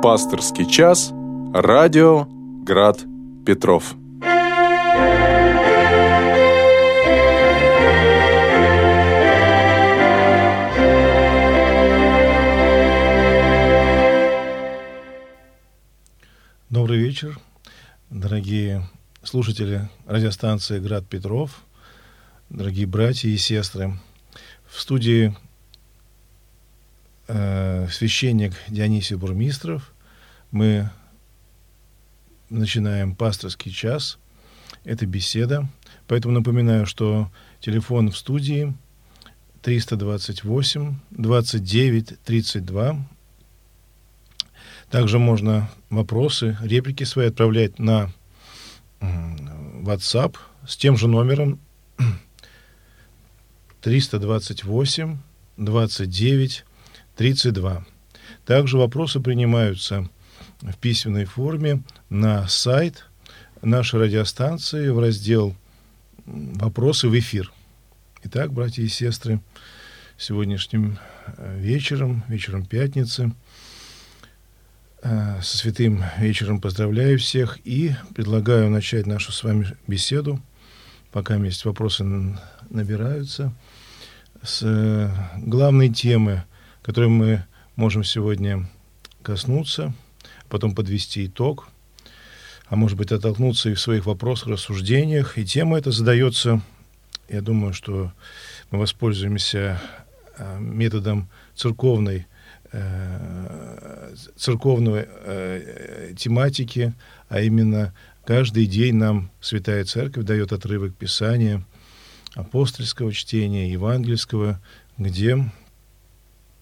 Пасторский 0.00 0.64
час. 0.64 1.10
Радио 1.52 2.24
Град 2.62 3.00
Петров. 3.44 3.96
Добрый 16.70 16.98
вечер, 16.98 17.36
дорогие 18.08 18.88
слушатели 19.24 19.88
радиостанции 20.06 20.78
«Град 20.78 21.08
Петров», 21.08 21.64
дорогие 22.50 22.86
братья 22.86 23.28
и 23.28 23.36
сестры. 23.36 23.98
В 24.68 24.80
студии 24.80 25.36
э, 27.28 27.86
священник 27.90 28.54
Дионисий 28.68 29.16
Бурмистров. 29.16 29.92
Мы 30.50 30.90
начинаем 32.48 33.14
пасторский 33.14 33.70
час. 33.70 34.18
Это 34.84 35.06
беседа. 35.06 35.68
Поэтому 36.06 36.34
напоминаю, 36.34 36.86
что 36.86 37.30
телефон 37.60 38.10
в 38.10 38.16
студии 38.16 38.74
328 39.62 40.94
29 41.10 42.20
32. 42.22 43.08
Также 44.90 45.18
можно 45.18 45.70
вопросы, 45.90 46.56
реплики 46.62 47.04
свои 47.04 47.28
отправлять 47.28 47.78
на 47.78 48.10
WhatsApp 49.00 50.36
с 50.66 50.76
тем 50.76 50.96
же 50.96 51.08
номером 51.08 51.60
328 53.82 55.18
29 55.58 56.64
32. 57.18 57.84
Также 58.46 58.78
вопросы 58.78 59.20
принимаются 59.20 60.08
в 60.60 60.76
письменной 60.76 61.24
форме 61.24 61.82
на 62.08 62.46
сайт 62.46 63.04
нашей 63.60 64.00
радиостанции 64.00 64.88
в 64.88 65.00
раздел 65.00 65.54
«Вопросы 66.26 67.08
в 67.08 67.18
эфир». 67.18 67.52
Итак, 68.22 68.52
братья 68.52 68.82
и 68.82 68.88
сестры, 68.88 69.40
сегодняшним 70.16 70.98
э, 71.26 71.58
вечером, 71.58 72.22
вечером 72.28 72.64
пятницы, 72.64 73.32
э, 75.02 75.40
со 75.42 75.58
святым 75.58 76.04
вечером 76.18 76.60
поздравляю 76.60 77.18
всех 77.18 77.58
и 77.64 77.96
предлагаю 78.14 78.70
начать 78.70 79.06
нашу 79.06 79.32
с 79.32 79.42
вами 79.42 79.66
беседу, 79.88 80.40
пока 81.10 81.34
есть 81.36 81.64
вопросы 81.64 82.04
набираются, 82.70 83.52
с 84.40 84.62
э, 84.62 85.10
главной 85.38 85.88
темы– 85.88 86.44
которой 86.88 87.10
мы 87.10 87.44
можем 87.76 88.02
сегодня 88.02 88.66
коснуться, 89.22 89.92
потом 90.48 90.74
подвести 90.74 91.26
итог, 91.26 91.68
а 92.64 92.76
может 92.76 92.96
быть 92.96 93.12
оттолкнуться 93.12 93.68
и 93.68 93.74
в 93.74 93.80
своих 93.80 94.06
вопросах, 94.06 94.48
рассуждениях. 94.48 95.36
И 95.36 95.44
тема 95.44 95.76
эта 95.76 95.90
задается, 95.90 96.62
я 97.28 97.42
думаю, 97.42 97.74
что 97.74 98.10
мы 98.70 98.78
воспользуемся 98.78 99.82
э, 100.38 100.58
методом 100.60 101.28
церковной 101.54 102.26
э, 102.72 104.14
церковной 104.36 105.04
э, 105.06 106.14
тематики, 106.16 106.94
а 107.28 107.42
именно 107.42 107.92
каждый 108.24 108.64
день 108.64 108.94
нам 108.94 109.30
Святая 109.42 109.84
Церковь 109.84 110.24
дает 110.24 110.52
отрывок 110.52 110.94
Писания, 110.94 111.62
апостольского 112.32 113.12
чтения, 113.12 113.70
евангельского, 113.70 114.58
где 114.96 115.50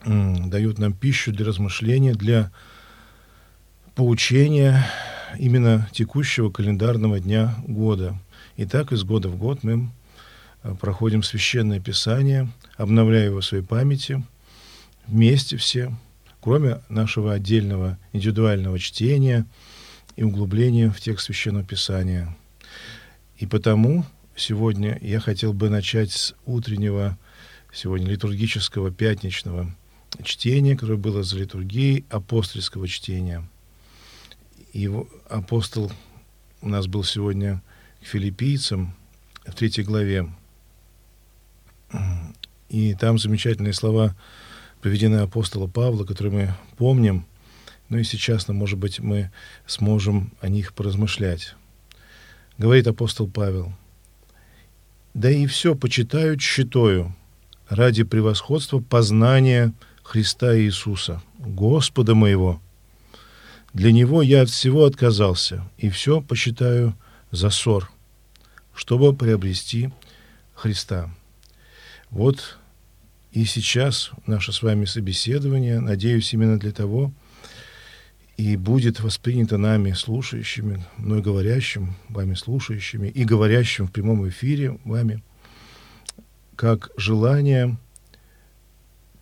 дают 0.05 0.79
нам 0.79 0.93
пищу 0.93 1.33
для 1.33 1.47
размышления, 1.47 2.15
для 2.15 2.53
поучения 3.95 4.87
именно 5.39 5.89
текущего 5.93 6.51
календарного 6.51 7.19
дня 7.19 7.55
года. 7.67 8.19
И 8.57 8.65
так 8.65 8.93
из 8.93 9.05
года 9.05 9.29
в 9.29 9.37
год 9.37 9.63
мы 9.63 9.91
э, 10.63 10.75
проходим 10.81 11.23
священное 11.23 11.81
писание, 11.81 12.49
обновляя 12.77 13.27
его 13.27 13.41
в 13.41 13.45
своей 13.45 13.65
памяти, 13.65 14.23
вместе 15.07 15.57
все, 15.57 15.95
кроме 16.41 16.81
нашего 16.89 17.33
отдельного 17.33 17.99
индивидуального 18.13 18.79
чтения 18.79 19.47
и 20.17 20.23
углубления 20.23 20.91
в 20.91 21.01
текст 21.01 21.27
священного 21.27 21.65
писания. 21.65 22.35
И 23.39 23.47
потому 23.47 24.05
сегодня 24.35 24.99
я 25.03 25.21
хотел 25.21 25.53
бы 25.53 25.69
начать 25.69 26.13
с 26.13 26.35
утреннего, 26.47 27.19
сегодня 27.73 28.09
литургического 28.09 28.91
пятничного 28.91 29.75
чтение, 30.23 30.77
которое 30.77 30.97
было 30.97 31.23
за 31.23 31.39
литургией, 31.39 32.05
апостольского 32.11 32.89
чтения. 32.89 33.49
Его 34.73 35.09
апостол 35.29 35.91
у 36.61 36.69
нас 36.69 36.87
был 36.87 37.05
сегодня 37.05 37.63
к 38.01 38.07
филиппийцам 38.07 38.95
в 39.47 39.55
третьей 39.55 39.85
главе. 39.85 40.29
И 42.69 42.95
там 42.95 43.19
замечательные 43.19 43.73
слова 43.73 44.17
приведены 44.81 45.17
апостола 45.17 45.67
Павла, 45.67 46.05
которые 46.05 46.33
мы 46.33 46.55
помним. 46.77 47.27
Ну 47.89 47.99
и 47.99 48.05
сейчас, 48.05 48.49
ну, 48.49 48.55
может 48.55 48.79
быть, 48.79 48.99
мы 48.99 49.31
сможем 49.67 50.33
о 50.41 50.49
них 50.49 50.75
поразмышлять. 50.75 51.55
Говорит 52.59 52.87
апостол 52.87 53.29
Павел, 53.29 53.73
«Да 55.15 55.31
и 55.31 55.47
все 55.47 55.75
почитаю 55.75 56.39
считаю 56.39 57.15
ради 57.69 58.03
превосходства 58.03 58.81
познания 58.81 59.73
Христа 60.07 60.57
Иисуса, 60.57 61.21
Господа 61.37 62.15
моего. 62.15 62.61
Для 63.75 63.91
Него 63.91 64.23
я 64.23 64.43
от 64.43 64.51
всего 64.51 64.85
отказался, 64.85 65.69
и 65.79 65.91
все 65.91 66.21
посчитаю 66.21 66.97
за 67.33 67.51
ссор, 67.51 67.91
чтобы 68.73 69.17
приобрести 69.17 69.91
Христа. 70.55 71.13
Вот 72.11 72.57
и 73.33 73.45
сейчас 73.47 74.13
наше 74.29 74.53
с 74.53 74.63
вами 74.63 74.85
собеседование, 74.85 75.81
надеюсь, 75.81 76.33
именно 76.33 76.57
для 76.57 76.71
того, 76.71 77.13
и 78.37 78.57
будет 78.57 79.01
воспринято 79.01 79.59
нами, 79.59 79.91
слушающими, 79.91 80.87
мной 80.99 81.21
говорящим, 81.21 81.97
вами 82.09 82.35
слушающими, 82.35 83.09
и 83.09 83.25
говорящим 83.25 83.89
в 83.89 83.93
прямом 83.93 84.29
эфире 84.29 84.79
вами, 84.85 85.25
как 86.55 86.91
желание 86.97 87.77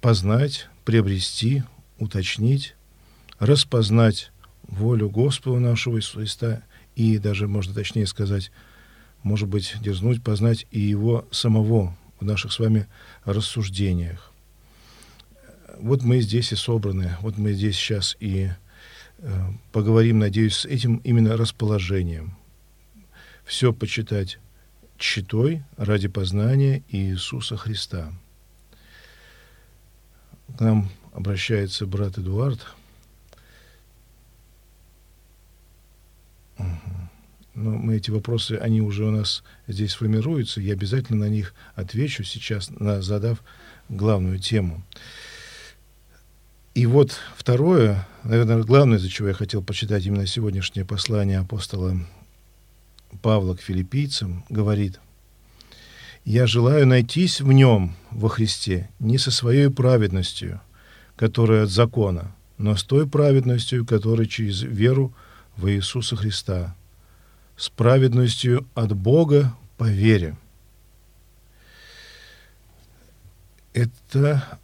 познать 0.03 0.69
приобрести, 0.85 1.65
уточнить, 1.99 2.75
распознать 3.39 4.31
волю 4.63 5.11
Господа 5.11 5.59
нашего 5.59 5.99
Иисуса 5.99 6.19
Христа 6.19 6.63
и 6.97 7.19
даже, 7.19 7.49
можно 7.49 7.75
точнее 7.75 8.07
сказать, 8.07 8.51
может 9.23 9.49
быть, 9.49 9.75
дерзнуть 9.81 10.23
познать 10.23 10.67
и 10.71 10.81
Его 10.81 11.27
самого 11.31 11.97
в 12.21 12.25
наших 12.25 12.53
с 12.53 12.59
вами 12.59 12.87
рассуждениях. 13.25 14.33
Вот 15.79 16.03
мы 16.03 16.21
здесь 16.21 16.53
и 16.53 16.57
собраны, 16.57 17.17
вот 17.21 17.37
мы 17.37 17.53
здесь 17.53 17.77
сейчас 17.77 18.17
и 18.21 18.51
э, 19.19 19.51
поговорим, 19.73 20.21
надеюсь, 20.21 20.59
с 20.59 20.65
этим 20.67 20.99
именно 20.99 21.37
расположением. 21.37 22.37
Все 23.45 23.73
почитать 23.73 24.39
читой 24.99 25.65
ради 25.77 26.09
познания 26.09 26.83
Иисуса 26.89 27.57
Христа– 27.57 28.13
к 30.57 30.61
нам 30.61 30.89
обращается 31.13 31.87
брат 31.87 32.19
Эдуард. 32.19 32.61
Но 37.55 37.71
мы 37.71 37.97
эти 37.97 38.11
вопросы, 38.11 38.53
они 38.61 38.81
уже 38.81 39.05
у 39.05 39.11
нас 39.11 39.45
здесь 39.69 39.95
формируются. 39.95 40.61
Я 40.61 40.73
обязательно 40.73 41.27
на 41.27 41.29
них 41.29 41.55
отвечу 41.77 42.25
сейчас, 42.25 42.71
на, 42.71 43.01
задав 43.01 43.43
главную 43.89 44.41
тему. 44.41 44.83
И 46.75 46.87
вот 46.87 47.17
второе, 47.37 48.09
наверное, 48.25 48.65
главное, 48.65 48.99
из-за 48.99 49.09
чего 49.09 49.29
я 49.29 49.35
хотел 49.35 49.63
почитать 49.63 50.05
именно 50.05 50.27
сегодняшнее 50.27 50.85
послание 50.85 51.39
апостола 51.39 51.97
Павла 53.23 53.55
к 53.55 53.61
филиппийцам, 53.61 54.45
говорит, 54.49 54.99
я 56.25 56.47
желаю 56.47 56.87
найтись 56.87 57.41
в 57.41 57.53
нем, 57.53 57.95
во 58.11 58.29
Христе, 58.29 58.89
не 58.99 59.19
со 59.19 59.31
своей 59.31 59.69
праведностью, 59.71 60.61
которая 61.17 61.65
от 61.65 61.71
закона, 61.71 62.35
но 62.59 62.77
с 62.77 62.83
той 62.83 63.07
праведностью, 63.07 63.85
которая 63.85 64.27
через 64.27 64.63
веру 64.63 65.13
в 65.57 65.69
Иисуса 65.69 66.17
Христа, 66.17 66.75
с 67.57 67.69
праведностью 67.69 68.67
от 68.75 68.95
Бога 68.95 69.55
по 69.77 69.85
вере. 69.85 70.37
Это 73.75 74.59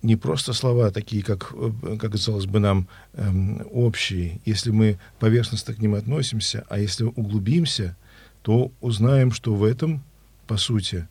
не 0.00 0.16
просто 0.16 0.52
слова 0.52 0.90
такие, 0.90 1.22
как, 1.22 1.52
как 2.00 2.12
казалось 2.12 2.46
бы 2.46 2.60
нам, 2.60 2.88
эм, 3.14 3.66
общие, 3.70 4.40
если 4.44 4.70
мы 4.70 4.98
поверхностно 5.18 5.74
к 5.74 5.78
ним 5.78 5.94
относимся, 5.94 6.64
а 6.68 6.78
если 6.78 7.04
углубимся, 7.04 7.96
то 8.42 8.70
узнаем, 8.80 9.32
что 9.32 9.54
в 9.54 9.64
этом 9.64 10.02
по 10.48 10.56
сути, 10.56 11.06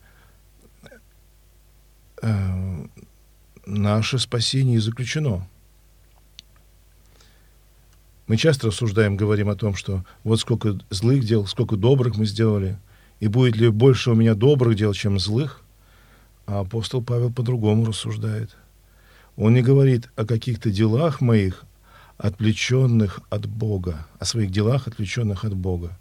э, 2.20 2.86
наше 3.64 4.18
спасение 4.18 4.80
заключено. 4.80 5.48
Мы 8.26 8.36
часто 8.36 8.66
рассуждаем, 8.66 9.16
говорим 9.16 9.48
о 9.48 9.54
том, 9.54 9.74
что 9.74 10.04
вот 10.24 10.40
сколько 10.40 10.78
злых 10.90 11.24
дел, 11.24 11.46
сколько 11.46 11.76
добрых 11.76 12.16
мы 12.16 12.26
сделали, 12.26 12.76
и 13.20 13.28
будет 13.28 13.56
ли 13.56 13.68
больше 13.68 14.10
у 14.10 14.14
меня 14.14 14.34
добрых 14.34 14.76
дел, 14.76 14.92
чем 14.92 15.18
злых. 15.18 15.62
А 16.46 16.60
апостол 16.60 17.02
Павел 17.02 17.32
по-другому 17.32 17.86
рассуждает. 17.86 18.56
Он 19.36 19.54
не 19.54 19.62
говорит 19.62 20.10
о 20.16 20.26
каких-то 20.26 20.70
делах 20.70 21.20
моих, 21.20 21.64
отвлеченных 22.16 23.20
от 23.30 23.46
Бога, 23.46 24.06
о 24.18 24.24
своих 24.24 24.50
делах, 24.50 24.88
отвлеченных 24.88 25.44
от 25.44 25.54
Бога. 25.54 25.96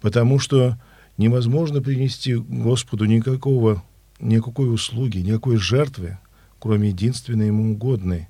Потому 0.00 0.38
что 0.38 0.78
невозможно 1.18 1.82
принести 1.82 2.34
Господу 2.34 3.04
никакого, 3.04 3.84
никакой 4.20 4.72
услуги, 4.72 5.18
никакой 5.18 5.56
жертвы, 5.56 6.16
кроме 6.58 6.88
единственной 6.88 7.48
ему 7.48 7.72
угодной. 7.72 8.28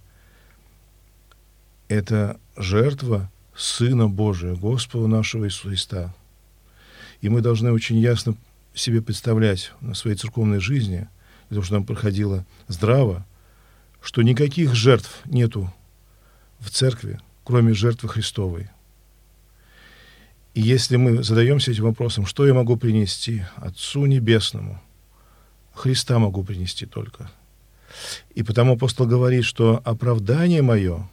Это 1.87 2.41
жертва 2.57 3.31
Сына 3.55 4.09
Божия, 4.09 4.55
Господа 4.55 5.07
нашего 5.07 5.47
Иисуса 5.47 5.69
Христа. 5.69 6.15
И 7.21 7.29
мы 7.29 7.41
должны 7.41 7.73
очень 7.73 7.99
ясно 7.99 8.35
себе 8.75 9.03
представлять 9.03 9.73
на 9.81 9.95
своей 9.95 10.17
церковной 10.17 10.61
жизни, 10.61 11.09
того, 11.49 11.63
чтобы 11.63 11.79
нам 11.79 11.87
проходило 11.87 12.47
здраво, 12.69 13.27
что 14.01 14.23
никаких 14.23 14.75
жертв 14.75 15.23
нету 15.25 15.73
в 16.61 16.71
церкви, 16.71 17.21
кроме 17.45 17.75
жертвы 17.75 18.09
Христовой. 18.09 18.69
И 20.59 20.61
если 20.61 20.97
мы 20.97 21.23
задаемся 21.23 21.71
этим 21.71 21.85
вопросом, 21.85 22.27
что 22.27 22.45
я 22.45 22.53
могу 22.53 22.77
принести 22.77 23.45
Отцу 23.59 24.07
Небесному, 24.07 24.83
Христа 25.73 26.19
могу 26.19 26.43
принести 26.43 26.85
только. 26.85 27.31
И 28.35 28.43
потому 28.43 28.73
апостол 28.73 29.07
говорит, 29.07 29.45
что 29.45 29.81
оправдание 29.85 30.63
мое 30.63 31.09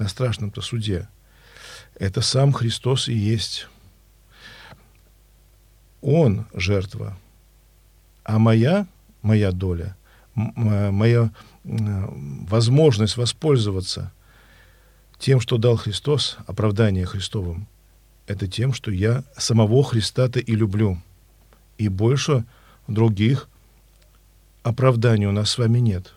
на 0.00 0.08
страшном-то 0.08 0.60
суде– 0.60 1.08
это 2.00 2.20
сам 2.20 2.52
Христос 2.52 3.06
и 3.06 3.14
есть. 3.14 3.68
Он 6.00 6.46
жертва, 6.52 7.16
а 8.24 8.40
моя, 8.40 8.88
моя 9.22 9.52
доля, 9.52 9.96
моя 10.34 11.30
возможность 11.62 13.16
воспользоваться 13.16 14.12
тем, 15.20 15.38
что 15.38 15.58
дал 15.58 15.76
Христос, 15.76 16.38
оправдание 16.48 17.06
Христовым, 17.06 17.68
это 18.30 18.46
тем, 18.46 18.72
что 18.72 18.92
я 18.92 19.24
самого 19.36 19.82
Христа-то 19.82 20.38
и 20.38 20.54
люблю. 20.54 21.02
И 21.78 21.88
больше 21.88 22.44
других 22.86 23.48
оправданий 24.62 25.26
у 25.26 25.32
нас 25.32 25.50
с 25.50 25.58
вами 25.58 25.80
нет. 25.80 26.14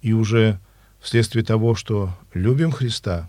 И 0.00 0.12
уже 0.12 0.60
вследствие 1.00 1.44
того, 1.44 1.74
что 1.74 2.16
любим 2.34 2.70
Христа, 2.70 3.28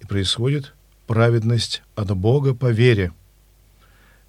и 0.00 0.04
происходит 0.04 0.74
праведность 1.06 1.82
от 1.94 2.14
Бога 2.14 2.54
по 2.54 2.70
вере. 2.70 3.12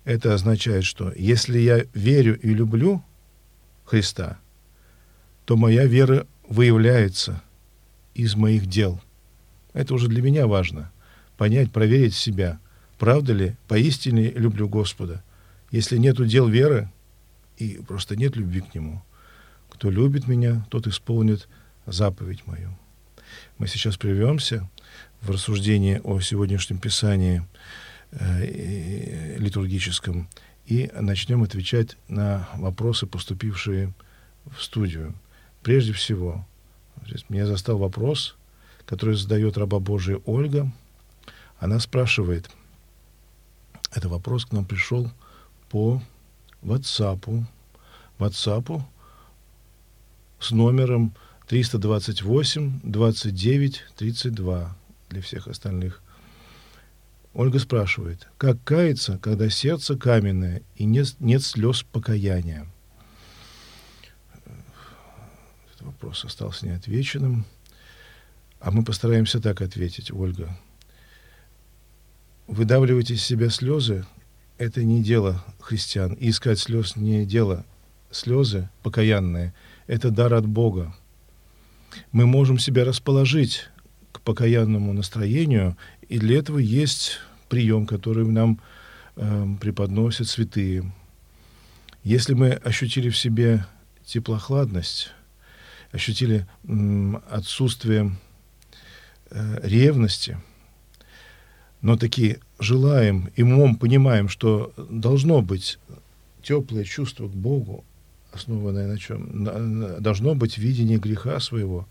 Это 0.05 0.33
означает, 0.33 0.85
что 0.85 1.11
если 1.13 1.59
я 1.59 1.83
верю 1.93 2.39
и 2.39 2.53
люблю 2.53 3.03
Христа, 3.83 4.39
то 5.43 5.57
моя 5.57 5.85
вера 5.87 6.25
выявляется 6.47 7.41
из 8.13 8.35
моих 8.35 8.67
дел. 8.67 9.01
Это 9.73 9.93
уже 9.93 10.07
для 10.07 10.21
меня 10.21 10.47
важно. 10.47 10.89
Понять, 11.37 11.71
проверить 11.71 12.15
себя, 12.15 12.59
правда 12.97 13.33
ли, 13.33 13.55
поистине 13.67 14.31
люблю 14.31 14.69
Господа. 14.69 15.23
Если 15.71 15.97
нет 15.97 16.25
дел 16.27 16.47
веры, 16.47 16.89
и 17.57 17.79
просто 17.87 18.15
нет 18.15 18.35
любви 18.35 18.61
к 18.61 18.73
Нему, 18.73 19.03
кто 19.69 19.89
любит 19.89 20.27
меня, 20.27 20.65
тот 20.69 20.87
исполнит 20.87 21.47
заповедь 21.85 22.45
мою. 22.47 22.77
Мы 23.57 23.67
сейчас 23.67 23.97
прервемся 23.97 24.69
в 25.21 25.29
рассуждении 25.29 25.99
о 26.03 26.19
сегодняшнем 26.19 26.77
Писании 26.77 27.45
э, 28.11 29.37
литургическом 29.37 30.29
и 30.65 30.89
начнем 30.99 31.43
отвечать 31.43 31.97
на 32.07 32.47
вопросы, 32.55 33.05
поступившие 33.05 33.93
в 34.45 34.61
студию. 34.61 35.13
Прежде 35.61 35.93
всего, 35.93 36.47
меня 37.29 37.45
застал 37.45 37.77
вопрос, 37.77 38.35
который 38.85 39.15
задает 39.15 39.57
раба 39.57 39.79
Божия 39.79 40.19
Ольга. 40.25 40.71
Она 41.59 41.79
спрашивает, 41.79 42.49
это 43.93 44.09
вопрос 44.09 44.45
к 44.45 44.51
нам 44.51 44.65
пришел 44.65 45.09
по 45.69 46.01
WhatsApp, 46.61 47.45
WhatsApp 48.19 48.81
с 50.39 50.51
номером 50.51 51.13
328 51.47 52.81
29 52.83 53.83
32 53.95 54.77
для 55.09 55.21
всех 55.21 55.47
остальных. 55.47 56.01
Ольга 57.33 57.59
спрашивает, 57.59 58.27
как 58.37 58.63
каяться, 58.63 59.17
когда 59.17 59.49
сердце 59.49 59.97
каменное 59.97 60.61
и 60.75 60.85
нет, 60.85 61.15
нет 61.19 61.43
слез 61.43 61.83
покаяния? 61.83 62.65
Этот 65.73 65.81
вопрос 65.81 66.23
остался 66.23 66.65
неотвеченным. 66.65 67.45
А 68.61 68.71
мы 68.71 68.83
постараемся 68.83 69.41
так 69.41 69.61
ответить, 69.61 70.11
Ольга. 70.11 70.57
Выдавливать 72.47 73.09
из 73.09 73.23
себя 73.23 73.49
слезы– 73.49 74.05
это 74.57 74.83
не 74.83 75.01
дело 75.01 75.43
христиан. 75.59 76.13
И 76.13 76.29
искать 76.29 76.59
слез 76.59 76.95
не 76.95 77.25
дело. 77.25 77.65
Слезы 78.11 78.69
покаянные– 78.83 79.53
это 79.87 80.11
дар 80.11 80.33
от 80.35 80.45
Бога. 80.45 80.95
Мы 82.11 82.27
можем 82.27 82.59
себя 82.59 82.85
расположить 82.85 83.69
к 84.11 84.21
покаянному 84.21 84.93
настроению, 84.93 85.75
и 86.07 86.19
для 86.19 86.37
этого 86.37 86.59
есть 86.59 87.19
прием, 87.49 87.87
который 87.87 88.25
нам 88.25 88.61
э, 89.15 89.47
преподносят 89.59 90.27
святые. 90.27 90.91
Если 92.03 92.35
мы 92.35 92.51
ощутили 92.51 93.09
в 93.09 93.17
себе 93.17 93.65
теплохладность, 94.05 95.11
ощутили 95.91 96.45
м, 96.67 97.23
отсутствие 97.29 98.15
э, 99.31 99.59
ревности, 99.63 100.37
но 101.85 101.97
таки 101.97 102.39
желаем 102.57 103.29
и 103.35 103.43
умом 103.43 103.75
понимаем, 103.75 104.27
что 104.27 104.73
должно 104.89 105.43
быть 105.43 105.77
теплое 106.41 106.83
чувство 106.83 107.27
к 107.27 107.31
Богу, 107.31 107.85
основанное 108.31 108.87
на 108.87 108.97
чем? 108.97 110.01
Должно 110.01 110.33
быть 110.33 110.57
видение 110.57 110.97
греха 110.97 111.39
своего. 111.39 111.87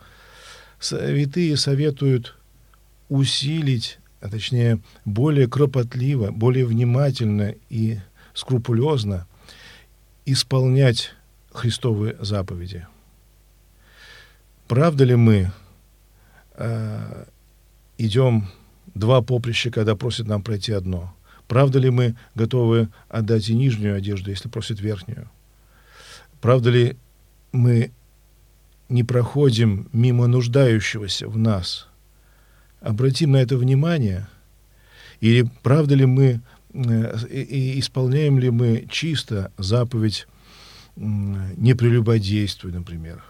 Святые 0.80 1.56
советуют 1.56 2.36
усилить, 3.08 4.00
а 4.20 4.28
точнее 4.28 4.80
более 5.04 5.46
кропотливо, 5.46 6.32
более 6.32 6.66
внимательно 6.66 7.54
и 7.70 8.00
скрупулезно 8.34 9.28
исполнять 10.26 11.12
Христовые 11.52 12.16
заповеди. 12.18 12.84
Правда 14.66 15.04
ли 15.04 15.14
мы 15.14 15.52
э, 16.56 17.26
идем 17.96 18.48
два 18.94 19.22
поприща, 19.22 19.70
когда 19.70 19.96
просят 19.96 20.26
нам 20.26 20.42
пройти 20.42 20.72
одно? 20.72 21.14
Правда 21.48 21.78
ли 21.78 21.90
мы 21.90 22.16
готовы 22.34 22.88
отдать 23.08 23.48
и 23.48 23.54
нижнюю 23.54 23.96
одежду, 23.96 24.30
если 24.30 24.48
просят 24.48 24.80
верхнюю? 24.80 25.28
Правда 26.40 26.70
ли 26.70 26.96
мы 27.52 27.90
не 28.88 29.04
проходим 29.04 29.88
мимо 29.92 30.26
нуждающегося 30.26 31.28
в 31.28 31.36
нас? 31.36 31.88
Обратим 32.80 33.32
на 33.32 33.38
это 33.38 33.56
внимание? 33.56 34.28
Или 35.20 35.48
правда 35.62 35.94
ли 35.94 36.06
мы 36.06 36.40
э, 36.72 37.26
и 37.28 37.78
исполняем 37.78 38.38
ли 38.38 38.50
мы 38.50 38.86
чисто 38.90 39.52
заповедь 39.58 40.26
не 40.96 41.74
прелюбодействуй, 41.74 42.72
например? 42.72 43.22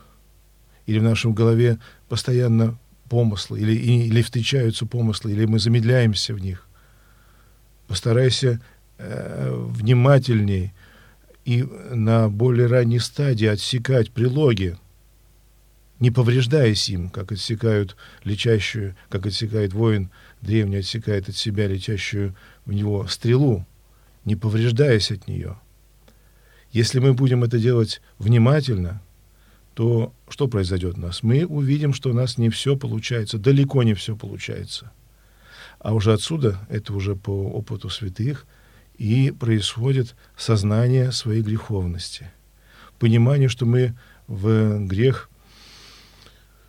или 0.86 0.98
в 0.98 1.02
нашем 1.02 1.32
голове 1.32 1.78
постоянно 2.08 2.78
помыслы, 3.08 3.60
или, 3.60 3.72
или 3.72 4.22
встречаются 4.22 4.86
помыслы, 4.86 5.32
или 5.32 5.44
мы 5.44 5.58
замедляемся 5.58 6.34
в 6.34 6.40
них. 6.40 6.66
Постарайся 7.86 8.60
э, 8.98 9.52
внимательней 9.52 10.72
и 11.44 11.62
на 11.62 12.28
более 12.28 12.66
ранней 12.66 12.98
стадии 12.98 13.46
отсекать 13.46 14.10
прилоги, 14.10 14.78
не 16.00 16.10
повреждаясь 16.10 16.88
им, 16.88 17.10
как 17.10 17.32
отсекают 17.32 17.96
летящую, 18.24 18.96
как 19.08 19.26
отсекает 19.26 19.72
воин 19.72 20.10
древний, 20.40 20.78
отсекает 20.78 21.28
от 21.28 21.36
себя 21.36 21.68
летящую 21.68 22.34
в 22.64 22.72
него 22.72 23.06
стрелу, 23.06 23.66
не 24.24 24.36
повреждаясь 24.36 25.10
от 25.10 25.28
нее. 25.28 25.58
Если 26.72 26.98
мы 26.98 27.14
будем 27.14 27.44
это 27.44 27.58
делать 27.58 28.00
внимательно– 28.18 29.02
то 29.74 30.14
что 30.28 30.48
произойдет 30.48 30.96
у 30.96 31.00
нас? 31.00 31.22
Мы 31.22 31.44
увидим, 31.44 31.92
что 31.92 32.10
у 32.10 32.12
нас 32.12 32.38
не 32.38 32.48
все 32.50 32.76
получается, 32.76 33.38
далеко 33.38 33.82
не 33.82 33.94
все 33.94 34.16
получается. 34.16 34.92
А 35.78 35.92
уже 35.92 36.12
отсюда, 36.12 36.60
это 36.68 36.92
уже 36.94 37.16
по 37.16 37.30
опыту 37.30 37.90
святых, 37.90 38.46
и 38.96 39.32
происходит 39.32 40.14
сознание 40.36 41.12
своей 41.12 41.42
греховности. 41.42 42.30
Понимание, 42.98 43.48
что 43.48 43.66
мы 43.66 43.94
в 44.28 44.78
грех 44.86 45.28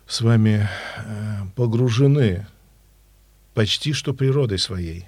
с 0.06 0.20
вами 0.20 0.68
э, 0.98 1.42
погружены 1.54 2.46
почти 3.54 3.92
что 3.92 4.12
природой 4.12 4.58
своей. 4.58 5.06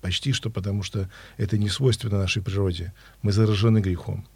Почти 0.00 0.32
что, 0.32 0.50
потому 0.50 0.82
что 0.82 1.10
это 1.36 1.58
не 1.58 1.68
свойственно 1.68 2.18
нашей 2.18 2.42
природе. 2.42 2.92
Мы 3.22 3.32
заражены 3.32 3.78
грехом. 3.78 4.26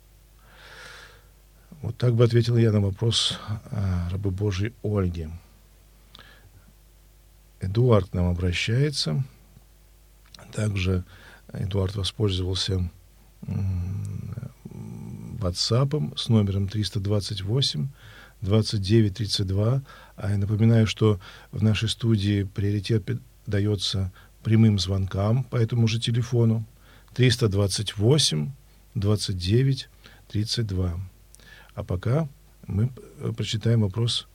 Вот 1.87 1.97
так 1.99 2.16
бы 2.16 2.25
ответил 2.25 2.57
я 2.57 2.73
на 2.73 2.81
вопрос 2.81 3.38
а, 3.71 4.09
рабы 4.11 4.33
Божьей 4.33 4.75
Ольги. 4.83 5.28
Эдуард 7.61 8.12
нам 8.12 8.26
обращается. 8.26 9.23
Также 10.52 11.05
Эдуард 11.52 11.95
воспользовался 11.95 12.90
WhatsApp 15.38 16.19
с 16.19 16.28
номером 16.28 16.66
328 16.66 17.88
29 18.40 19.14
32. 19.14 19.83
А 20.16 20.31
я 20.31 20.38
напоминаю, 20.38 20.88
что 20.88 21.21
в 21.52 21.62
нашей 21.62 21.88
студии 21.88 22.43
приоритет 22.43 23.09
дается 23.47 24.11
прямым 24.43 24.81
звонкам 24.81 25.45
по 25.45 25.55
этому 25.55 25.87
же 25.87 26.00
телефону 26.00 26.64
328 27.14 28.50
29 28.97 29.88
32. 30.26 31.00
А 31.76 31.85
пока 31.85 32.26
мы 32.66 32.88
прочитаем 33.37 33.83
вопрос 33.83 34.26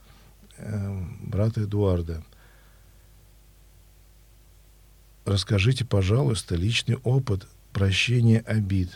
э, 0.58 1.04
брата 1.24 1.64
Эдуарда. 1.64 2.24
Расскажите, 5.26 5.84
пожалуйста, 5.84 6.56
личный 6.56 6.98
опыт 6.98 7.48
прощения 7.74 8.42
обид. 8.42 8.92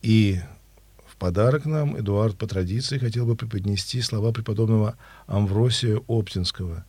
И 0.00 0.40
в 1.06 1.16
подарок 1.16 1.66
нам 1.66 2.00
Эдуард 2.00 2.38
по 2.38 2.46
традиции 2.46 2.96
хотел 2.96 3.26
бы 3.26 3.36
преподнести 3.36 4.00
слова 4.00 4.32
преподобного 4.32 4.96
Амвросия 5.26 5.98
Оптинского. 6.06 6.86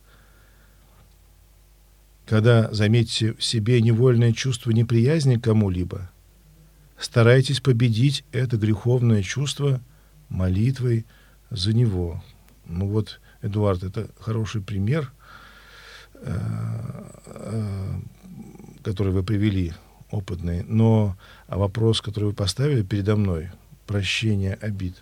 Когда 2.24 2.72
заметите 2.72 3.34
в 3.34 3.44
себе 3.44 3.82
невольное 3.82 4.32
чувство 4.32 4.70
неприязни 4.70 5.36
к 5.36 5.44
кому-либо, 5.44 6.10
старайтесь 6.98 7.60
победить 7.60 8.24
это 8.32 8.56
греховное 8.56 9.22
чувство 9.22 9.80
молитвой 10.28 11.06
за 11.50 11.72
него. 11.72 12.22
Ну 12.66 12.88
вот, 12.88 13.20
Эдуард, 13.42 13.84
это 13.84 14.08
хороший 14.18 14.60
пример, 14.60 15.12
э, 16.14 16.38
э, 17.26 18.00
который 18.82 19.12
вы 19.12 19.22
привели, 19.22 19.72
опытный. 20.10 20.64
Но 20.64 21.16
а 21.48 21.58
вопрос, 21.58 22.00
который 22.00 22.26
вы 22.26 22.32
поставили 22.32 22.82
передо 22.82 23.16
мной– 23.16 23.50
прощения 23.86 24.58
обид. 24.60 24.96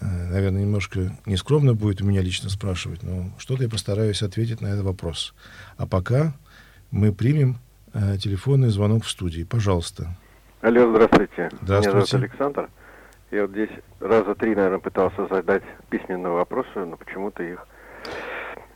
Э, 0.00 0.28
наверное, 0.30 0.62
немножко 0.62 1.16
нескромно 1.24 1.74
будет 1.74 2.02
у 2.02 2.04
меня 2.04 2.20
лично 2.20 2.50
спрашивать, 2.50 3.02
но 3.02 3.32
что-то 3.38 3.62
я 3.62 3.68
постараюсь 3.68 4.22
ответить 4.22 4.60
на 4.60 4.68
этот 4.68 4.84
вопрос. 4.84 5.34
А 5.76 5.86
пока 5.86 6.34
мы 6.90 7.12
примем 7.12 7.58
телефонный 8.22 8.68
звонок 8.68 9.04
в 9.04 9.10
студии. 9.10 9.42
Пожалуйста. 9.44 10.18
Алло, 10.62 10.90
здравствуйте. 10.90 11.50
Здравствуйте. 11.62 11.88
Меня 11.88 12.06
зовут 12.06 12.14
Александр. 12.14 12.70
Я 13.30 13.42
вот 13.42 13.50
здесь 13.50 13.70
раза 14.00 14.34
три, 14.34 14.54
наверное, 14.54 14.78
пытался 14.78 15.26
задать 15.26 15.62
письменные 15.90 16.32
вопросы, 16.32 16.70
но 16.76 16.96
почему-то 16.96 17.42
их 17.42 17.66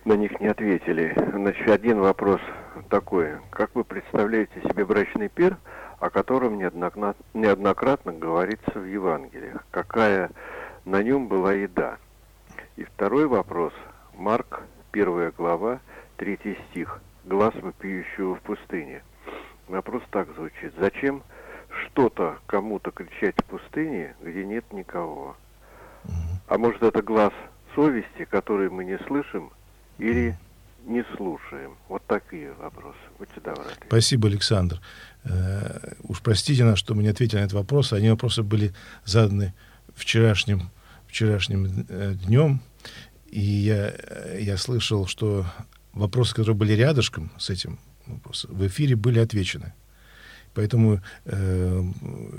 на 0.05 0.15
них 0.15 0.41
не 0.41 0.49
ответили. 0.49 1.15
Значит, 1.33 1.69
один 1.69 2.01
вопрос 2.01 2.41
такой. 2.89 3.37
Как 3.51 3.71
вы 3.75 3.85
представляете 3.85 4.61
себе 4.63 4.85
брачный 4.85 5.29
пир– 5.29 5.57
о 6.01 6.09
котором 6.09 6.59
неоднократно, 6.59 7.15
неоднократно 7.35 8.13
говорится 8.13 8.73
в 8.75 8.85
Евангелиях. 8.85 9.65
Какая 9.71 10.31
на 10.87 11.03
нем 11.03 11.29
была 11.29 11.53
еда? 11.53 11.99
И 12.77 12.85
второй 12.85 13.27
вопрос. 13.27 13.75
Марк, 14.17 14.63
первая 14.91 15.31
глава, 15.31 15.79
третий 16.17 16.59
стих. 16.71 17.01
Глаз 17.27 17.55
вопиющего 17.55 18.35
в 18.35 18.41
пустыне. 18.41 19.03
Вопрос 19.69 20.03
так 20.11 20.29
звучит. 20.37 20.73
Зачем 20.79 21.23
что-то 21.93 22.39
кому-то 22.47 22.91
кричать 22.91 23.35
в 23.37 23.45
пустыне, 23.45 24.15
где 24.23 24.45
нет 24.45 24.65
никого? 24.73 25.37
А 26.47 26.59
может 26.59 26.83
это 26.83 27.03
глаз 27.03 27.33
совести, 27.75 28.25
который 28.25 28.71
мы 28.71 28.85
не 28.85 28.99
слышим, 29.07 29.51
или 29.99 30.37
не 30.87 31.05
слушаем? 31.17 31.77
Вот 31.89 32.03
такие 32.07 32.53
вопросы. 32.55 32.99
Будьте 33.19 33.41
добры. 33.41 33.65
Спасибо, 33.87 34.29
Александр. 34.29 34.81
Э, 35.25 35.93
уж 36.03 36.21
простите 36.23 36.65
нас, 36.65 36.79
что 36.79 36.95
мы 36.95 37.03
не 37.03 37.09
ответили 37.09 37.39
на 37.39 37.45
этот 37.45 37.55
вопрос. 37.55 37.93
Они 37.93 38.11
вопросы 38.11 38.43
были 38.43 38.73
заданы 39.05 39.55
вчерашним, 39.95 40.71
вчерашним 41.07 41.87
э, 41.89 42.15
днем. 42.15 42.61
И 43.29 43.41
я, 43.41 43.95
я 44.37 44.57
слышал, 44.57 45.07
что 45.07 45.47
вопросы, 45.93 46.35
которые 46.35 46.57
были 46.57 46.73
рядышком 46.73 47.31
с 47.39 47.51
этим 47.51 47.79
вопросом, 48.07 48.53
в 48.55 48.67
эфире 48.67 48.97
были 48.97 49.21
отвечены. 49.21 49.73
Поэтому 50.55 51.01
э, 51.27 51.85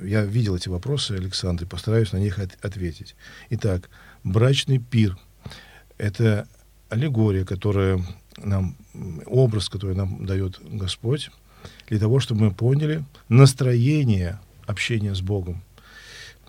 я 0.03 0.23
видел 0.25 0.55
эти 0.55 0.69
вопросы, 0.69 1.13
Александр, 1.13 1.63
и 1.63 1.67
постараюсь 1.67 2.11
на 2.11 2.17
них 2.17 2.39
от, 2.39 2.57
ответить. 2.63 3.15
Итак, 3.49 3.89
брачный 4.23 4.79
пир– 4.79 5.17
это 5.97 6.47
аллегория, 6.89 7.45
которая 7.45 8.03
нам, 8.37 8.75
образ, 9.25 9.69
который 9.69 9.95
нам 9.95 10.25
дает 10.25 10.59
Господь, 10.61 11.31
для 11.87 11.99
того, 11.99 12.19
чтобы 12.19 12.45
мы 12.45 12.51
поняли 12.51 13.03
настроение 13.29 14.39
общения 14.65 15.15
с 15.15 15.21
Богом. 15.21 15.63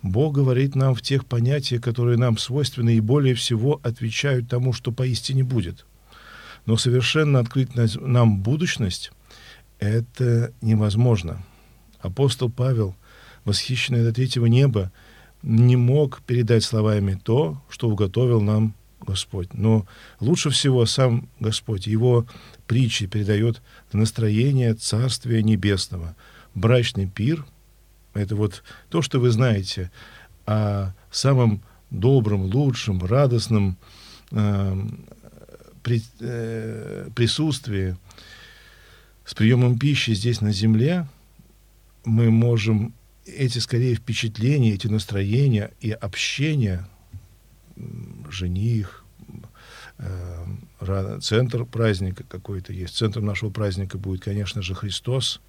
Бог 0.03 0.35
говорит 0.35 0.75
нам 0.75 0.97
в 0.97 1.03
тех 1.03 1.27
понятиях, 1.27 1.81
которые 1.81 2.19
нам 2.19 2.37
свойственны 2.37 2.97
и 2.97 3.01
более 3.01 3.35
всего 3.37 3.81
отвечают 3.85 4.49
тому, 4.49 4.73
что 4.73 4.91
поистине 4.91 5.45
будет. 5.45 5.87
Но 6.67 6.77
совершенно 6.77 7.39
открыть 7.39 7.71
нам 7.75 8.43
будущность– 8.43 9.13
это 9.79 10.53
невозможно. 10.61 11.43
Апостол 12.03 12.51
Павел, 12.51 12.95
восхищенный 13.45 14.03
до 14.03 14.13
третьего 14.13 14.47
неба, 14.47 14.93
не 15.43 15.77
мог 15.77 16.23
передать 16.23 16.65
словами 16.65 17.19
то, 17.23 17.61
что 17.69 17.89
уготовил 17.89 18.41
нам 18.41 18.75
Господь. 19.01 19.55
Но 19.55 19.87
лучше 20.21 20.51
всего 20.51 20.87
сам 20.87 21.29
Господь, 21.41 21.87
его 21.87 22.27
притчи 22.67 23.07
передает 23.07 23.63
настроение 23.93 24.75
Царствия 24.75 25.43
Небесного. 25.43 26.15
Брачный 26.55 27.09
пир— 27.09 27.45
это 28.15 28.37
вот 28.37 28.63
то, 28.89 29.03
что 29.03 29.19
вы 29.19 29.31
знаете 29.31 29.91
о 30.47 30.93
самом 31.11 31.63
добром, 31.91 32.43
лучшем, 32.43 33.05
радостном 33.05 33.77
э, 34.31 34.87
при, 35.83 36.03
э, 36.21 37.09
присутствии 37.15 37.97
с 39.25 39.35
приемом 39.35 39.79
пищи 39.79 40.13
здесь 40.13 40.41
на 40.41 40.53
земле, 40.53 41.07
мы 42.05 42.31
можем 42.31 42.95
эти, 43.27 43.59
скорее, 43.59 43.95
впечатления, 43.95 44.73
эти 44.75 44.87
настроения 44.89 45.73
и 45.81 45.91
общение 45.93 46.87
жених, 48.31 49.05
э, 49.99 51.19
центр 51.21 51.65
праздника 51.65 52.25
какой-то 52.29 52.73
есть. 52.73 52.97
Центром 52.97 53.27
нашего 53.27 53.51
праздника 53.51 53.99
будет, 53.99 54.23
конечно 54.23 54.63
же, 54.63 54.75
Христос. 54.75 55.41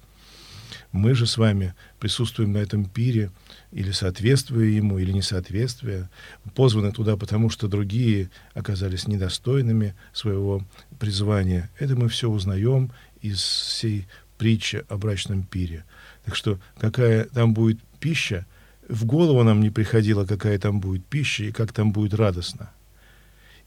Мы 0.92 1.14
же 1.14 1.26
с 1.26 1.36
вами 1.36 1.74
присутствуем 1.98 2.52
на 2.52 2.58
этом 2.58 2.84
пире, 2.84 3.30
или 3.72 3.90
соответствуя 3.90 4.66
ему, 4.66 4.98
или 4.98 5.12
не 5.12 5.22
соответствуя, 5.22 6.08
позваны 6.54 6.92
туда, 6.92 7.16
потому 7.16 7.50
что 7.50 7.68
другие 7.68 8.30
оказались 8.54 9.06
недостойными 9.06 9.94
своего 10.12 10.64
призвания. 10.98 11.70
Это 11.78 11.96
мы 11.96 12.08
все 12.08 12.28
узнаем 12.30 12.92
из 13.20 13.40
всей 13.40 14.06
притчи 14.38 14.84
о 14.88 14.96
брачном 14.96 15.42
пире. 15.44 15.84
Так 16.24 16.34
что 16.36 16.58
какая 16.78 17.24
там 17.24 17.54
будет 17.54 17.80
пища, 18.00 18.46
в 18.88 19.04
голову 19.04 19.42
нам 19.42 19.60
не 19.60 19.70
приходило, 19.70 20.24
какая 20.24 20.58
там 20.58 20.80
будет 20.80 21.04
пища 21.06 21.44
и 21.44 21.52
как 21.52 21.72
там 21.72 21.92
будет 21.92 22.14
радостно. 22.14 22.70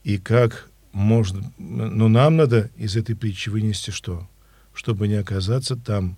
И 0.04 0.18
как 0.18 0.70
можно... 0.92 1.52
Но 1.58 2.08
нам 2.08 2.38
надо 2.38 2.70
из 2.78 2.96
этой 2.96 3.16
притчи 3.16 3.50
вынести 3.50 3.92
что? 3.92 4.28
Чтобы 4.74 5.08
не 5.08 5.16
оказаться 5.16 5.76
там 5.76 6.18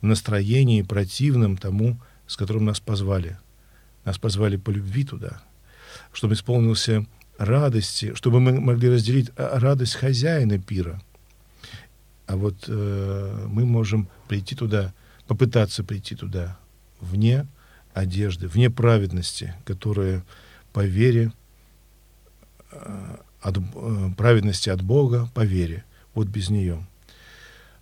в 0.00 0.06
настроении 0.06 0.82
противном 0.82 1.56
тому, 1.56 1.98
с 2.26 2.36
которым 2.36 2.66
нас 2.66 2.80
позвали. 2.80 3.38
Нас 4.04 4.18
позвали 4.18 4.56
по 4.56 4.70
любви 4.70 5.04
туда, 5.04 5.42
чтобы 6.12 6.34
исполнился 6.34 7.06
радости, 7.38 8.14
чтобы 8.14 8.40
мы 8.40 8.60
могли 8.60 8.90
разделить 8.90 9.30
а, 9.36 9.58
радость 9.58 9.94
хозяина 9.94 10.58
пира. 10.58 11.02
А 12.26 12.36
вот 12.36 12.64
э, 12.68 13.46
мы 13.48 13.66
можем 13.66 14.08
прийти 14.28 14.54
туда, 14.54 14.94
попытаться 15.26 15.84
прийти 15.84 16.14
туда 16.14 16.58
вне 17.00 17.46
одежды, 17.92 18.48
вне 18.48 18.70
праведности, 18.70 19.54
которая 19.64 20.24
по 20.72 20.84
вере, 20.84 21.32
э, 22.72 23.16
от, 23.40 23.58
э, 23.58 24.10
праведности 24.16 24.70
от 24.70 24.82
Бога 24.82 25.30
по 25.34 25.44
вере. 25.44 25.84
Вот 26.14 26.28
без 26.28 26.50
нее. 26.50 26.84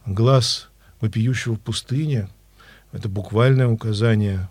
Глаз 0.06 0.68
вопиющего 1.00 1.54
в 1.54 1.60
пустыне– 1.60 2.28
это 2.92 3.08
буквальное 3.08 3.68
указание, 3.68 4.48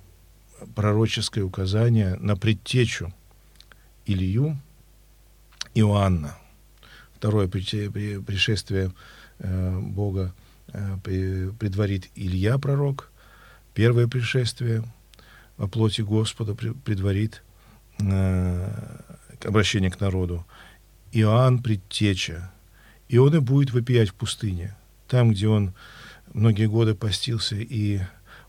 пророческое 0.76 1.44
указание 1.44 2.16
на 2.16 2.36
предтечу 2.36 3.14
Илью 4.06 4.60
Иоанна. 5.74 6.38
второе 7.16 7.48
пришествие 7.48 8.92
э, 9.40 9.80
Бога 9.80 10.34
предварит 11.04 12.10
Илья 12.16 12.58
пророк, 12.58 13.12
первое 13.74 14.08
пришествие 14.08 14.84
во 15.58 15.68
плоти 15.68 16.01
Господа 16.01 16.56
предварит 16.56 17.44
обращение 19.46 19.92
к 19.92 20.00
народу. 20.00 20.46
Иоанн 21.12 21.62
предтеча, 21.62 22.51
и 23.10 23.18
он 23.18 23.36
и 23.36 23.40
будет 23.40 23.74
вопиять 23.74 24.10
в 24.10 24.13
пустыне, 24.13 24.75
там, 25.08 25.32
где 25.32 25.48
он 25.48 25.74
многие 26.34 26.68
годы 26.68 26.96
постился 26.96 27.56
и 27.56 28.00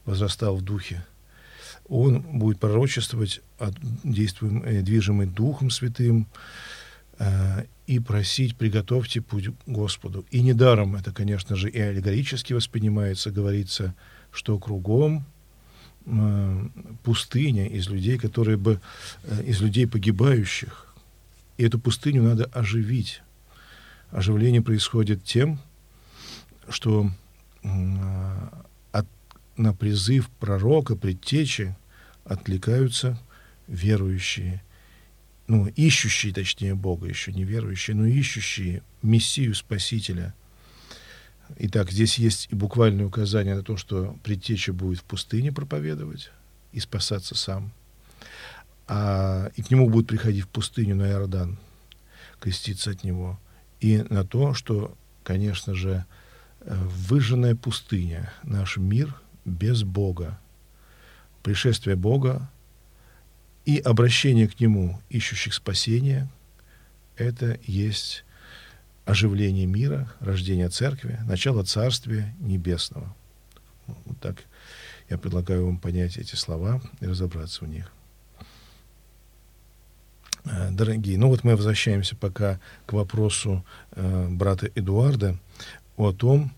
возрастал 0.04 0.56
в 0.56 0.62
духе. 0.62 1.04
Он 1.88 2.20
будет 2.20 2.60
пророчествовать, 2.60 3.40
от, 3.58 3.74
действуем, 4.04 4.62
э, 4.62 4.82
движимый 4.82 5.26
Духом 5.26 5.70
Святым, 5.70 6.22
э, 6.22 6.36
и 7.86 7.98
просить, 7.98 8.56
приготовьте 8.56 9.20
путь 9.20 9.50
Господу. 9.66 10.24
И 10.30 10.40
недаром 10.40 10.96
это, 10.96 11.12
конечно 11.12 11.56
же, 11.56 11.68
и 11.68 11.78
аллегорически 11.78 12.52
воспринимается, 12.52 13.30
говорится, 13.30 13.94
что 14.30 14.58
кругом 14.58 15.24
пустыня 17.04 17.68
из 17.68 17.88
людей, 17.88 18.18
которые 18.18 18.56
бы, 18.56 18.80
э, 19.22 19.44
из 19.44 19.60
людей 19.60 19.86
погибающих. 19.86 20.92
И 21.58 21.64
эту 21.64 21.78
пустыню 21.78 22.22
надо 22.22 22.46
оживить 22.46 23.22
оживление 24.12 24.62
происходит 24.62 25.24
тем, 25.24 25.58
что 26.68 27.10
от, 28.92 29.06
на 29.56 29.74
призыв 29.74 30.28
пророка, 30.38 30.96
предтечи 30.96 31.74
откликаются 32.24 33.18
верующие, 33.66 34.62
ну, 35.46 35.66
ищущие, 35.66 36.32
точнее, 36.32 36.74
Бога, 36.74 37.06
еще 37.06 37.32
не 37.32 37.44
верующие, 37.44 37.96
но 37.96 38.06
ищущие 38.06 38.82
Мессию 39.02 39.54
Спасителя. 39.54 40.34
Итак, 41.58 41.90
здесь 41.90 42.18
есть 42.18 42.48
и 42.50 42.54
буквальное 42.54 43.06
указание 43.06 43.54
на 43.54 43.62
то, 43.62 43.76
что 43.76 44.16
предтеча 44.22 44.72
будет 44.72 45.00
в 45.00 45.04
пустыне 45.04 45.52
проповедовать 45.52 46.30
и 46.72 46.80
спасаться 46.80 47.34
сам. 47.34 47.72
А, 48.86 49.50
и 49.56 49.62
к 49.62 49.70
нему 49.70 49.90
будет 49.90 50.06
приходить 50.06 50.44
в 50.44 50.48
пустыню 50.48 50.96
на 50.96 51.08
Иордан, 51.08 51.58
креститься 52.40 52.90
от 52.90 53.04
него– 53.04 53.38
и 53.82 54.04
на 54.10 54.24
то, 54.24 54.54
что, 54.54 54.96
конечно 55.24 55.74
же, 55.74 56.04
э, 56.60 56.72
выжженная 56.72 57.56
пустыня, 57.56 58.32
наш 58.44 58.76
мир 58.76 59.20
без 59.44 59.82
Бога, 59.82 60.38
пришествие 61.42 61.96
Бога 61.96 62.48
и 63.64 63.78
обращение 63.78 64.48
к 64.48 64.58
Нему, 64.60 65.00
ищущих 65.08 65.54
спасения, 65.54 66.28
это 67.16 67.58
есть 67.64 68.24
оживление 69.04 69.66
мира, 69.66 70.12
рождение 70.20 70.68
церкви, 70.68 71.18
начало 71.26 71.64
Царствия 71.64 72.34
Небесного. 72.40 73.14
Вот 73.86 74.18
так 74.20 74.36
я 75.08 75.18
предлагаю 75.18 75.66
вам 75.66 75.78
понять 75.78 76.16
эти 76.16 76.34
слова 76.34 76.80
и 77.00 77.06
разобраться 77.06 77.64
в 77.64 77.68
них. 77.68 77.92
Э, 80.44 80.70
дорогие. 80.70 81.18
Ну 81.18 81.28
вот 81.28 81.44
мы 81.44 81.56
возвращаемся 81.56 82.16
пока 82.16 82.60
к 82.86 82.92
вопросу 82.92 83.64
э, 83.92 84.28
брата 84.28 84.70
Эдуарда 84.74 85.38
о 85.96 86.12
том, 86.12 86.52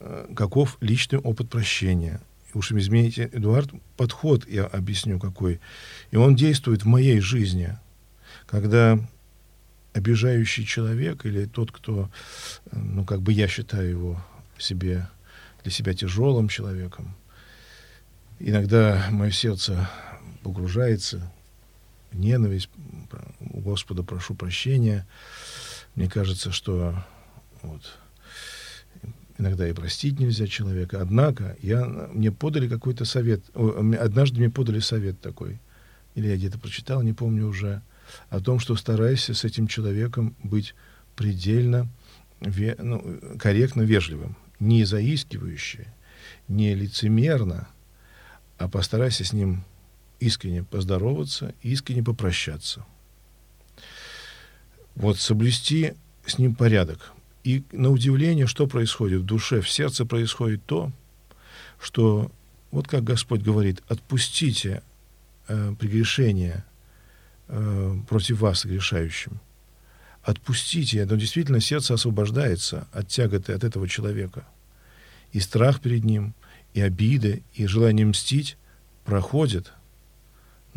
э, 0.00 0.32
каков 0.34 0.78
личный 0.80 1.18
опыт 1.18 1.50
прощения. 1.50 2.20
Уж 2.58 2.72
измените, 2.72 3.30
Эдуард, 3.32 3.70
подход 3.96 4.48
я 4.48 4.64
объясню 4.64 5.20
какой. 5.20 5.60
И 6.10 6.16
он 6.16 6.34
действует 6.34 6.82
в 6.82 6.86
моей 6.86 7.20
жизни, 7.20 7.78
когда 8.46 8.98
обижающий 9.92 10.66
человек 10.66 11.24
или 11.24 11.44
тот, 11.44 11.70
кто, 11.70 12.10
ну 12.72 13.04
как 13.04 13.22
бы 13.22 13.32
я 13.32 13.46
считаю 13.46 13.88
его 13.88 14.24
себе 14.58 15.08
для 15.62 15.70
себя 15.70 15.94
тяжелым 15.94 16.48
человеком, 16.48 17.14
иногда 18.40 19.06
мое 19.12 19.30
сердце 19.30 19.88
погружается 20.42 21.32
ненависть, 22.10 22.70
у 23.38 23.60
Господа 23.60 24.02
прошу 24.02 24.34
прощения. 24.34 25.06
Мне 25.94 26.10
кажется, 26.10 26.50
что 26.50 27.04
вот, 27.62 27.98
иногда 29.38 29.68
и 29.68 29.72
простить 29.72 30.18
нельзя 30.18 30.46
человека. 30.46 31.00
Однако 31.00 31.56
я, 31.62 31.84
мне 31.86 32.32
подали 32.32 32.68
какой-то 32.68 33.04
совет, 33.04 33.42
однажды 33.54 34.40
мне 34.40 34.50
подали 34.50 34.80
совет 34.80 35.20
такой, 35.20 35.60
или 36.14 36.28
я 36.28 36.36
где-то 36.36 36.58
прочитал, 36.58 37.02
не 37.02 37.12
помню 37.12 37.46
уже, 37.46 37.82
о 38.30 38.40
том, 38.40 38.58
что 38.58 38.74
старайся 38.76 39.34
с 39.34 39.44
этим 39.44 39.66
человеком 39.66 40.34
быть 40.42 40.74
предельно 41.14 41.88
ве, 42.40 42.76
ну, 42.78 43.20
корректно 43.38 43.82
вежливым, 43.82 44.36
не 44.60 44.84
заискивающе, 44.84 45.92
не 46.48 46.74
лицемерно, 46.74 47.68
а 48.56 48.68
постарайся 48.68 49.24
с 49.24 49.32
ним 49.32 49.64
искренне 50.20 50.64
поздороваться, 50.64 51.54
искренне 51.62 52.02
попрощаться. 52.02 52.84
Вот 54.96 55.18
соблюсти 55.18 55.94
с 56.26 56.38
ним 56.38 56.54
порядок. 56.56 57.12
И 57.44 57.62
на 57.72 57.90
удивление, 57.90 58.46
что 58.46 58.66
происходит 58.66 59.22
в 59.22 59.24
душе, 59.24 59.60
в 59.60 59.70
сердце 59.70 60.04
происходит 60.04 60.64
то, 60.66 60.92
что, 61.80 62.30
вот 62.70 62.88
как 62.88 63.04
Господь 63.04 63.42
говорит, 63.42 63.82
отпустите 63.88 64.82
э, 65.46 65.74
прегрешение 65.78 66.64
э, 67.48 67.96
против 68.08 68.40
вас, 68.40 68.64
грешающим. 68.64 69.40
Отпустите, 70.22 71.06
но 71.06 71.16
действительно 71.16 71.60
сердце 71.60 71.94
освобождается 71.94 72.86
от 72.92 73.08
тяготы 73.08 73.52
от 73.52 73.64
этого 73.64 73.88
человека. 73.88 74.46
И 75.32 75.40
страх 75.40 75.80
перед 75.80 76.04
ним, 76.04 76.34
и 76.74 76.80
обиды, 76.80 77.42
и 77.54 77.66
желание 77.66 78.06
мстить 78.06 78.56
проходят– 79.04 79.72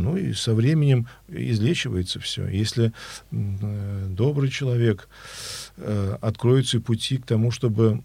ну 0.01 0.17
и 0.17 0.33
со 0.33 0.53
временем 0.53 1.07
излечивается 1.27 2.19
все. 2.19 2.47
Если 2.47 2.93
э, 3.31 4.07
добрый 4.09 4.49
человек 4.49 5.07
э, 5.77 6.17
откроется 6.21 6.79
пути 6.79 7.17
к 7.17 7.25
тому, 7.25 7.51
чтобы 7.51 8.03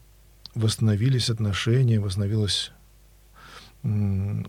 восстановились 0.55 1.31
отношения, 1.31 2.01
восстановилась 2.01 2.73
э, 3.83 4.43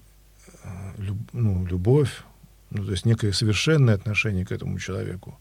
люб, 0.98 1.18
ну, 1.34 1.66
любовь, 1.66 2.24
ну, 2.70 2.86
то 2.86 2.92
есть 2.92 3.06
некое 3.06 3.32
совершенное 3.34 3.96
отношение 3.96 4.46
к 4.46 4.52
этому 4.52 4.80
человеку. 4.80 5.40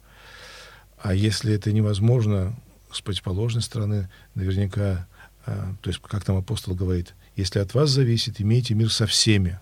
А 0.99 1.15
если 1.15 1.53
это 1.55 1.73
невозможно 1.73 2.57
с 2.93 3.01
противоположной 3.01 3.63
стороны, 3.63 4.09
наверняка, 4.35 5.07
э, 5.47 5.75
то 5.81 5.91
есть, 5.91 6.01
как 6.03 6.25
там 6.25 6.37
апостол 6.37 6.75
говорит, 6.75 7.15
если 7.37 7.59
от 7.59 7.75
вас 7.75 7.91
зависит, 7.91 8.41
имейте 8.41 8.75
мир 8.75 8.91
со 8.91 9.07
всеми. 9.07 9.59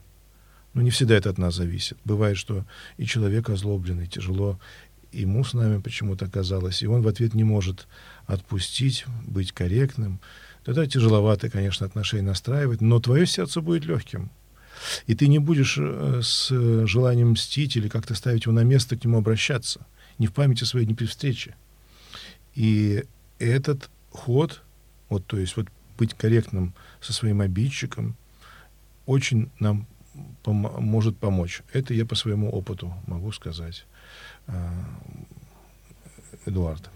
Но 0.74 0.82
не 0.82 0.90
всегда 0.90 1.14
это 1.14 1.30
от 1.30 1.38
нас 1.38 1.54
зависит. 1.54 1.96
Бывает, 2.04 2.36
что 2.36 2.64
и 2.96 3.06
человек 3.06 3.48
озлобленный, 3.48 4.06
тяжело 4.06 4.58
ему 5.12 5.44
с 5.44 5.54
нами 5.54 5.80
почему-то 5.80 6.26
оказалось, 6.26 6.82
и 6.82 6.86
он 6.86 7.02
в 7.02 7.08
ответ 7.08 7.34
не 7.34 7.44
может 7.44 7.86
отпустить, 8.26 9.04
быть 9.24 9.52
корректным. 9.52 10.20
Тогда 10.64 10.86
тяжеловато, 10.86 11.48
конечно, 11.48 11.86
отношения 11.86 12.24
настраивать, 12.24 12.80
но 12.80 12.98
твое 12.98 13.26
сердце 13.26 13.60
будет 13.60 13.84
легким. 13.84 14.30
И 15.06 15.14
ты 15.14 15.28
не 15.28 15.38
будешь 15.38 15.76
э, 15.78 16.20
с 16.22 16.48
желанием 16.86 17.30
мстить 17.30 17.76
или 17.76 17.88
как-то 17.88 18.14
ставить 18.14 18.46
его 18.46 18.52
на 18.52 18.64
место, 18.64 18.96
к 18.96 19.04
нему 19.04 19.18
обращаться. 19.18 19.86
Ни 20.18 20.26
в 20.26 20.32
памяти 20.32 20.64
своей, 20.64 20.86
ни 20.86 20.94
при 20.94 21.06
встрече. 21.06 21.54
И 22.54 23.04
этот 23.38 23.90
ход, 24.10 24.62
вот, 25.08 25.26
то 25.26 25.38
есть 25.38 25.56
вот 25.56 25.68
быть 25.96 26.14
корректным 26.14 26.74
со 27.00 27.12
своим 27.12 27.40
обидчиком, 27.40 28.16
очень 29.06 29.50
нам 29.60 29.86
пом- 30.42 30.80
может 30.80 31.18
помочь. 31.18 31.62
Это 31.72 31.94
я 31.94 32.04
по 32.04 32.14
своему 32.14 32.50
опыту 32.50 32.92
могу 33.06 33.32
сказать, 33.32 33.86
а, 34.46 34.72
Эдуард. 36.46 36.90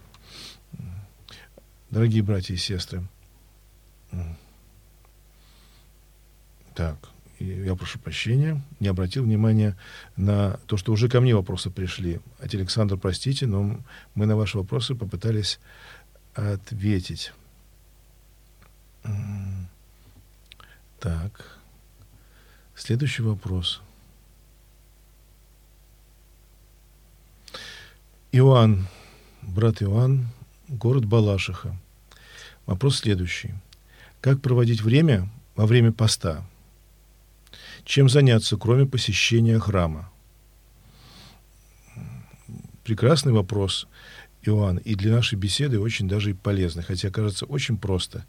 Дорогие 1.89 2.21
братья 2.21 2.53
и 2.53 2.57
сестры, 2.57 3.03
так, 6.75 7.09
я 7.39 7.75
прошу 7.75 7.99
прощения, 7.99 8.61
не 8.79 8.87
обратил 8.87 9.23
внимания 9.23 9.77
на 10.15 10.59
то, 10.67 10.77
что 10.77 10.91
уже 10.91 11.09
ко 11.09 11.19
мне 11.19 11.35
вопросы 11.35 11.69
пришли. 11.69 12.19
От 12.39 12.53
Александр, 12.53 12.97
простите, 12.97 13.47
но 13.47 13.79
мы 14.13 14.25
на 14.25 14.35
ваши 14.35 14.57
вопросы 14.57 14.93
попытались 14.95 15.59
ответить. 16.35 17.33
Так. 20.99 21.58
Следующий 22.79 23.23
вопрос. 23.23 23.81
Иоанн, 28.31 28.87
брат 29.41 29.83
Иоанн, 29.83 30.29
город 30.69 31.03
Балашиха. 31.03 31.75
Вопрос 32.65 32.99
следующий. 32.99 33.53
Как 34.21 34.41
проводить 34.41 34.79
время 34.79 35.29
во 35.57 35.65
время 35.65 35.91
поста? 35.91 36.47
Чем 37.83 38.07
заняться, 38.07 38.55
кроме 38.55 38.85
посещения 38.85 39.59
храма? 39.59 40.09
Прекрасный 42.85 43.33
вопрос. 43.33 43.87
Иоанн, 44.43 44.77
и 44.77 44.95
для 44.95 45.13
нашей 45.13 45.35
беседы 45.37 45.81
очень 45.81 46.07
даже 46.07 46.31
и 46.31 46.33
полезно, 46.33 46.81
хотя 46.81 47.09
кажется 47.09 47.45
очень 47.45 47.77
просто, 47.77 48.25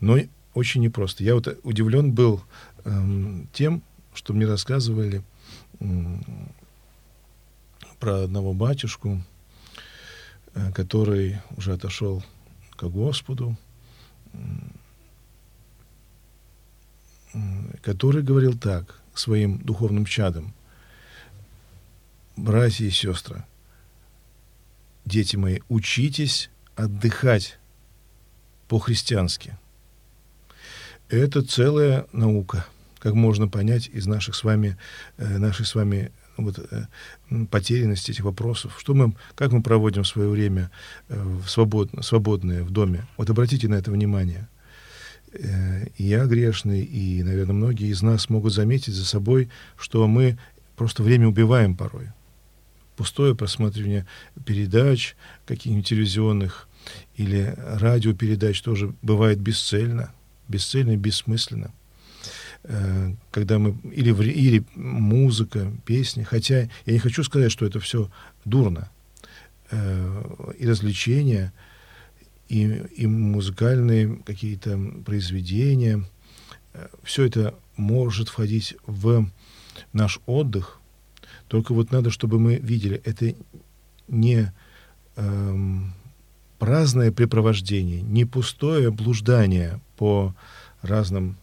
но 0.00 0.18
очень 0.54 0.82
непросто. 0.82 1.24
Я 1.24 1.34
вот 1.34 1.58
удивлен 1.62 2.12
был 2.12 2.42
эм, 2.84 3.48
тем, 3.52 3.82
что 4.14 4.32
мне 4.32 4.46
рассказывали 4.46 5.22
эм, 5.80 6.24
про 7.98 8.24
одного 8.24 8.54
батюшку, 8.54 9.20
э, 10.54 10.72
который 10.72 11.38
уже 11.56 11.72
отошел 11.72 12.22
к 12.76 12.84
Господу, 12.84 13.56
который 17.82 18.22
говорил 18.22 18.58
так 18.58 19.00
своим 19.14 19.58
духовным 19.58 20.06
чадам. 20.06 20.52
Братья 22.36 22.84
и 22.84 22.90
сестры, 22.90 23.44
дети 25.04 25.36
мои, 25.36 25.60
учитесь 25.68 26.50
отдыхать 26.74 27.58
по-христиански. 28.68 29.56
Это 31.08 31.42
целая 31.42 32.06
наука, 32.12 32.66
как 32.98 33.14
можно 33.14 33.48
понять 33.48 33.88
из 33.88 34.06
наших 34.06 34.34
с 34.34 34.44
вами, 34.44 34.76
э, 35.18 35.38
нашей 35.38 35.66
с 35.66 35.74
вами 35.74 36.10
вот, 36.36 36.58
э, 36.58 36.86
потерянности 37.50 38.10
этих 38.10 38.24
вопросов. 38.24 38.76
Что 38.78 38.94
мы, 38.94 39.14
как 39.34 39.52
мы 39.52 39.62
проводим 39.62 40.04
свое 40.04 40.28
время 40.28 40.70
э, 41.08 41.22
в 41.22 41.48
свободно, 41.48 42.02
свободное 42.02 42.62
в 42.62 42.70
доме? 42.70 43.06
Вот 43.16 43.30
обратите 43.30 43.68
на 43.68 43.74
это 43.74 43.90
внимание. 43.90 44.48
Э, 45.32 45.86
я 45.98 46.24
грешный, 46.26 46.82
и, 46.82 47.22
наверное, 47.22 47.54
многие 47.54 47.88
из 47.88 48.02
нас 48.02 48.30
могут 48.30 48.52
заметить 48.52 48.94
за 48.94 49.04
собой, 49.04 49.50
что 49.76 50.06
мы 50.06 50.38
просто 50.76 51.02
время 51.02 51.28
убиваем 51.28 51.76
порой. 51.76 52.08
Пустое 52.96 53.34
просматривание 53.34 54.06
передач 54.44 55.16
каких-нибудь 55.46 55.86
телевизионных 55.86 56.68
или 57.16 57.54
радиопередач 57.58 58.62
тоже 58.62 58.94
бывает 59.02 59.40
бесцельно, 59.40 60.12
бесцельно 60.48 60.92
и 60.92 60.96
бессмысленно. 60.96 61.72
Э, 62.64 63.12
когда 63.30 63.58
мы 63.58 63.76
или, 63.92 64.10
или 64.30 64.64
музыка, 64.74 65.70
песни, 65.84 66.22
хотя 66.22 66.68
я 66.86 66.92
не 66.92 66.98
хочу 66.98 67.22
сказать, 67.22 67.52
что 67.52 67.66
это 67.66 67.80
все 67.80 68.10
дурно. 68.44 68.90
Э, 69.70 70.52
и 70.58 70.66
развлечения, 70.66 71.52
и, 72.48 72.62
и 72.96 73.06
музыкальные 73.06 74.16
какие-то 74.24 74.78
произведения, 75.04 76.04
э, 76.72 76.88
все 77.02 77.24
это 77.24 77.54
может 77.76 78.28
входить 78.28 78.76
в 78.86 79.28
наш 79.92 80.20
отдых. 80.26 80.80
Только 81.48 81.74
вот 81.74 81.92
надо, 81.92 82.10
чтобы 82.10 82.38
мы 82.38 82.56
видели, 82.56 83.00
это 83.04 83.34
не 84.08 84.52
эм, 85.16 85.92
праздное 86.64 87.12
препровождение, 87.12 88.00
не 88.00 88.24
пустое 88.24 88.90
блуждание 88.90 89.82
по 89.98 90.34
разным 90.80 91.36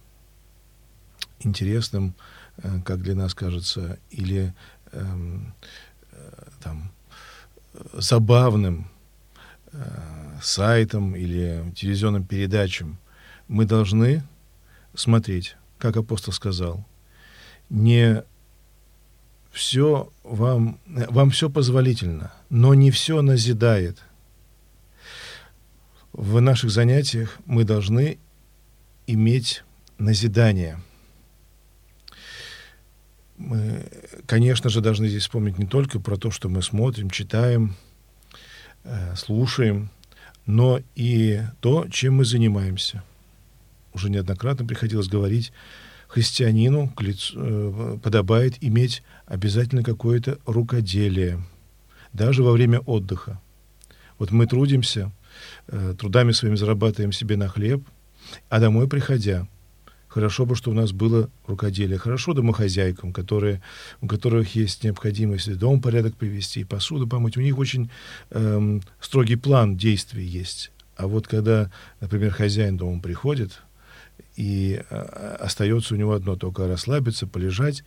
интересным, 1.42 2.16
э, 2.58 2.80
как 2.84 3.04
для 3.04 3.14
нас 3.14 3.36
кажется, 3.36 4.00
или 4.10 4.52
эм, 4.92 5.54
э, 6.12 6.44
там 6.64 6.92
забавным 7.94 8.90
э, 9.74 10.40
сайтом 10.42 11.16
или 11.16 11.72
телевизионным 11.76 12.26
передачам. 12.26 12.98
Мы 13.48 13.66
должны 13.66 14.24
смотреть, 14.96 15.56
как 15.78 15.98
апостол 15.98 16.34
сказал, 16.34 16.84
не 17.70 18.24
все 19.52 20.12
вам, 20.24 20.80
вам 20.88 21.30
все 21.30 21.48
позволительно, 21.48 22.34
но 22.50 22.74
не 22.74 22.90
все 22.90 23.22
назидает. 23.22 24.02
В 26.14 26.40
наших 26.42 26.72
занятиях 26.72 27.40
мы 27.46 27.64
должны 27.64 28.18
иметь 29.08 29.64
назидание– 29.98 30.80
мы, 33.42 33.90
конечно 34.28 34.70
же, 34.70 34.82
должны 34.82 35.08
здесь 35.08 35.24
вспомнить 35.24 35.58
не 35.58 35.66
только 35.66 36.00
про 36.00 36.16
то, 36.16 36.32
что 36.32 36.48
мы 36.48 36.62
смотрим, 36.62 37.10
читаем, 37.10 37.76
э, 38.84 39.16
слушаем, 39.16 39.90
но 40.46 40.80
и 40.96 41.42
то, 41.60 41.88
чем 41.90 42.18
мы 42.18 42.26
занимаемся. 42.26 43.04
Уже 43.94 44.10
неоднократно 44.10 44.66
приходилось 44.66 45.08
говорить, 45.08 45.52
христианину 46.08 46.90
к 46.90 47.02
лицу, 47.02 47.34
э, 47.36 47.98
подобает 48.02 48.64
иметь 48.64 49.02
обязательно 49.26 49.84
какое-то 49.84 50.38
рукоделие, 50.46 51.44
даже 52.14 52.44
во 52.44 52.52
время 52.52 52.80
отдыха. 52.80 53.42
Вот 54.20 54.32
мы 54.32 54.46
трудимся, 54.46 55.12
трудами 55.98 56.32
своими 56.32 56.56
зарабатываем 56.56 57.12
себе 57.12 57.38
на 57.38 57.48
хлеб, 57.48 57.84
а 58.50 58.60
домой 58.60 58.88
приходя– 58.88 59.48
Хорошо 60.12 60.46
бы, 60.46 60.58
что 60.58 60.72
у 60.72 60.74
нас 60.74 60.92
было 60.92 61.30
рукоделие. 61.48 61.98
Хорошо 61.98 62.34
домохозяйкам, 62.34 63.14
которые, 63.14 63.62
у 64.02 64.08
которых 64.08 64.56
есть 64.56 64.84
необходимость 64.84 65.58
дом 65.58 65.82
порядок 65.82 66.18
привести, 66.18 66.66
посуду 66.66 67.08
помыть. 67.08 67.38
У 67.38 67.42
них 67.42 67.58
очень 67.58 67.90
эм, 68.32 68.82
строгий 69.00 69.38
план 69.38 69.78
действий 69.78 70.26
есть. 70.26 70.72
А 70.98 71.08
вот 71.08 71.30
когда, 71.30 71.72
например, 72.02 72.32
хозяин 72.32 72.76
дома 72.76 73.00
приходит, 73.00 73.62
и 74.36 74.84
э, 74.90 75.36
остается 75.40 75.94
у 75.94 75.98
него 75.98 76.12
одно 76.12 76.36
только 76.36 76.68
расслабиться, 76.68 77.26
полежать, 77.26 77.86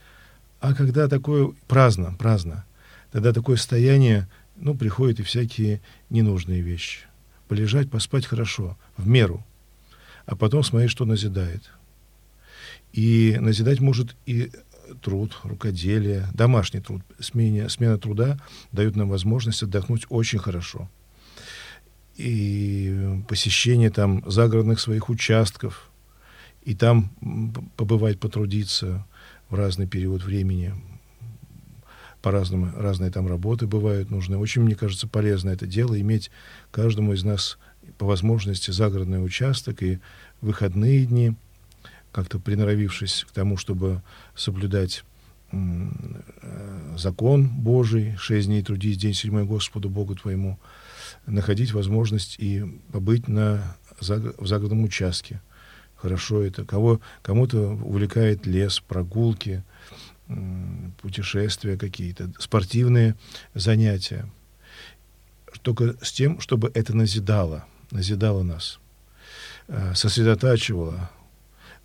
а 0.61 0.73
когда 0.73 1.09
такое 1.09 1.53
праздно, 1.69 2.17
праздно, 2.19 2.65
тогда 3.13 3.35
такое 3.35 3.57
состояние, 3.57 4.29
ну, 4.57 4.75
приходят 4.75 5.21
и 5.21 5.25
всякие 5.25 5.83
ненужные 6.09 6.63
вещи. 6.63 7.01
Полежать, 7.49 7.91
поспать 7.91 8.27
хорошо, 8.27 8.77
в 8.97 9.07
меру, 9.07 9.45
а 10.27 10.37
потом 10.37 10.63
смотреть, 10.63 10.91
что 10.91 11.05
назидает. 11.05 11.71
И 12.93 13.37
назидать 13.41 13.81
может 13.81 14.17
и 14.25 14.51
труд, 15.03 15.39
рукоделие, 15.43 16.29
домашний 16.33 16.81
труд. 16.81 17.03
Смена, 17.19 17.69
смена 17.69 17.99
труда 17.99 18.39
дает 18.73 18.97
нам 18.97 19.09
возможность 19.09 19.63
отдохнуть 19.63 20.07
очень 20.09 20.39
хорошо. 20.39 20.89
И 22.17 23.21
посещение 23.29 23.91
там 23.91 24.23
загородных 24.31 24.81
своих 24.81 25.09
участков, 25.09 25.91
и 26.65 26.75
там 26.75 27.11
побывать, 27.77 28.21
потрудиться 28.21 29.07
в 29.49 29.55
разный 29.55 29.87
период 29.87 30.23
времени. 30.23 30.75
По-разному, 32.25 32.73
разные 32.75 33.11
там 33.11 33.29
работы 33.29 33.67
бывают 33.67 34.11
нужны. 34.11 34.39
Очень, 34.39 34.63
мне 34.63 34.75
кажется, 34.75 35.07
полезно 35.07 35.51
это 35.51 35.67
дело, 35.67 36.01
иметь 36.01 36.31
каждому 36.71 37.13
из 37.13 37.23
нас 37.23 37.59
по 37.99 38.07
возможности 38.07 38.71
загородный 38.71 39.25
участок 39.25 39.83
и 39.83 40.01
выходные 40.41 41.05
дни– 41.07 41.35
как-то 42.15 42.39
приноровившись 42.39 43.27
к 43.29 43.33
тому, 43.33 43.57
чтобы 43.57 44.01
соблюдать 44.37 45.05
э, 45.51 45.57
закон 46.97 47.49
Божий, 47.49 48.15
шесть 48.17 48.47
дней 48.47 48.63
трудись, 48.63 48.97
день 48.97 49.15
седьмой 49.15 49.45
Господу 49.45 49.91
Богу 49.91 50.15
твоему, 50.15 50.61
находить 51.27 51.73
возможность 51.73 52.37
и 52.39 52.65
побыть 52.93 53.27
на, 53.27 53.77
в 54.01 54.47
загородном 54.47 54.85
участке. 54.85 55.43
Хорошо 55.97 56.43
это. 56.43 56.65
Кого, 56.65 57.01
кому-то 57.23 57.71
увлекает 57.71 58.47
лес, 58.47 58.79
прогулки, 58.79 59.65
путешествия 61.01 61.77
какие-то, 61.77 62.33
спортивные 62.39 63.15
занятия. 63.55 64.27
Только 65.63 65.97
с 66.03 66.13
тем, 66.13 66.41
чтобы 66.41 66.71
это 66.75 66.97
назидало, 66.97 67.65
назидало 67.91 68.43
нас, 68.43 68.81
э, 69.69 69.95
сосредотачивало, 69.95 71.11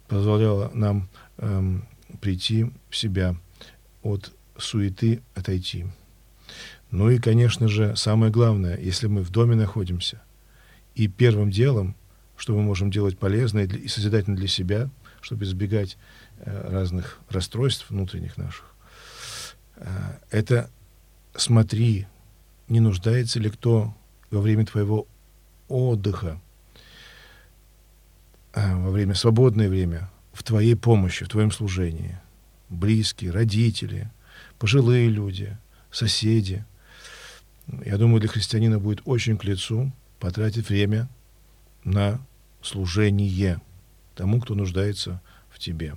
позволяло 0.08 0.72
нам 0.74 1.08
эм, 1.38 1.88
прийти 2.22 2.72
в 2.90 2.96
себя, 2.96 3.36
от 4.02 4.34
суеты 4.58 5.22
отойти. 5.36 5.86
Ну 6.92 7.10
и, 7.10 7.20
конечно 7.20 7.68
же, 7.68 7.96
самое 7.96 8.32
главное, 8.32 8.78
если 8.78 9.08
мы 9.08 9.22
в 9.22 9.30
доме 9.30 9.56
находимся, 9.56 10.22
и 10.96 11.08
первым 11.08 11.52
делом, 11.52 11.96
что 12.36 12.56
мы 12.56 12.64
можем 12.64 12.90
делать 12.90 13.18
полезно 13.18 13.60
и, 13.60 13.88
созидательно 13.88 14.36
для 14.36 14.48
себя, 14.48 14.90
чтобы 15.22 15.46
избегать 15.46 15.98
э, 16.38 16.70
разных 16.72 17.20
расстройств 17.30 17.90
внутренних 17.90 18.38
наших, 18.38 18.66
э, 19.76 19.88
это 20.32 20.70
смотри, 21.36 22.08
не 22.68 22.80
нуждается 22.80 23.40
ли 23.40 23.50
кто 23.50 23.96
во 24.32 24.42
время 24.42 24.66
твоего 24.66 25.08
отдыха 25.68 26.40
а, 28.54 28.78
во 28.78 28.92
время, 28.92 29.14
свободное 29.14 29.70
время 29.70 30.10
в 30.34 30.44
твоей 30.44 30.76
помощи, 30.76 31.26
в 31.26 31.30
твоем 31.30 31.52
служении. 31.52 32.20
Близкие, 32.70 33.32
родители, 33.32 34.10
пожилые 34.58 35.10
люди, 35.10 35.58
соседи. 35.92 36.66
Я 37.86 37.98
думаю, 37.98 38.20
для 38.20 38.30
христианина 38.30 38.80
будет 38.80 39.02
очень 39.06 39.38
к 39.38 39.44
лицу 39.44 39.92
потратить 40.20 40.70
время 40.70 41.08
на 41.84 42.20
служение 42.62 43.62
тому, 44.20 44.42
кто 44.42 44.54
нуждается 44.54 45.22
в 45.50 45.60
тебе. 45.60 45.96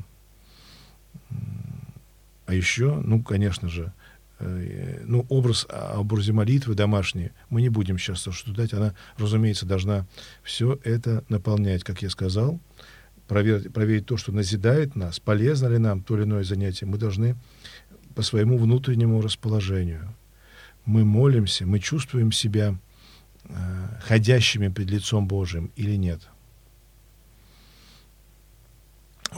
А 2.47 2.55
еще, 2.55 3.01
ну, 3.05 3.21
конечно 3.21 3.69
же, 3.69 3.93
э, 4.39 5.03
ну, 5.05 5.27
образ, 5.29 5.67
образе 5.97 6.33
молитвы 6.33 6.77
домашней 6.77 7.33
мы 7.51 7.63
не 7.63 7.69
будем 7.69 7.99
сейчас 7.99 8.29
обсуждать. 8.29 8.75
Она, 8.75 8.95
разумеется, 9.19 9.67
должна 9.67 10.07
все 10.45 10.79
это 10.85 11.25
наполнять, 11.29 11.83
как 11.83 12.01
я 12.01 12.11
сказал, 12.11 12.61
проверить, 13.27 13.73
проверить 13.73 14.07
то, 14.07 14.17
что 14.17 14.31
назидает 14.31 14.95
нас, 14.95 15.19
полезно 15.19 15.67
ли 15.67 15.79
нам 15.79 16.01
то 16.01 16.17
или 16.17 16.23
иное 16.23 16.45
занятие. 16.45 16.87
Мы 16.87 16.99
должны 16.99 17.35
по 18.15 18.23
своему 18.23 18.57
внутреннему 18.57 19.21
расположению. 19.21 20.15
Мы 20.85 21.05
молимся, 21.05 21.67
мы 21.67 21.81
чувствуем 21.81 22.31
себя 22.31 22.79
э, 23.47 23.55
ходящими 24.03 24.69
пред 24.69 24.91
лицом 24.91 25.27
Божьим 25.27 25.73
или 25.75 25.97
нет. 25.97 26.21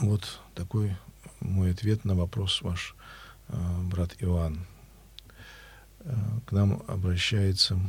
Вот 0.01 0.41
такой 0.53 0.95
мой 1.39 1.71
ответ 1.71 2.03
на 2.03 2.15
вопрос 2.15 2.61
ваш, 2.61 2.95
э, 3.47 3.53
брат 3.83 4.13
Иоанн. 4.19 4.65
Э, 5.99 6.13
к 6.45 6.51
нам 6.51 6.83
обращается 6.87 7.79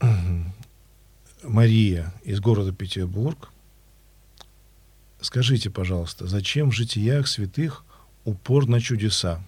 Мария 1.42 2.14
из 2.24 2.40
города 2.40 2.72
Петербург. 2.72 3.50
Скажите, 5.20 5.68
пожалуйста, 5.68 6.26
зачем 6.26 6.70
в 6.70 6.74
житиях 6.74 7.28
святых 7.28 7.84
упор 8.24 8.66
на 8.66 8.80
чудеса? 8.80 9.44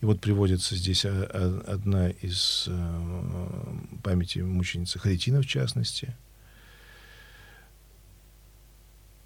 И 0.00 0.04
вот 0.06 0.20
приводится 0.20 0.76
здесь 0.76 1.04
одна 1.04 2.10
из 2.10 2.64
э, 2.68 3.48
памяти 4.02 4.40
мученицы 4.40 4.98
Харитина, 4.98 5.42
в 5.42 5.46
частности. 5.46 6.16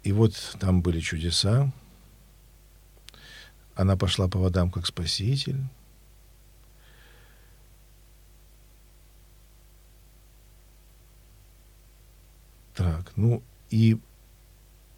И 0.03 0.11
вот 0.11 0.35
там 0.59 0.81
были 0.81 0.99
чудеса. 0.99 1.71
Она 3.75 3.95
пошла 3.95 4.27
по 4.27 4.39
водам 4.39 4.71
как 4.71 4.85
спаситель. 4.85 5.61
Так, 12.73 13.11
ну 13.15 13.43
и 13.69 13.99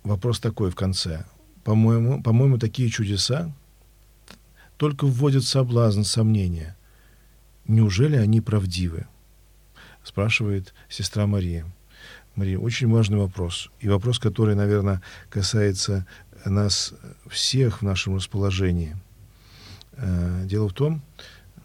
вопрос 0.04 0.40
такой 0.40 0.70
в 0.70 0.76
конце. 0.76 1.26
По-моему, 1.64 2.22
по-моему, 2.22 2.58
такие 2.58 2.90
чудеса 2.90 3.54
только 4.84 5.06
вводят 5.06 5.46
соблазн, 5.46 6.04
сомнения. 6.04 6.76
Неужели 7.66 8.18
они 8.18 8.42
правдивы? 8.42 9.08
Спрашивает 10.04 10.74
сестра 10.90 11.26
Мария. 11.26 11.66
Мария, 12.36 12.60
очень 12.60 12.90
важный 12.92 13.18
вопрос. 13.18 13.70
И 13.80 13.88
вопрос, 13.88 14.20
который, 14.20 14.56
наверное, 14.56 15.02
касается 15.30 16.06
нас 16.44 16.94
всех 17.30 17.80
в 17.80 17.86
нашем 17.86 18.18
расположении. 18.18 18.98
Э, 19.94 20.44
дело 20.48 20.68
в 20.68 20.74
том, 20.74 21.02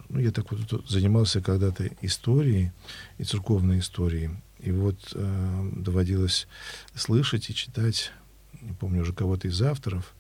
ну, 0.09 0.21
я 0.21 0.31
так 0.31 0.53
вот 0.53 0.89
занимался 0.89 1.41
когда-то 1.41 1.91
историей 2.01 2.71
и 3.19 3.25
церковной 3.25 3.81
историей. 3.81 4.31
И 4.61 4.71
вот 4.71 5.11
э, 5.13 5.71
доводилось 5.73 6.47
слышать 6.95 7.51
и 7.51 7.55
читать, 7.55 8.13
не 8.61 8.75
помню 8.75 9.03
уже 9.03 9.13
кого-то 9.13 9.49
из 9.49 9.61
авторов, 9.61 10.15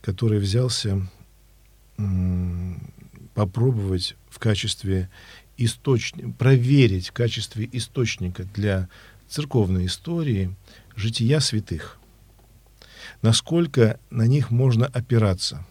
который 0.00 0.38
взялся 0.38 1.06
попробовать 3.34 4.16
в 4.28 4.38
качестве 4.38 5.08
источника, 5.56 6.30
проверить 6.38 7.08
в 7.08 7.12
качестве 7.12 7.68
источника 7.72 8.44
для 8.54 8.88
церковной 9.28 9.86
истории 9.86 10.54
жития 10.96 11.40
святых. 11.40 11.98
Насколько 13.22 13.98
на 14.10 14.26
них 14.26 14.50
можно 14.50 14.86
опираться. 14.86 15.64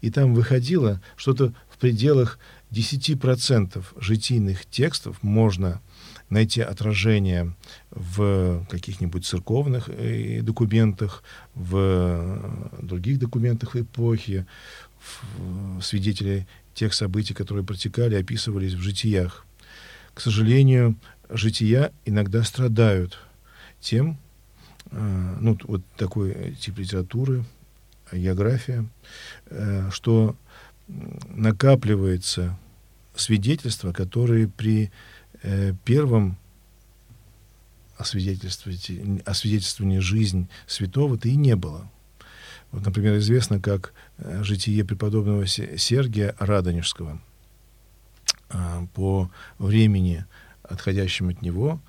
И 0.00 0.10
там 0.10 0.34
выходило 0.34 1.02
что-то 1.16 1.52
в 1.68 1.78
пределах 1.78 2.38
10% 2.70 3.84
житийных 4.00 4.66
текстов 4.66 5.22
можно 5.22 5.80
найти 6.30 6.60
отражение 6.60 7.54
в 7.90 8.66
каких-нибудь 8.70 9.26
церковных 9.26 9.88
э, 9.88 10.40
документах, 10.42 11.22
в 11.54 12.66
других 12.80 13.18
документах 13.18 13.76
эпохи, 13.76 14.46
свидетели 15.82 16.46
тех 16.74 16.94
событий, 16.94 17.34
которые 17.34 17.64
протекали, 17.64 18.16
описывались 18.16 18.74
в 18.74 18.80
житиях. 18.80 19.46
К 20.12 20.20
сожалению, 20.20 20.96
жития 21.28 21.92
иногда 22.04 22.42
страдают 22.42 23.18
тем, 23.80 24.18
э, 24.90 25.36
ну, 25.40 25.56
вот 25.64 25.82
такой 25.96 26.56
тип 26.60 26.78
литературы, 26.78 27.44
география, 28.12 28.86
э, 29.46 29.90
что 29.90 30.36
накапливается 31.28 32.58
свидетельства, 33.14 33.92
которые 33.92 34.48
при 34.48 34.90
э, 35.42 35.72
первом 35.84 36.36
освидетельствовании 37.96 40.00
жизни 40.00 40.48
святого-то 40.66 41.28
и 41.28 41.36
не 41.36 41.56
было. 41.56 41.88
Вот, 42.74 42.84
например, 42.84 43.18
известно, 43.18 43.60
как 43.60 43.92
э, 44.18 44.42
житие 44.42 44.84
преподобного 44.84 45.46
Сергия 45.46 46.34
Радонежского 46.40 47.20
а, 48.50 48.88
по 48.94 49.30
времени, 49.60 50.24
отходящим 50.64 51.28
от 51.28 51.40
него, 51.40 51.80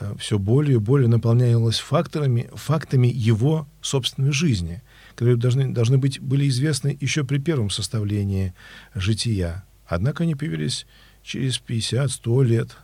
э, 0.00 0.16
все 0.18 0.40
более 0.40 0.74
и 0.74 0.80
более 0.80 1.06
наполнялось 1.06 1.78
факторами, 1.78 2.50
фактами 2.54 3.06
его 3.06 3.68
собственной 3.82 4.32
жизни, 4.32 4.82
которые 5.10 5.36
должны, 5.36 5.72
должны 5.72 5.96
быть, 5.96 6.18
были 6.18 6.48
известны 6.48 6.98
еще 7.00 7.22
при 7.22 7.38
первом 7.38 7.70
составлении 7.70 8.52
жития. 8.96 9.64
Однако 9.86 10.24
они 10.24 10.34
появились 10.34 10.88
через 11.22 11.62
50-100 11.64 12.44
лет 12.44 12.76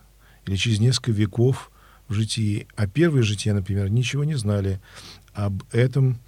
или 0.45 0.55
через 0.55 0.79
несколько 0.79 1.11
веков 1.11 1.71
в 2.07 2.13
житии. 2.13 2.67
А 2.77 2.87
первые 2.87 3.23
жития, 3.23 3.53
например, 3.53 3.89
ничего 3.89 4.23
не 4.23 4.35
знали 4.35 4.79
об 5.33 5.63
этом 5.73 6.19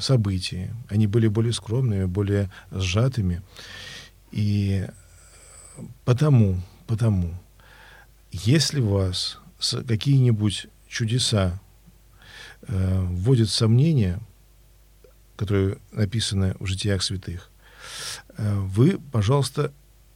события. 0.00 0.74
Они 0.88 1.06
были 1.06 1.28
более 1.28 1.52
скромными, 1.52 2.06
более 2.06 2.50
сжатыми. 2.70 3.42
И 4.32 4.86
потому, 6.04 6.60
потому, 6.86 7.34
если 8.30 8.80
вас 8.80 9.38
какие-нибудь 9.86 10.68
чудеса 10.88 11.60
э, 12.62 13.00
вводят 13.02 13.50
сомнения, 13.50 14.20
которые 15.36 15.78
написаны 15.92 16.54
в 16.58 16.66
житиях 16.66 17.02
святых, 17.02 17.50
э, 18.36 18.58
вы, 18.60 18.98
пожалуйста, 19.12 19.72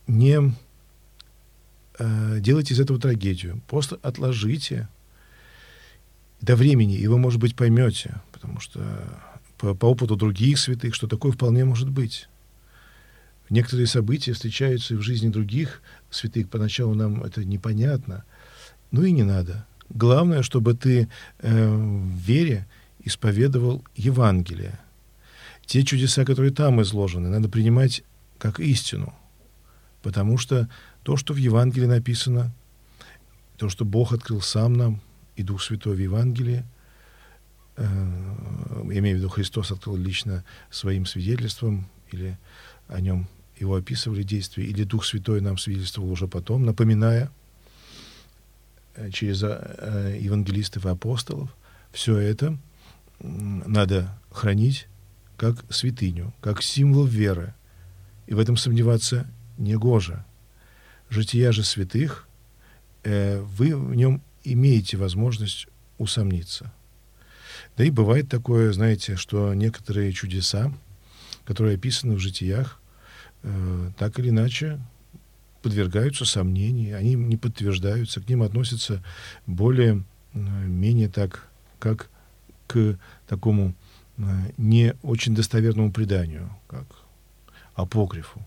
не 0.07 0.55
э, 1.99 2.39
делайте 2.41 2.75
из 2.75 2.81
этого 2.81 2.99
трагедию. 2.99 3.61
Просто 3.69 3.99
отложите 4.03 4.89
до 6.43 6.57
времени, 6.57 6.97
и 6.97 7.07
вы, 7.07 7.19
может 7.19 7.41
быть, 7.41 7.57
поймете, 7.57 8.21
потому 8.33 8.61
что 8.61 8.81
по, 9.57 9.75
по 9.75 9.87
опыту 9.87 10.17
других 10.17 10.59
святых, 10.59 10.95
что 10.95 11.07
такое 11.07 11.33
вполне 11.33 11.65
может 11.65 11.89
быть. 11.89 12.29
Некоторые 13.49 13.87
события 13.87 14.33
встречаются 14.33 14.95
и 14.95 14.97
в 14.97 15.03
жизни 15.03 15.29
других 15.29 15.83
святых. 16.11 16.49
Поначалу 16.49 16.95
нам 16.95 17.23
это 17.23 17.45
непонятно. 17.45 18.25
Ну 18.91 19.05
и 19.05 19.13
не 19.13 19.23
надо. 19.23 19.67
Главное, 19.89 20.43
чтобы 20.43 20.75
ты 20.75 21.09
э, 21.39 21.69
в 21.69 22.17
вере 22.17 22.67
исповедовал 23.05 23.85
Евангелие. 23.95 24.81
Те 25.65 25.85
чудеса, 25.85 26.25
которые 26.25 26.53
там 26.53 26.83
изложены, 26.83 27.29
надо 27.29 27.49
принимать 27.49 28.03
как 28.39 28.59
истину. 28.59 29.15
Потому 30.03 30.39
что 30.39 30.69
то, 31.03 31.17
что 31.17 31.35
в 31.35 31.37
Евангелии 31.37 31.87
написано, 31.87 32.53
то, 33.59 33.69
что 33.69 33.85
Бог 33.85 34.13
открыл 34.13 34.41
сам 34.41 34.73
нам, 34.73 35.01
и 35.37 35.43
Дух 35.43 35.63
Святой 35.63 35.97
в 35.97 36.01
Евангелии, 36.01 36.65
э, 37.77 37.85
имею 37.85 39.17
в 39.17 39.19
виду, 39.21 39.29
Христос 39.29 39.71
открыл 39.71 39.97
лично 39.97 40.45
своим 40.71 41.07
свидетельством, 41.07 41.89
или 42.11 42.39
о 42.89 43.01
нем 43.01 43.29
его 43.59 43.77
описывали 43.77 44.23
действия, 44.23 44.65
или 44.65 44.85
Дух 44.85 45.05
Святой 45.05 45.41
нам 45.41 45.59
свидетельствовал 45.59 46.11
уже 46.11 46.29
потом, 46.29 46.65
напоминая 46.65 47.31
э, 48.95 49.11
через 49.11 49.43
э, 49.43 50.19
евангелистов 50.21 50.87
и 50.87 50.89
апостолов, 50.89 51.55
все 51.93 52.17
это 52.19 52.59
надо 53.21 54.19
хранить 54.31 54.89
как 55.37 55.65
святыню, 55.71 56.33
как 56.41 56.63
символ 56.63 57.05
веры. 57.05 57.55
И 58.27 58.35
в 58.35 58.39
этом 58.39 58.57
сомневаться 58.57 59.27
не 59.59 59.75
гоже. 59.77 60.25
Жития 61.11 61.53
же 61.53 61.65
святых, 61.65 62.27
вы 63.05 63.77
в 63.77 63.95
нем 63.95 64.23
имеете 64.45 64.97
возможность 64.97 65.67
усомниться. 65.99 66.73
Да 67.77 67.85
и 67.85 67.91
бывает 67.91 68.29
такое, 68.29 68.73
знаете, 68.73 69.17
что 69.17 69.55
некоторые 69.55 70.13
чудеса, 70.13 70.73
которые 71.45 71.77
описаны 71.77 72.15
в 72.15 72.19
житиях, 72.19 72.81
э, 73.43 73.91
так 73.99 74.19
или 74.19 74.31
иначе 74.31 74.81
подвергаются 75.63 76.25
сомнению, 76.25 76.99
они 76.99 77.15
не 77.15 77.37
подтверждаются, 77.37 78.21
к 78.21 78.29
ним 78.29 78.43
относятся 78.43 79.03
более 79.47 80.05
менее 80.35 81.09
так, 81.09 81.49
как 81.79 82.11
к 82.67 82.99
такому 83.29 83.75
не 84.57 84.95
очень 85.03 85.35
достоверному 85.35 85.93
преданию, 85.93 86.51
как 86.67 86.87
апокрифу. 87.75 88.45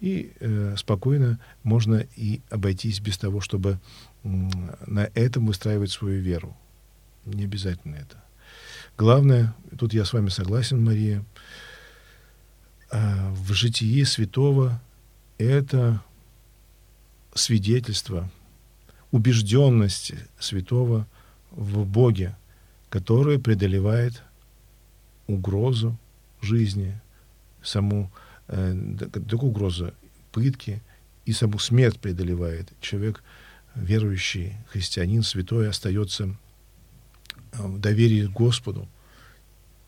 И 0.00 0.32
э, 0.38 0.74
спокойно 0.76 1.38
можно 1.62 2.04
и 2.16 2.40
обойтись 2.50 3.00
без 3.00 3.18
того, 3.18 3.40
чтобы 3.40 3.80
э, 4.22 4.28
на 4.86 5.10
этом 5.14 5.46
выстраивать 5.46 5.90
свою 5.90 6.20
веру. 6.20 6.56
Не 7.24 7.44
обязательно 7.44 7.96
это. 7.96 8.22
Главное, 8.96 9.54
тут 9.78 9.92
я 9.92 10.04
с 10.04 10.12
вами 10.12 10.28
согласен, 10.28 10.84
Мария, 10.84 11.24
э, 12.90 13.30
в 13.32 13.52
житии 13.52 14.02
святого 14.04 14.80
это 15.38 16.02
свидетельство 17.34 18.30
убежденности 19.10 20.18
святого 20.38 21.06
в 21.50 21.84
Боге, 21.84 22.36
которое 22.90 23.38
преодолевает 23.38 24.22
угрозу 25.26 25.96
жизни, 26.40 27.00
саму 27.62 28.10
э, 28.48 28.96
такую 29.28 29.50
угрозу 29.50 29.92
пытки 30.32 30.82
и 31.24 31.32
саму 31.32 31.58
смерть 31.58 31.98
преодолевает. 32.00 32.72
Человек, 32.80 33.22
верующий 33.74 34.54
христианин, 34.68 35.22
святой, 35.22 35.68
остается 35.68 36.24
э, 36.24 37.62
в 37.62 37.78
доверии 37.78 38.26
к 38.26 38.32
Господу. 38.32 38.88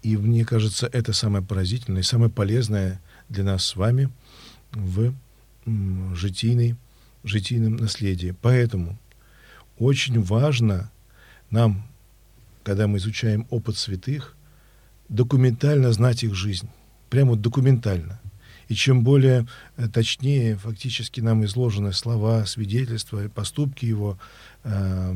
И 0.03 0.17
мне 0.17 0.45
кажется, 0.45 0.89
это 0.93 1.13
самое 1.13 1.45
поразительное 1.45 2.01
и 2.01 2.05
самое 2.05 2.31
полезное 2.31 3.01
для 3.29 3.45
нас 3.45 3.65
с 3.65 3.77
вами 3.77 4.11
в 4.73 5.15
житийной, 6.15 6.77
житийном 7.25 7.77
наследии. 7.77 8.35
Поэтому 8.41 8.99
очень 9.79 10.21
важно 10.23 10.91
нам, 11.51 11.87
когда 12.63 12.87
мы 12.87 12.99
изучаем 12.99 13.47
опыт 13.51 13.77
святых, 13.77 14.37
документально 15.09 15.93
знать 15.93 16.23
их 16.23 16.35
жизнь. 16.35 16.69
Прямо 17.09 17.37
документально. 17.37 18.20
И 18.71 18.75
чем 18.75 19.03
более 19.03 19.49
э, 19.77 19.89
точнее 19.89 20.57
фактически 20.57 21.21
нам 21.21 21.45
изложены 21.45 21.93
слова, 21.93 22.47
свидетельства, 22.47 23.29
поступки 23.29 23.85
его, 23.85 24.17
э, 24.63 25.15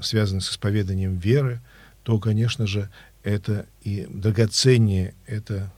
связанные 0.00 0.42
с 0.42 0.52
исповеданием 0.52 1.16
веры, 1.16 1.60
то, 2.04 2.20
конечно 2.20 2.68
же, 2.68 2.88
это 3.24 3.66
и 3.82 4.06
драгоценнее 4.08 5.14
это 5.26 5.72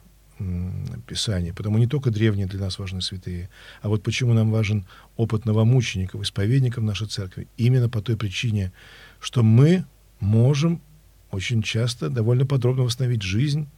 Писание. 1.07 1.53
Потому 1.53 1.77
не 1.77 1.87
только 1.87 2.11
древние 2.11 2.47
для 2.47 2.61
нас 2.61 2.79
важны 2.79 3.03
святые, 3.03 3.51
а 3.83 3.89
вот 3.89 4.03
почему 4.03 4.33
нам 4.33 4.51
важен 4.51 4.87
опыт 5.17 5.45
новомучеников, 5.45 6.23
исповедников 6.23 6.83
нашей 6.85 7.09
церкви. 7.09 7.47
Именно 7.59 7.91
по 7.91 8.01
той 8.01 8.17
причине, 8.17 8.73
что 9.21 9.43
мы 9.43 9.85
можем 10.19 10.81
очень 11.31 11.63
часто 11.63 12.09
довольно 12.09 12.47
подробно 12.47 12.85
восстановить 12.85 13.23
жизнь, 13.23 13.69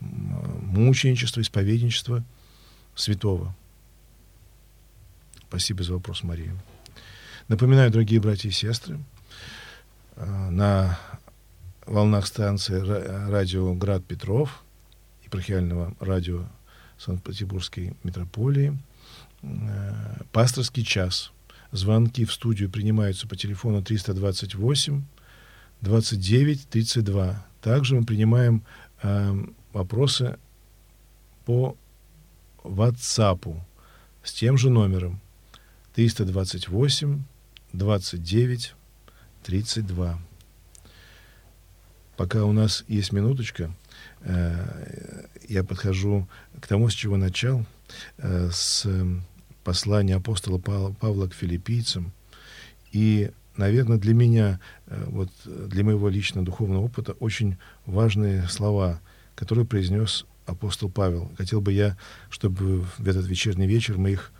мученичество, 0.00 1.40
исповедничество 1.40 2.24
святого. 2.96 3.54
Спасибо 5.48 5.84
за 5.84 5.92
вопрос, 5.92 6.24
Мария. 6.24 6.56
Напоминаю, 7.46 7.92
дорогие 7.92 8.20
братья 8.20 8.48
и 8.48 8.52
сестры, 8.52 8.98
э, 10.16 10.50
на 10.50 10.98
волнах 11.86 12.26
станции 12.26 12.80
радио 13.30 13.72
«Град 13.74 14.04
Петров» 14.04 14.64
епархиального 15.24 15.94
радио 16.00 16.46
Санкт-Петербургской 16.98 17.94
метрополии 18.02 18.76
э, 19.42 20.22
«Пасторский 20.32 20.82
час». 20.82 21.30
Звонки 21.72 22.24
в 22.24 22.32
студию 22.32 22.70
принимаются 22.70 23.28
по 23.28 23.36
телефону 23.36 23.82
328 23.82 25.02
29 25.82 26.68
32. 26.68 27.46
Также 27.60 27.94
мы 27.96 28.04
принимаем 28.04 28.62
э, 29.02 29.44
вопросы 29.72 30.38
по 31.44 31.76
WhatsApp 32.66 33.60
с 34.22 34.32
тем 34.32 34.58
же 34.58 34.70
номером 34.70 35.20
328 35.94 37.22
29 37.72 38.74
32. 39.42 40.18
Пока 42.16 42.44
у 42.44 42.52
нас 42.52 42.84
есть 42.88 43.12
минуточка, 43.12 43.70
э, 44.22 45.26
я 45.48 45.62
подхожу 45.62 46.26
к 46.60 46.66
тому, 46.66 46.88
с 46.88 46.94
чего 46.94 47.16
начал, 47.16 47.64
э, 48.18 48.50
с 48.50 48.88
послания 49.62 50.16
апостола 50.16 50.58
Павла 50.58 51.28
к 51.28 51.34
филиппийцам. 51.34 52.12
И, 52.92 53.30
наверное, 53.56 53.98
для 53.98 54.14
меня, 54.14 54.60
э, 54.86 55.04
вот 55.08 55.30
для 55.44 55.84
моего 55.84 56.08
личного 56.08 56.44
духовного 56.44 56.82
опыта, 56.82 57.12
очень 57.12 57.56
важные 57.84 58.48
слова, 58.48 59.00
которые 59.34 59.66
произнес 59.66 60.24
апостол 60.46 60.90
Павел. 60.90 61.30
Хотел 61.36 61.60
бы 61.60 61.72
я, 61.72 61.96
чтобы 62.30 62.82
в 62.82 63.06
этот 63.06 63.26
вечерний 63.26 63.66
вечер 63.66 63.98
мы 63.98 64.12
их 64.12 64.32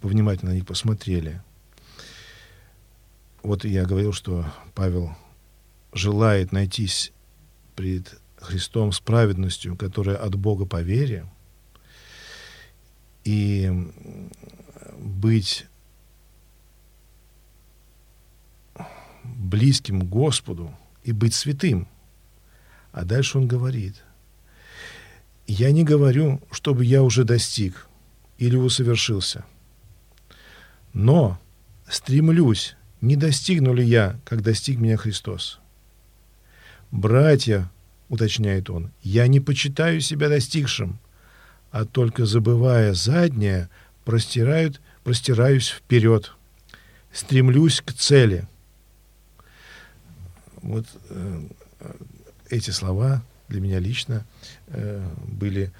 повнимательно 0.00 0.52
на 0.52 0.54
них 0.54 0.66
посмотрели. 0.66 1.42
Вот 3.42 3.64
я 3.64 3.84
говорил, 3.84 4.12
что 4.12 4.44
Павел 4.74 5.14
желает 5.92 6.52
найтись 6.52 7.12
пред 7.74 8.18
Христом 8.38 8.92
с 8.92 9.00
праведностью, 9.00 9.76
которая 9.76 10.16
от 10.16 10.34
Бога 10.34 10.66
по 10.66 10.82
вере, 10.82 11.26
и 13.24 13.72
быть 14.98 15.66
близким 19.24 20.00
Господу 20.08 20.74
и 21.02 21.12
быть 21.12 21.34
святым. 21.34 21.88
А 22.92 23.04
дальше 23.04 23.38
он 23.38 23.48
говорит, 23.48 24.02
я 25.46 25.70
не 25.72 25.84
говорю, 25.84 26.40
чтобы 26.50 26.84
я 26.84 27.02
уже 27.02 27.24
достиг 27.24 27.86
или 28.38 28.56
усовершился. 28.56 29.44
Но 30.92 31.38
стремлюсь, 31.88 32.76
не 33.00 33.16
достигну 33.16 33.72
ли 33.74 33.84
я, 33.84 34.18
как 34.24 34.42
достиг 34.42 34.78
меня 34.78 34.96
Христос. 34.96 35.60
Братья, 36.90 37.70
уточняет 38.08 38.70
он, 38.70 38.90
я 39.02 39.26
не 39.26 39.40
почитаю 39.40 40.00
себя 40.00 40.28
достигшим, 40.28 40.98
а 41.70 41.84
только 41.84 42.26
забывая 42.26 42.94
заднее, 42.94 43.68
простирают, 44.04 44.80
простираюсь 45.04 45.68
вперед, 45.68 46.32
стремлюсь 47.12 47.80
к 47.80 47.92
цели. 47.92 48.46
Вот 50.62 50.86
э, 51.10 51.42
эти 52.50 52.70
слова 52.70 53.22
для 53.48 53.60
меня 53.60 53.78
лично 53.78 54.26
э, 54.68 55.06
были 55.26 55.72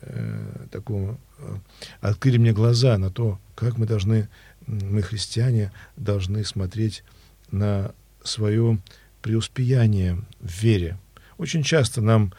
э, 0.00 0.66
такому, 0.70 1.18
э, 1.38 1.56
открыли 2.00 2.38
мне 2.38 2.52
глаза 2.52 2.98
на 2.98 3.10
то, 3.10 3.38
как 3.54 3.78
мы 3.78 3.86
должны, 3.86 4.28
мы, 4.66 5.02
христиане, 5.02 5.72
должны 5.96 6.44
смотреть 6.44 7.04
на 7.50 7.92
свое 8.24 8.78
преуспеяние 9.20 10.22
в 10.40 10.62
вере. 10.62 10.98
Очень 11.38 11.62
часто 11.62 12.00
нам 12.00 12.32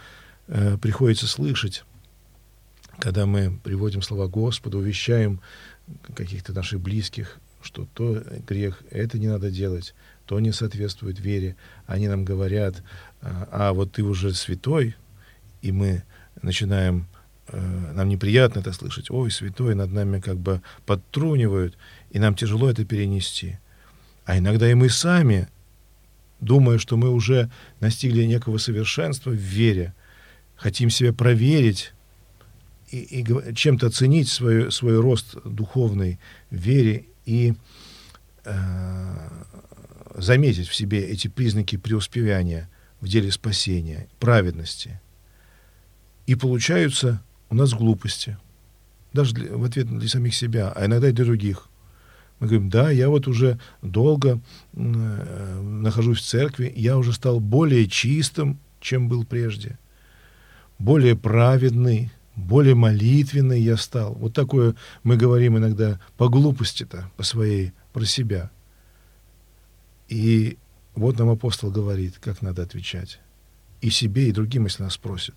э, 0.48 0.78
приходится 0.78 1.28
слышать, 1.28 1.86
когда 3.00 3.26
мы 3.26 3.60
приводим 3.64 4.02
слова 4.02 4.28
Господа, 4.28 4.78
увещаем 4.78 5.42
каких-то 6.16 6.54
наших 6.54 6.80
близких, 6.80 7.40
что 7.62 7.88
то 7.94 8.24
грех, 8.48 8.82
это 8.92 9.18
не 9.18 9.28
надо 9.28 9.50
делать, 9.50 9.96
то 10.26 10.40
не 10.40 10.52
соответствует 10.52 11.20
вере. 11.20 11.56
Они 11.86 12.08
нам 12.08 12.26
говорят, 12.26 12.84
а, 13.24 13.48
а 13.52 13.74
вот 13.74 13.94
ты 13.94 14.04
уже 14.04 14.34
святой, 14.34 14.96
и 15.62 15.72
мы 15.72 16.04
начинаем, 16.42 17.08
э, 17.48 17.92
нам 17.94 18.10
неприятно 18.10 18.60
это 18.60 18.74
слышать, 18.74 19.10
ой, 19.10 19.32
святой, 19.32 19.76
над 19.76 19.92
нами 19.92 20.20
как 20.20 20.38
бы 20.38 20.62
подтрунивают, 20.86 21.78
и 22.12 22.20
нам 22.20 22.36
тяжело 22.36 22.70
это 22.70 22.84
перенести. 22.84 23.58
А 24.26 24.38
иногда 24.38 24.70
и 24.70 24.74
мы 24.74 24.90
сами, 24.90 25.48
думая, 26.42 26.78
что 26.78 26.98
мы 26.98 27.10
уже 27.10 27.50
настигли 27.80 28.26
некого 28.26 28.58
совершенства 28.58 29.30
в 29.30 29.36
вере, 29.36 29.94
хотим 30.56 30.90
себя 30.90 31.14
проверить 31.14 31.94
и, 32.92 33.22
и 33.22 33.56
чем-то 33.56 33.88
оценить 33.88 34.30
свой, 34.30 34.72
свой 34.72 35.00
рост 35.00 35.38
духовной 35.46 36.20
вере 36.52 37.06
и 37.26 37.54
э, 38.44 39.30
заметить 40.16 40.68
в 40.68 40.76
себе 40.76 41.06
эти 41.06 41.30
признаки 41.30 41.78
преуспевания 41.78 42.70
в 43.04 43.08
деле 43.10 43.32
спасения, 43.32 44.08
праведности. 44.18 45.02
И 46.26 46.36
получаются 46.36 47.22
у 47.50 47.56
нас 47.56 47.74
глупости. 47.74 48.38
Даже 49.12 49.34
для, 49.34 49.58
в 49.58 49.64
ответ 49.66 49.88
для 49.88 50.08
самих 50.08 50.34
себя, 50.34 50.72
а 50.74 50.86
иногда 50.86 51.10
и 51.10 51.12
для 51.12 51.26
других. 51.26 51.68
Мы 52.40 52.48
говорим, 52.48 52.70
да, 52.70 52.92
я 52.92 53.10
вот 53.10 53.28
уже 53.28 53.60
долго 53.82 54.40
э, 54.72 55.62
нахожусь 55.62 56.20
в 56.20 56.26
церкви, 56.26 56.72
я 56.78 56.98
уже 56.98 57.12
стал 57.12 57.42
более 57.42 57.88
чистым, 57.88 58.58
чем 58.80 59.10
был 59.10 59.26
прежде, 59.26 59.78
более 60.80 61.18
праведный, 61.18 62.10
более 62.38 62.74
молитвенный 62.74 63.62
я 63.62 63.76
стал. 63.76 64.14
Вот 64.14 64.34
такое 64.34 64.76
мы 65.04 65.18
говорим 65.18 65.58
иногда 65.58 66.00
по 66.16 66.30
глупости-то, 66.30 67.12
по 67.18 67.24
своей, 67.24 67.74
про 67.92 68.06
себя. 68.06 68.50
И 70.08 70.58
Вот 70.96 71.18
нам 71.18 71.30
апостол 71.30 71.72
говорит, 71.72 72.20
как 72.20 72.42
надо 72.42 72.64
отвечать. 72.64 73.20
И 73.82 73.90
себе, 73.90 74.30
и 74.30 74.32
другим, 74.32 74.66
если 74.66 74.84
нас 74.84 74.94
спросят. 74.94 75.36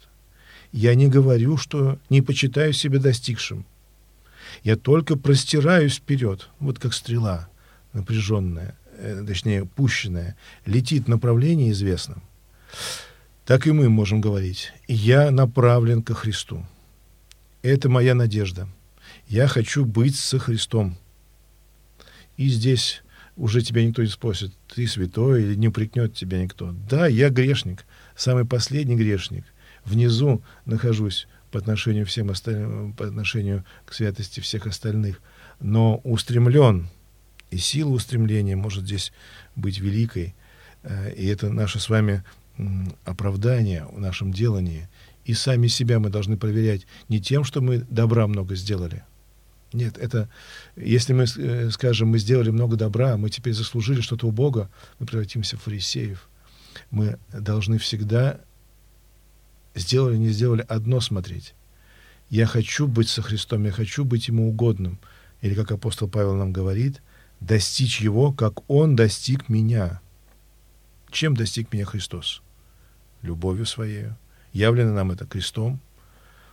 Я 0.72 0.94
не 0.94 1.08
говорю, 1.08 1.56
что 1.56 1.98
не 2.10 2.22
почитаю 2.22 2.72
себя 2.72 2.98
достигшим. 2.98 3.64
Я 4.62 4.76
только 4.76 5.16
простираюсь 5.16 5.96
вперед, 5.96 6.48
вот 6.60 6.78
как 6.78 6.92
стрела 6.92 7.48
напряженная, 7.96 8.76
э, 8.98 9.24
точнее, 9.26 9.64
пущенная, 9.64 10.36
летит 10.66 11.06
в 11.06 11.08
направлении 11.08 11.72
известном. 11.72 12.22
Так 13.44 13.66
и 13.66 13.72
мы 13.72 13.88
можем 13.88 14.20
говорить. 14.20 14.72
Я 14.86 15.30
направлен 15.30 16.02
ко 16.02 16.14
Христу. 16.14 16.64
Это 17.62 17.88
моя 17.88 18.14
надежда. 18.14 18.68
Я 19.28 19.48
хочу 19.48 19.84
быть 19.84 20.16
со 20.16 20.38
Христом. 20.38 20.96
И 22.36 22.48
здесь 22.48 23.02
уже 23.36 23.62
тебя 23.62 23.84
никто 23.84 24.02
не 24.02 24.08
спросит, 24.08 24.52
ты 24.76 24.86
святой 24.86 25.42
или 25.42 25.54
не 25.54 25.68
упрекнет 25.68 26.12
тебя 26.14 26.38
никто. 26.42 26.74
Да, 26.90 27.06
я 27.06 27.30
грешник, 27.30 27.86
самый 28.14 28.44
последний 28.44 28.94
грешник. 28.94 29.44
Внизу 29.86 30.42
нахожусь 30.66 31.28
по 31.50 31.58
отношению, 31.58 32.04
всем 32.04 32.28
остальным, 32.28 32.92
по 32.92 33.06
отношению 33.06 33.64
к 33.86 33.94
святости 33.94 34.40
всех 34.40 34.66
остальных, 34.66 35.22
но 35.60 35.96
устремлен, 36.04 36.90
и 37.50 37.56
сила 37.56 37.88
устремления 37.88 38.54
может 38.54 38.84
здесь 38.84 39.14
быть 39.54 39.78
великой, 39.78 40.34
э, 40.82 41.14
и 41.14 41.26
это 41.26 41.48
наше 41.48 41.80
с 41.80 41.88
вами 41.88 42.22
оправдание 43.06 43.86
в 43.86 43.98
нашем 43.98 44.30
делании. 44.30 44.90
И 45.24 45.32
сами 45.32 45.68
себя 45.68 46.00
мы 46.00 46.10
должны 46.10 46.36
проверять 46.36 46.86
не 47.08 47.18
тем, 47.18 47.44
что 47.44 47.62
мы 47.62 47.78
добра 47.78 48.26
много 48.26 48.54
сделали. 48.56 49.04
Нет, 49.76 49.98
это 49.98 50.30
если 50.74 51.12
мы 51.12 51.24
э, 51.24 51.70
скажем, 51.70 52.08
мы 52.08 52.18
сделали 52.18 52.48
много 52.48 52.76
добра, 52.76 53.18
мы 53.18 53.28
теперь 53.28 53.52
заслужили 53.52 54.00
что-то 54.00 54.26
у 54.26 54.30
Бога, 54.30 54.70
мы 54.98 55.06
превратимся 55.06 55.58
в 55.58 55.62
фарисеев. 55.62 56.28
Мы 56.90 57.18
должны 57.30 57.76
всегда 57.76 58.40
сделали, 59.74 60.16
не 60.16 60.30
сделали, 60.30 60.64
одно 60.66 61.00
смотреть. 61.00 61.54
Я 62.30 62.46
хочу 62.46 62.86
быть 62.86 63.10
со 63.10 63.20
Христом, 63.20 63.64
я 63.64 63.70
хочу 63.70 64.06
быть 64.06 64.28
Ему 64.28 64.48
угодным. 64.48 64.98
Или, 65.42 65.54
как 65.54 65.70
апостол 65.72 66.08
Павел 66.08 66.34
нам 66.34 66.52
говорит, 66.52 67.02
достичь 67.40 68.00
Его, 68.00 68.32
как 68.32 68.68
Он 68.70 68.96
достиг 68.96 69.50
меня. 69.50 70.00
Чем 71.10 71.36
достиг 71.36 71.70
меня 71.70 71.84
Христос? 71.84 72.40
Любовью 73.20 73.66
Своей. 73.66 74.06
Явлено 74.54 74.94
нам 74.94 75.12
это 75.12 75.26
крестом, 75.26 75.80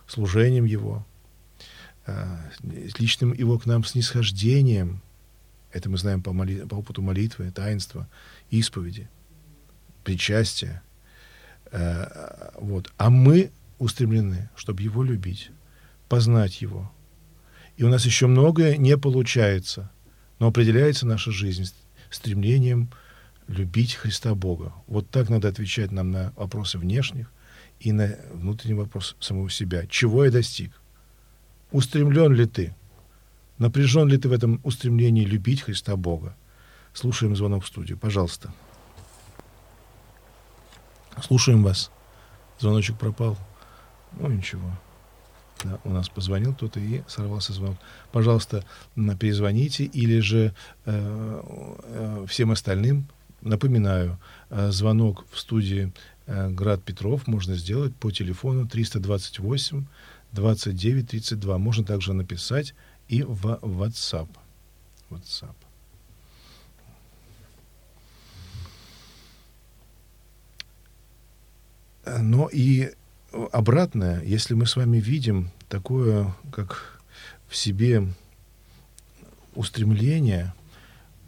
служением 0.06 0.66
Его, 0.66 1.06
личным 2.98 3.32
Его 3.32 3.58
к 3.58 3.66
нам 3.66 3.84
снисхождением. 3.84 5.00
Это 5.72 5.88
мы 5.88 5.98
знаем 5.98 6.22
по, 6.22 6.32
моли... 6.32 6.60
по 6.60 6.76
опыту 6.76 7.02
молитвы, 7.02 7.50
таинства, 7.50 8.08
исповеди, 8.50 9.08
причастия– 10.04 10.82
Э, 11.74 12.50
вот. 12.54 12.92
А 12.96 13.10
мы 13.10 13.50
устремлены, 13.78 14.48
чтобы 14.54 14.82
его 14.82 15.02
любить, 15.02 15.50
познать 16.08 16.62
его. 16.62 16.90
И 17.76 17.82
у 17.82 17.88
нас 17.88 18.04
еще 18.04 18.28
многое 18.28 18.76
не 18.76 18.96
получается, 18.96 19.90
но 20.38 20.46
определяется 20.46 21.04
наша 21.04 21.32
жизнь 21.32 21.64
стремлением 22.10 22.90
любить 23.48 23.94
Христа 23.94 24.36
Бога. 24.36 24.72
Вот 24.86 25.10
так 25.10 25.28
надо 25.28 25.48
отвечать 25.48 25.90
нам 25.90 26.12
на 26.12 26.32
вопросы 26.36 26.78
внешних 26.78 27.32
и 27.80 27.90
на 27.90 28.16
внутренний 28.32 28.74
вопрос 28.74 29.16
самого 29.18 29.50
себя. 29.50 29.84
Чего 29.88 30.24
я 30.24 30.30
достиг? 30.30 30.70
Устремлен 31.72 32.32
ли 32.32 32.46
ты? 32.46 32.74
Напряжен 33.58 34.08
ли 34.08 34.18
ты 34.18 34.28
в 34.28 34.32
этом 34.32 34.60
устремлении 34.64 35.24
любить 35.24 35.62
Христа 35.62 35.96
Бога? 35.96 36.36
Слушаем 36.92 37.36
звонок 37.36 37.64
в 37.64 37.66
студию. 37.66 37.98
Пожалуйста. 37.98 38.52
Слушаем 41.22 41.62
вас. 41.62 41.90
Звоночек 42.58 42.98
пропал. 42.98 43.36
Ну, 44.12 44.28
ничего. 44.28 44.70
Да, 45.62 45.78
у 45.84 45.90
нас 45.90 46.08
позвонил 46.08 46.54
кто-то 46.54 46.78
и 46.80 47.02
сорвался 47.06 47.52
звонок. 47.52 47.78
Пожалуйста, 48.12 48.64
перезвоните 48.94 49.84
или 49.84 50.20
же 50.20 50.52
э, 50.84 51.42
э, 51.84 52.26
всем 52.28 52.50
остальным 52.50 53.08
напоминаю, 53.44 54.18
э, 54.50 54.70
звонок 54.70 55.26
в 55.30 55.38
студии 55.38 55.92
э, 56.26 56.48
Град 56.50 56.82
Петров 56.82 57.26
можно 57.26 57.54
сделать 57.54 57.94
по 57.94 58.10
телефону 58.10 58.66
328 58.66 59.84
29 60.34 61.08
32. 61.08 61.58
Можно 61.58 61.84
также 61.84 62.12
написать 62.12 62.74
и 63.08 63.22
в 63.22 63.58
WhatsApp. 63.62 64.28
WhatsApp. 65.10 65.54
Но 72.20 72.48
и 72.52 72.92
обратное, 73.52 74.22
если 74.22 74.54
мы 74.54 74.66
с 74.66 74.76
вами 74.76 74.98
видим 74.98 75.50
такое, 75.68 76.34
как 76.52 77.00
в 77.48 77.56
себе 77.56 78.06
устремление 79.54 80.52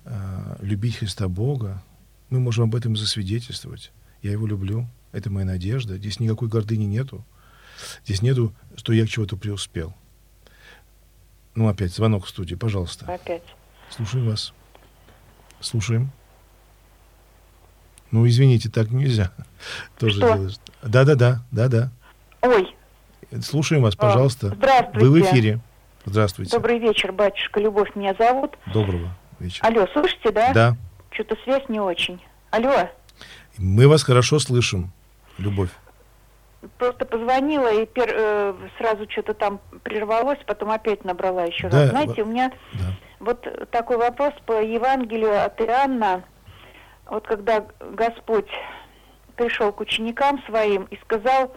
э, 0.04 0.57
любить 0.61 0.96
Христа 0.96 1.28
Бога, 1.28 1.82
мы 2.28 2.40
можем 2.40 2.64
об 2.64 2.74
этом 2.74 2.96
засвидетельствовать. 2.96 3.92
Я 4.22 4.32
его 4.32 4.46
люблю, 4.46 4.88
это 5.12 5.30
моя 5.30 5.46
надежда. 5.46 5.96
Здесь 5.96 6.20
никакой 6.20 6.48
гордыни 6.48 6.84
нету. 6.84 7.24
Здесь 8.04 8.22
нету, 8.22 8.52
что 8.76 8.92
я 8.92 9.04
к 9.04 9.08
чего-то 9.08 9.36
преуспел. 9.36 9.94
Ну, 11.54 11.68
опять 11.68 11.92
звонок 11.92 12.26
в 12.26 12.28
студии, 12.28 12.54
пожалуйста. 12.54 13.12
Опять. 13.12 13.42
Слушаем 13.90 14.28
вас. 14.28 14.52
Слушаем. 15.60 16.10
Ну, 18.10 18.26
извините, 18.26 18.70
так 18.70 18.90
нельзя. 18.90 19.32
Тоже 19.98 20.18
Что? 20.18 20.34
делаешь. 20.34 20.56
Да-да-да, 20.82 21.42
да-да. 21.50 21.90
Ой. 22.42 22.74
Слушаем 23.42 23.82
вас, 23.82 23.94
а, 23.98 24.02
пожалуйста. 24.02 24.48
Здравствуйте. 24.48 24.98
Вы 24.98 25.10
в 25.10 25.24
эфире. 25.24 25.60
Здравствуйте. 26.04 26.52
Добрый 26.52 26.78
вечер, 26.78 27.12
батюшка. 27.12 27.58
Любовь 27.58 27.94
меня 27.96 28.14
зовут. 28.18 28.56
Доброго 28.72 29.16
вечера. 29.40 29.66
Алло, 29.66 29.86
слышите, 29.92 30.30
да? 30.30 30.52
Да. 30.52 30.76
Что-то 31.10 31.36
связь 31.42 31.68
не 31.68 31.80
очень. 31.80 32.22
Алло. 32.50 32.88
Мы 33.58 33.88
вас 33.88 34.02
хорошо 34.02 34.38
слышим, 34.38 34.92
Любовь. 35.38 35.70
Просто 36.78 37.04
позвонила 37.04 37.72
и 37.72 37.86
пер, 37.86 38.08
э, 38.12 38.54
сразу 38.78 39.08
что-то 39.10 39.34
там 39.34 39.60
прервалось, 39.82 40.38
потом 40.46 40.70
опять 40.70 41.04
набрала 41.04 41.44
еще 41.44 41.68
да, 41.68 41.82
раз. 41.82 41.90
Знаете, 41.90 42.22
у 42.22 42.26
меня 42.26 42.52
да. 42.72 42.84
вот 43.20 43.70
такой 43.70 43.96
вопрос 43.98 44.32
по 44.46 44.60
Евангелию 44.60 45.44
от 45.44 45.60
Иоанна. 45.60 46.24
Вот 47.06 47.26
когда 47.26 47.66
Господь 47.80 48.50
пришел 49.36 49.72
к 49.72 49.80
ученикам 49.80 50.42
своим 50.46 50.84
и 50.84 50.96
сказал, 51.02 51.54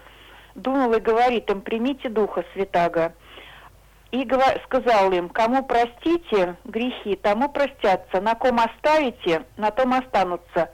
думал 0.55 0.93
и 0.93 0.99
говорит 0.99 1.49
им, 1.49 1.61
примите 1.61 2.09
Духа 2.09 2.43
Святаго. 2.53 3.13
И 4.11 4.27
сказал 4.65 5.11
им, 5.11 5.29
кому 5.29 5.63
простите 5.63 6.55
грехи, 6.65 7.15
тому 7.15 7.47
простятся, 7.49 8.21
на 8.21 8.33
ком 8.33 8.59
оставите, 8.59 9.43
на 9.55 9.69
том 9.69 9.93
останутся. 9.93 10.71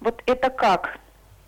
Вот 0.00 0.22
это 0.24 0.48
как, 0.48 0.98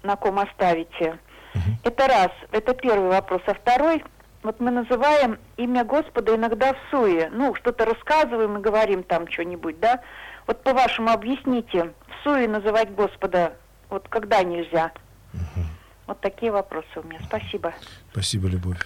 на 0.03 0.17
ком 0.17 0.39
оставите? 0.39 1.19
Угу. 1.55 1.63
Это 1.85 2.07
раз, 2.07 2.31
это 2.53 2.75
первый 2.75 3.09
вопрос. 3.09 3.43
А 3.47 3.55
второй, 3.55 4.05
вот 4.43 4.61
мы 4.61 4.71
называем 4.71 5.39
имя 5.57 5.85
Господа 5.85 6.35
иногда 6.35 6.73
в 6.73 6.79
суе. 6.91 7.31
Ну, 7.33 7.55
что-то 7.57 7.85
рассказываем 7.85 8.59
и 8.59 8.61
говорим 8.61 9.03
там 9.03 9.31
что-нибудь, 9.31 9.79
да? 9.81 10.01
Вот 10.47 10.63
по-вашему 10.63 11.11
объясните, 11.11 11.93
в 12.09 12.25
суе 12.25 12.49
называть 12.49 12.95
Господа, 12.95 13.55
вот 13.89 14.09
когда 14.09 14.43
нельзя? 14.43 14.93
Угу. 15.35 15.65
Вот 16.07 16.21
такие 16.21 16.51
вопросы 16.51 16.89
у 16.97 17.03
меня. 17.03 17.21
Спасибо. 17.27 17.73
Спасибо, 18.13 18.49
Любовь. 18.49 18.79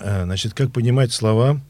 А, 0.00 0.24
значит, 0.24 0.54
как 0.54 0.72
понимать 0.72 1.12
слова, 1.12 1.60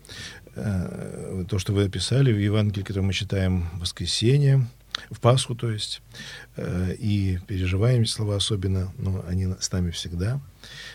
э, 0.55 1.45
то, 1.49 1.59
что 1.59 1.73
вы 1.73 1.85
описали 1.85 2.33
в 2.33 2.39
Евангелии, 2.39 2.85
которое 2.85 3.07
мы 3.07 3.13
читаем 3.13 3.69
в 3.75 3.81
воскресенье, 3.81 4.67
в 5.11 5.21
Пасху, 5.21 5.55
то 5.55 5.71
есть, 5.71 6.03
э, 6.57 6.95
и 6.99 7.39
переживаем 7.47 8.03
эти 8.03 8.11
слова 8.11 8.37
особенно, 8.37 8.93
но 8.99 9.25
они 9.29 9.49
с 9.59 9.71
нами 9.73 9.91
всегда. 9.91 10.41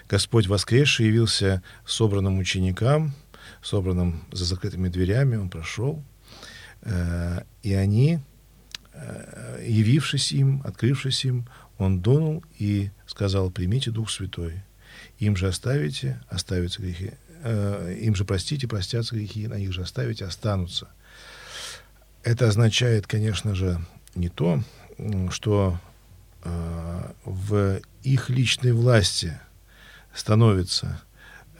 Господь 0.09 0.47
воскресший 0.47 1.07
явился 1.07 1.61
собранным 1.85 2.39
ученикам, 2.39 3.13
собранным 3.61 4.23
за 4.31 4.45
закрытыми 4.45 4.89
дверями, 4.89 5.35
он 5.35 5.49
прошел, 5.49 6.03
э, 6.81 7.41
и 7.63 7.73
они 7.73 8.19
Э, 9.01 9.63
явившись 9.65 10.31
им, 10.33 10.61
открывшись 10.65 11.23
им, 11.23 11.47
он 11.77 12.01
дунул 12.01 12.43
и 12.57 12.89
сказал, 13.05 13.49
примите 13.49 13.91
Дух 13.91 14.09
Святой. 14.09 14.61
Им 15.19 15.37
же 15.37 15.47
оставите, 15.47 16.21
оставятся 16.27 16.81
грехи. 16.81 17.11
Э, 17.43 17.95
им 18.01 18.15
же 18.15 18.25
простите, 18.25 18.67
простятся 18.67 19.15
грехи, 19.15 19.47
на 19.47 19.55
них 19.55 19.71
же 19.71 19.83
оставите, 19.83 20.25
останутся. 20.25 20.89
Это 22.23 22.47
означает, 22.47 23.07
конечно 23.07 23.55
же, 23.55 23.79
не 24.15 24.29
то, 24.29 24.61
что 25.29 25.79
э, 26.43 27.11
в 27.25 27.79
их 28.03 28.29
личной 28.29 28.73
власти 28.73 29.39
становится 30.13 31.01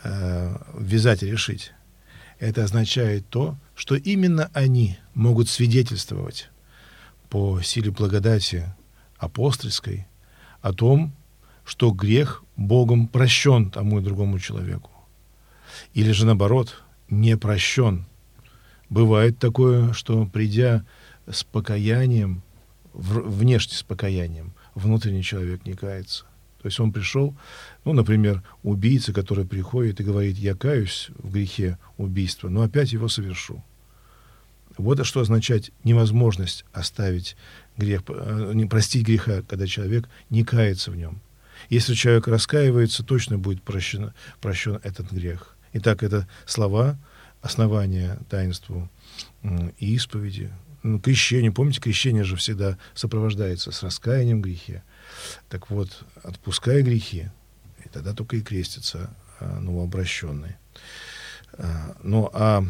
э, 0.03 0.55
ввязать 0.77 1.23
и 1.23 1.31
решить. 1.31 1.71
Это 2.39 2.63
означает 2.63 3.27
то, 3.29 3.57
что 3.75 3.95
именно 3.95 4.49
они 4.53 4.97
могут 5.13 5.49
свидетельствовать 5.49 6.49
по 7.29 7.61
силе 7.61 7.91
благодати 7.91 8.73
апостольской 9.17 10.07
о 10.61 10.73
том, 10.73 11.13
что 11.63 11.91
грех 11.91 12.43
Богом 12.55 13.07
прощен 13.07 13.69
тому 13.69 13.99
и 13.99 14.03
другому 14.03 14.39
человеку. 14.39 14.91
Или 15.93 16.11
же 16.11 16.25
наоборот, 16.25 16.81
не 17.09 17.37
прощен. 17.37 18.05
Бывает 18.89 19.37
такое, 19.37 19.93
что 19.93 20.25
придя 20.25 20.83
с 21.29 21.43
покаянием, 21.43 22.41
внешне 22.93 23.77
с 23.77 23.83
покаянием, 23.83 24.53
внутренний 24.73 25.23
человек 25.23 25.65
не 25.65 25.73
кается. 25.73 26.25
То 26.61 26.67
есть 26.67 26.79
он 26.79 26.91
пришел, 26.91 27.35
ну, 27.85 27.93
например, 27.93 28.43
убийца, 28.63 29.13
который 29.13 29.45
приходит 29.45 29.99
и 29.99 30.03
говорит, 30.03 30.37
я 30.37 30.55
каюсь 30.55 31.09
в 31.17 31.31
грехе 31.31 31.77
убийства, 31.97 32.49
но 32.49 32.63
опять 32.63 32.91
его 32.91 33.07
совершу. 33.07 33.63
Вот 34.77 35.05
что 35.05 35.21
означает 35.21 35.71
невозможность 35.83 36.65
оставить 36.73 37.37
грех, 37.77 38.01
э, 38.07 38.51
не 38.55 38.65
простить 38.65 39.05
греха, 39.05 39.41
когда 39.43 39.67
человек 39.67 40.09
не 40.29 40.43
кается 40.43 40.91
в 40.91 40.95
нем. 40.95 41.21
Если 41.69 41.93
человек 41.93 42.27
раскаивается, 42.27 43.03
точно 43.03 43.37
будет 43.37 43.61
прощен, 43.61 44.13
прощен 44.41 44.79
этот 44.83 45.11
грех. 45.11 45.55
Итак, 45.73 46.03
это 46.03 46.27
слова 46.45 46.97
основания 47.41 48.19
таинству 48.29 48.89
и 49.77 49.95
исповеди. 49.95 50.51
Ну, 50.83 50.99
крещение, 50.99 51.51
помните, 51.51 51.81
крещение 51.81 52.23
же 52.23 52.35
всегда 52.35 52.77
сопровождается 52.93 53.71
с 53.71 53.83
раскаянием 53.83 54.41
грехе. 54.41 54.83
Так 55.49 55.69
вот, 55.69 56.05
отпуская 56.23 56.81
грехи, 56.81 57.29
и 57.83 57.89
тогда 57.89 58.13
только 58.13 58.37
и 58.37 58.41
крестится 58.41 59.09
а, 59.39 59.59
новообращенный. 59.59 60.55
А, 61.53 61.95
ну, 62.01 62.29
а 62.33 62.63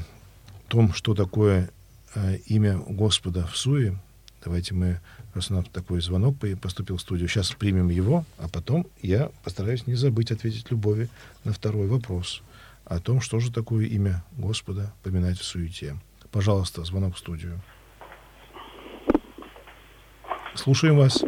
том, 0.70 0.94
что 0.94 1.14
такое 1.14 1.70
а, 2.16 2.34
имя 2.46 2.78
Господа 2.78 3.46
в 3.46 3.58
суе, 3.58 4.00
давайте 4.44 4.74
мы, 4.74 5.02
раз 5.34 5.52
у 5.52 5.56
нас 5.56 5.66
такой 5.72 6.02
звонок 6.02 6.38
поступил 6.62 6.98
в 6.98 7.02
студию, 7.02 7.28
сейчас 7.28 7.52
примем 7.52 7.90
его, 7.90 8.26
а 8.38 8.48
потом 8.48 8.88
я 9.02 9.32
постараюсь 9.44 9.86
не 9.86 9.96
забыть 9.96 10.32
ответить 10.32 10.72
Любови 10.72 11.10
на 11.44 11.54
второй 11.54 11.88
вопрос 11.88 12.42
о 12.90 13.00
том, 13.00 13.22
что 13.22 13.40
же 13.40 13.52
такое 13.52 13.86
имя 13.86 14.24
Господа 14.32 14.92
поминать 15.04 15.40
в 15.40 15.44
суете. 15.44 15.96
Пожалуйста, 16.32 16.84
звонок 16.84 17.16
в 17.16 17.20
студию. 17.20 17.62
Слушаем 20.56 20.98
вас 20.98 21.24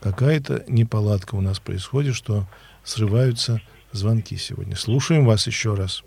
какая-то 0.00 0.64
неполадка 0.66 1.36
у 1.36 1.40
нас 1.40 1.60
происходит, 1.60 2.14
что 2.14 2.46
срываются 2.82 3.60
звонки 3.92 4.36
сегодня. 4.36 4.76
Слушаем 4.76 5.24
вас 5.24 5.46
еще 5.46 5.74
раз. 5.74 6.02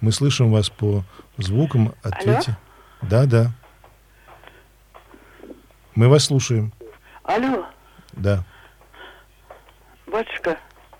Мы 0.00 0.12
слышим 0.12 0.50
вас 0.50 0.70
по 0.70 1.04
звукам. 1.38 1.94
Ответьте. 2.02 2.56
Алло? 3.00 3.10
Да, 3.10 3.26
да. 3.26 3.52
Мы 5.94 6.08
вас 6.08 6.24
слушаем. 6.24 6.72
Алло. 7.22 7.66
Да. 8.12 8.44
Батюшка. 10.06 10.58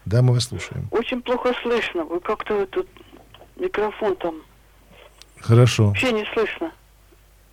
Да, 0.08 0.22
мы 0.22 0.32
вас 0.34 0.44
слушаем. 0.44 0.88
Очень 0.90 1.20
плохо 1.22 1.52
слышно. 1.62 2.04
Вы 2.04 2.20
как-то 2.20 2.66
тут 2.66 2.88
микрофон 3.56 4.16
там. 4.16 4.36
Хорошо. 5.40 5.88
Вообще 5.88 6.12
не 6.12 6.24
слышно. 6.32 6.72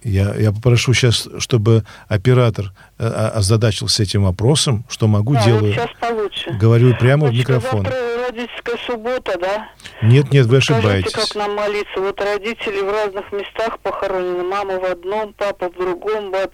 Я, 0.03 0.35
я 0.35 0.51
попрошу 0.51 0.93
сейчас, 0.93 1.27
чтобы 1.39 1.83
оператор 2.07 2.71
э, 2.99 3.07
озадачился 3.07 4.03
этим 4.03 4.23
вопросом, 4.23 4.85
что 4.87 5.07
могу, 5.07 5.33
да, 5.33 5.43
делаю. 5.43 5.73
Вот 5.73 5.73
сейчас 5.73 5.89
получше. 5.99 6.51
Говорю 6.51 6.95
прямо 6.95 7.27
Значит, 7.27 7.35
в 7.35 7.39
микрофон. 7.39 7.83
Завтра 7.83 8.27
родительская 8.27 8.77
суббота, 8.85 9.39
да? 9.39 9.69
Нет, 10.03 10.31
нет, 10.31 10.45
вы 10.45 10.57
ошибаетесь. 10.57 11.11
Скажите, 11.11 11.33
как 11.33 11.35
нам 11.35 11.55
молиться? 11.55 11.99
Вот 11.99 12.21
родители 12.21 12.81
в 12.81 12.91
разных 12.91 13.31
местах 13.31 13.79
похоронены. 13.79 14.43
Мама 14.43 14.79
в 14.79 14.85
одном, 14.85 15.33
папа 15.33 15.69
в 15.69 15.73
другом, 15.73 16.31
баб... 16.31 16.53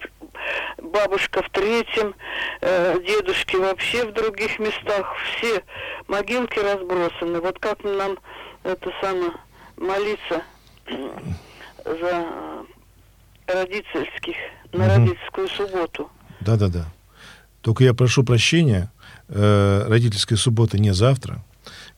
бабушка 0.78 1.42
в 1.42 1.50
третьем, 1.50 2.14
э, 2.60 2.98
дедушки 3.06 3.56
вообще 3.56 4.06
в 4.06 4.12
других 4.12 4.58
местах. 4.58 5.14
Все 5.24 5.62
могилки 6.08 6.58
разбросаны. 6.58 7.40
Вот 7.40 7.58
как 7.58 7.82
нам 7.84 8.18
это 8.62 8.90
самое 9.00 9.32
молиться 9.76 10.42
за 11.84 12.26
родительских, 13.46 14.36
на 14.72 14.86
угу. 14.86 14.94
родительскую 14.94 15.48
субботу. 15.48 16.10
Да-да-да. 16.40 16.86
Только 17.60 17.84
я 17.84 17.94
прошу 17.94 18.24
прощения, 18.24 18.90
э, 19.28 19.84
родительская 19.86 20.36
суббота 20.36 20.78
не 20.78 20.92
завтра, 20.92 21.44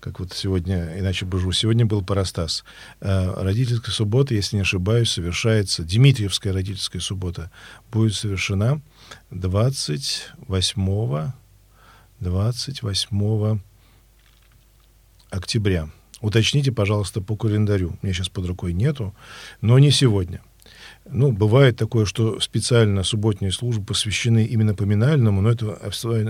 как 0.05 0.21
вот 0.21 0.35
сегодня, 0.35 0.99
иначе 0.99 1.25
божу, 1.25 1.51
сегодня 1.53 1.87
был 1.87 2.03
Парастас. 2.03 2.63
Э, 3.01 3.43
родительская 3.43 3.91
суббота, 3.91 4.35
если 4.35 4.57
не 4.57 4.63
ошибаюсь, 4.63 5.11
совершается, 5.11 5.83
Дмитриевская 5.83 6.53
родительская 6.53 7.01
суббота 7.01 7.51
будет 7.91 8.15
совершена 8.15 8.83
28, 9.31 11.33
28 12.21 13.61
октября. 15.31 15.89
Уточните, 16.21 16.71
пожалуйста, 16.71 17.23
по 17.23 17.35
календарю. 17.35 17.99
Мне 18.03 18.13
сейчас 18.13 18.29
под 18.29 18.45
рукой 18.45 18.75
нету, 18.75 19.15
но 19.63 19.79
не 19.79 19.91
сегодня– 19.91 20.43
ну, 21.11 21.33
бывает 21.33 21.77
такое, 21.77 22.07
что 22.07 22.41
специально 22.41 23.03
субботние 23.03 23.53
службы 23.53 23.85
посвящены 23.85 24.45
именно 24.45 24.75
поминальному, 24.75 25.43
но 25.43 25.51
это 25.51 25.79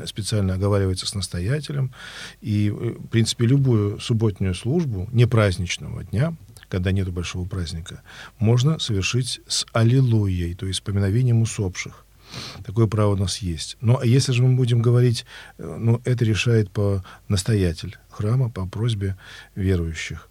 специально 0.06 0.54
оговаривается 0.54 1.06
с 1.06 1.14
настоятелем. 1.14 1.92
И, 2.40 2.68
э, 2.68 2.70
в 2.70 3.08
принципе, 3.08 3.46
любую 3.46 4.00
субботнюю 4.00 4.54
службу, 4.54 5.08
не 5.12 5.26
праздничного 5.26 6.04
дня, 6.04 6.34
когда 6.68 6.90
нет 6.90 7.08
большого 7.12 7.46
праздника, 7.46 8.02
можно 8.38 8.78
совершить 8.78 9.40
с 9.46 9.64
аллилуйей, 9.72 10.54
то 10.54 10.66
есть 10.66 10.78
с 10.78 10.80
поминовением 10.80 11.42
усопших. 11.42 12.04
Такое 12.64 12.88
право 12.88 13.12
у 13.12 13.16
нас 13.16 13.38
есть. 13.38 13.76
Но 13.80 14.02
если 14.02 14.32
же 14.32 14.42
мы 14.42 14.56
будем 14.56 14.82
говорить, 14.82 15.24
э, 15.58 15.76
ну, 15.78 16.00
это 16.04 16.24
решает 16.24 16.70
по 16.70 17.04
настоятель 17.28 17.96
храма, 18.10 18.50
по 18.50 18.66
просьбе 18.66 19.16
верующих. 19.54 20.28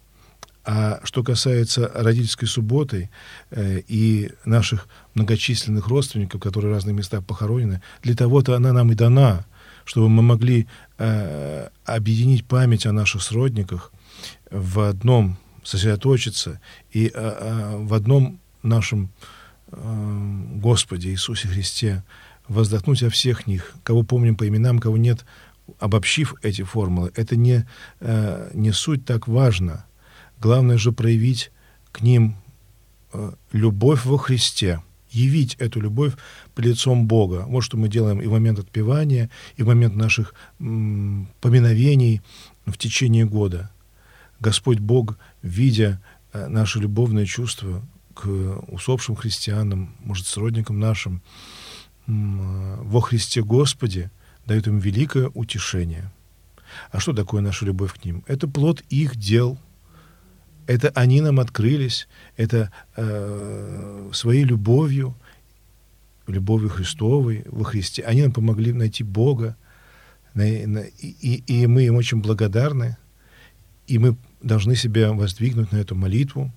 А 0.64 1.00
что 1.04 1.22
касается 1.22 1.90
родительской 1.94 2.48
субботы 2.48 3.10
э, 3.50 3.82
и 3.86 4.30
наших 4.46 4.88
многочисленных 5.14 5.88
родственников, 5.88 6.40
которые 6.40 6.70
в 6.70 6.74
разных 6.74 6.94
местах 6.94 7.24
похоронены, 7.24 7.82
для 8.02 8.16
того-то 8.16 8.56
она 8.56 8.72
нам 8.72 8.90
и 8.90 8.94
дана, 8.94 9.44
чтобы 9.84 10.08
мы 10.08 10.22
могли 10.22 10.66
э, 10.96 11.68
объединить 11.84 12.46
память 12.46 12.86
о 12.86 12.92
наших 12.92 13.22
сродниках 13.22 13.92
в 14.50 14.80
одном, 14.80 15.36
сосредоточиться 15.62 16.60
и 16.90 17.08
э, 17.08 17.10
э, 17.14 17.76
в 17.80 17.92
одном 17.92 18.40
нашем 18.62 19.10
э, 19.70 20.40
Господе 20.54 21.10
Иисусе 21.10 21.46
Христе 21.48 22.02
воздохнуть 22.48 23.02
о 23.02 23.10
всех 23.10 23.46
них, 23.46 23.74
кого 23.82 24.02
помним 24.02 24.34
по 24.34 24.48
именам, 24.48 24.78
кого 24.78 24.96
нет, 24.96 25.26
обобщив 25.78 26.34
эти 26.42 26.62
формулы. 26.62 27.12
Это 27.16 27.36
не, 27.36 27.66
э, 28.00 28.50
не 28.54 28.72
суть 28.72 29.04
так 29.04 29.28
важно– 29.28 29.84
Главное 30.44 30.76
же 30.76 30.92
проявить 30.92 31.50
к 31.90 32.02
ним 32.02 32.36
э, 33.14 33.32
любовь 33.52 34.04
во 34.04 34.18
Христе, 34.18 34.82
явить 35.10 35.54
эту 35.54 35.80
любовь 35.80 36.12
при 36.54 36.68
лицом 36.68 37.06
Бога. 37.06 37.46
Вот 37.48 37.62
что 37.62 37.78
мы 37.78 37.88
делаем 37.88 38.20
и 38.20 38.26
в 38.26 38.32
момент 38.32 38.58
отпевания, 38.58 39.30
и 39.56 39.62
в 39.62 39.68
момент 39.68 39.96
наших 39.96 40.34
поминовений 40.58 42.20
в 42.66 42.76
течение 42.76 43.24
года. 43.24 43.70
Господь 44.38 44.80
Бог, 44.80 45.16
видя 45.40 46.02
э, 46.34 46.46
наши 46.48 46.78
любовные 46.78 47.24
чувства 47.24 47.82
к 48.12 48.28
усопшим 48.68 49.16
христианам, 49.16 49.96
может, 50.00 50.26
сродникам 50.26 50.78
нашим, 50.78 51.22
м, 52.06 52.86
во 52.86 53.00
Христе 53.00 53.42
Господе, 53.42 54.10
дает 54.44 54.66
им 54.66 54.78
великое 54.78 55.30
утешение. 55.32 56.12
А 56.90 57.00
что 57.00 57.14
такое 57.14 57.40
наша 57.40 57.64
любовь 57.64 57.94
к 57.94 58.04
ним? 58.04 58.22
Это 58.26 58.46
плод 58.46 58.82
их 58.90 59.16
дел– 59.16 59.58
это 60.66 60.90
они 60.94 61.20
нам 61.20 61.40
открылись, 61.40 62.08
это 62.36 62.70
э, 62.96 64.10
своей 64.12 64.44
любовью, 64.44 65.16
любовью 66.26 66.70
Христовой 66.70 67.44
во 67.46 67.64
Христе, 67.64 68.02
они 68.02 68.22
нам 68.22 68.32
помогли 68.32 68.72
найти 68.72 69.04
Бога, 69.04 69.56
на, 70.34 70.44
и, 70.44 71.42
и 71.46 71.66
мы 71.66 71.84
им 71.84 71.96
очень 71.96 72.20
благодарны, 72.20 72.96
и 73.86 73.98
мы 73.98 74.16
должны 74.42 74.74
себя 74.74 75.12
воздвигнуть 75.12 75.72
на 75.72 75.76
эту 75.76 75.94
молитву, 75.94 76.52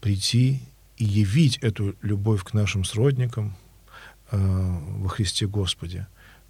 прийти 0.00 0.60
и 0.96 1.04
явить 1.04 1.58
эту 1.58 1.94
любовь 2.02 2.42
к 2.42 2.54
нашим 2.54 2.84
сродникам 2.84 3.56
э, 4.30 4.36
во 4.38 5.08
Христе 5.08 5.46
Господе. 5.46 6.06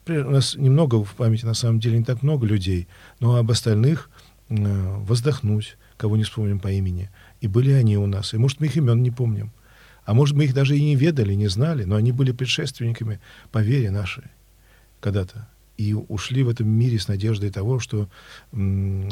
У 0.07 0.13
нас 0.13 0.55
немного 0.55 1.05
в 1.05 1.15
памяти, 1.15 1.45
на 1.45 1.55
самом 1.55 1.81
деле, 1.81 1.99
не 1.99 2.05
так 2.05 2.23
много 2.23 2.47
людей, 2.47 2.87
но 3.19 3.37
об 3.37 3.51
остальных 3.51 4.09
э, 4.49 4.55
воздохнуть, 4.99 5.77
кого 5.97 6.17
не 6.17 6.25
вспомним 6.25 6.61
по 6.61 6.69
имени. 6.69 7.11
И 7.41 7.49
были 7.49 7.73
они 7.73 7.97
у 7.97 8.07
нас. 8.07 8.35
И, 8.35 8.39
может, 8.39 8.61
мы 8.61 8.67
их 8.67 8.77
имен 8.77 9.03
не 9.03 9.11
помним. 9.11 9.53
А 10.05 10.15
может, 10.15 10.37
мы 10.37 10.45
их 10.45 10.55
даже 10.55 10.77
и 10.77 10.83
не 10.83 10.95
ведали, 10.95 11.35
не 11.35 11.49
знали, 11.49 11.85
но 11.85 11.97
они 11.97 12.13
были 12.13 12.33
предшественниками 12.33 13.21
по 13.51 13.59
вере 13.59 13.91
нашей 13.91 14.25
когда-то. 15.01 15.49
и 15.77 15.93
ушли 15.93 16.43
в 16.43 16.49
этом 16.49 16.69
мире 16.69 16.99
с 16.99 17.09
надеждой 17.09 17.51
того, 17.51 17.79
что 17.81 18.09
ну, 18.53 19.09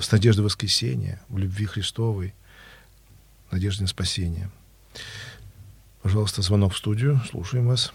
с 0.00 0.10
надеждой 0.10 0.40
воскресения, 0.40 1.20
в 1.28 1.38
любви 1.38 1.66
Христовой, 1.66 2.34
надеждой 3.50 3.82
на 3.82 3.88
спасение. 3.88 4.50
Пожалуйста, 6.02 6.40
звонок 6.42 6.72
в 6.72 6.78
студию. 6.78 7.20
Слушаем 7.28 7.66
вас. 7.66 7.92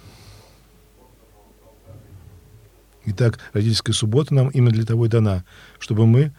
Итак, 3.06 3.40
родительская 3.54 3.94
суббота 3.94 4.34
нам 4.34 4.50
именно 4.50 4.72
для 4.72 4.86
того 4.86 5.06
и 5.06 5.10
дана, 5.10 5.44
чтобы 5.80 6.06
мы 6.08 6.34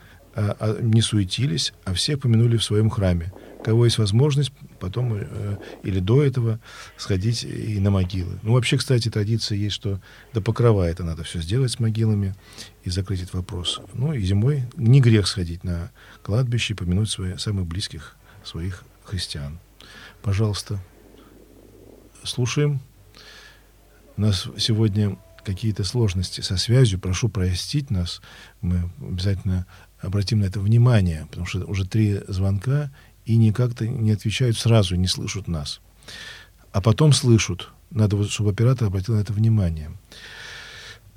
не 0.81 1.01
суетились, 1.01 1.73
а 1.85 1.95
всех 1.95 2.21
помянули 2.21 2.57
в 2.57 2.65
своем 2.65 2.91
храме. 2.91 3.33
Кого 3.65 3.87
есть 3.87 3.99
возможность, 3.99 4.53
потом 4.79 5.15
э, 5.15 5.57
или 5.83 5.99
до 5.99 6.23
этого 6.23 6.61
сходить 6.97 7.43
и 7.43 7.81
на 7.81 7.91
могилы. 7.91 8.39
Ну, 8.43 8.53
вообще, 8.53 8.77
кстати, 8.77 9.11
традиция 9.11 9.57
есть, 9.57 9.75
что 9.75 10.01
до 10.35 10.41
покрова 10.41 10.83
это 10.83 11.05
надо 11.05 11.25
все 11.25 11.41
сделать 11.41 11.73
с 11.73 11.81
могилами 11.81 12.35
и 12.85 12.91
закрыть 12.91 13.23
этот 13.23 13.35
вопрос. 13.35 13.81
Ну, 13.95 14.13
и 14.13 14.21
зимой 14.23 14.65
не 14.77 15.01
грех 15.01 15.27
сходить 15.27 15.65
на 15.65 15.91
кладбище 16.23 16.75
и 16.75 16.77
помянуть 16.77 17.11
свои, 17.11 17.37
самых 17.39 17.67
близких 17.67 18.17
своих 18.45 18.85
христиан. 19.05 19.59
Пожалуйста, 20.23 20.79
слушаем. 22.23 22.81
У 24.17 24.21
нас 24.21 24.49
сегодня 24.59 25.17
какие-то 25.47 25.85
сложности 25.85 26.41
со 26.41 26.57
связью, 26.57 26.99
прошу 26.99 27.29
простить 27.29 27.91
нас. 27.91 28.21
Мы 28.61 28.91
обязательно 29.01 29.67
обратим 30.07 30.41
на 30.41 30.45
это 30.45 30.61
внимание, 30.61 31.27
потому 31.31 31.47
что 31.47 31.65
уже 31.67 31.85
три 31.85 32.21
звонка 32.29 32.91
и 33.25 33.37
никак-то 33.37 33.87
не 33.87 34.13
отвечают 34.13 34.57
сразу, 34.57 34.95
не 34.97 35.09
слышат 35.09 35.49
нас. 35.49 35.81
А 36.73 36.81
потом 36.81 37.13
слышат. 37.13 37.69
Надо, 37.91 38.23
чтобы 38.29 38.51
оператор 38.51 38.89
обратил 38.89 39.15
на 39.15 39.21
это 39.21 39.33
внимание. 39.33 39.91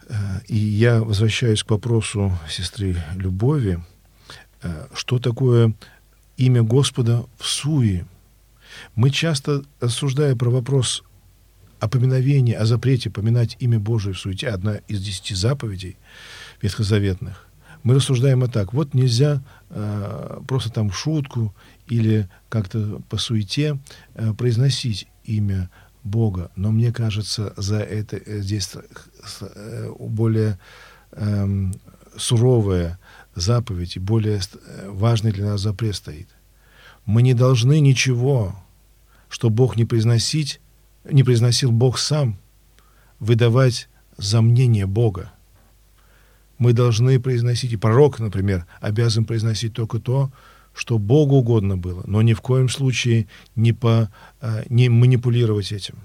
Э, 0.08 0.40
и 0.48 0.56
я 0.56 1.02
возвращаюсь 1.02 1.64
к 1.64 1.72
вопросу 1.72 2.38
сестры 2.50 2.96
Любови. 3.16 3.84
Э, 4.62 4.88
что 4.94 5.20
такое 5.20 5.74
имя 6.38 6.64
Господа 6.64 7.26
в 7.38 7.46
суе? 7.46 8.06
Мы 8.96 9.10
часто, 9.10 9.64
рассуждая 9.80 10.36
про 10.36 10.50
вопрос 10.50 11.04
о 11.80 11.88
поминовении, 11.88 12.54
о 12.54 12.66
запрете 12.66 13.10
поминать 13.10 13.56
имя 13.60 13.80
Божие 13.80 14.14
в 14.14 14.20
суете, 14.20 14.50
одна 14.50 14.76
из 14.88 15.02
десяти 15.02 15.34
заповедей 15.34 15.98
ветхозаветных, 16.62 17.49
мы 17.84 17.96
рассуждаем 17.96 18.44
и 18.44 18.48
так. 18.48 18.74
Вот 18.74 18.94
нельзя 18.94 19.42
э, 19.70 20.40
просто 20.48 20.72
там 20.72 20.90
в 20.90 20.98
шутку 20.98 21.54
или 21.88 22.30
как-то 22.50 23.02
по 23.10 23.18
суете 23.18 23.80
э, 24.16 24.34
произносить 24.34 25.08
имя 25.24 25.70
Бога. 26.04 26.52
Но 26.56 26.72
мне 26.72 26.92
кажется, 26.92 27.54
за 27.58 27.80
это 27.80 28.18
э, 28.18 28.42
здесь 28.42 28.70
э, 29.42 29.92
более 29.98 30.60
э, 31.12 31.72
суровая 32.18 33.00
заповедь 33.36 33.96
и 33.96 34.00
более 34.00 34.40
э, 34.40 34.90
важный 34.90 35.32
для 35.32 35.46
нас 35.46 35.62
запрет 35.62 35.96
стоит. 35.96 36.30
Мы 37.06 37.22
не 37.22 37.34
должны 37.34 37.80
ничего, 37.80 38.56
что 39.30 39.50
Бог 39.50 39.78
не 39.78 39.86
произносить, 39.86 40.60
не 41.10 41.24
произносил 41.24 41.72
Бог 41.72 41.98
сам, 41.98 42.38
выдавать 43.20 43.90
за 44.18 44.42
мнение 44.42 44.86
Бога. 44.86 45.32
Мы 46.60 46.74
должны 46.74 47.20
произносить, 47.20 47.74
и 47.74 47.78
пророк, 47.78 48.20
например, 48.20 48.66
обязан 48.82 49.26
произносить 49.26 49.74
только 49.74 50.00
то, 50.00 50.32
что 50.74 50.98
Богу 50.98 51.38
угодно 51.38 51.78
было, 51.78 52.04
но 52.06 52.22
ни 52.22 52.34
в 52.34 52.42
коем 52.42 52.70
случае 52.70 53.28
не, 53.56 53.74
по, 53.74 54.12
э, 54.42 54.64
не 54.70 54.90
манипулировать 54.90 55.72
этим. 55.72 55.96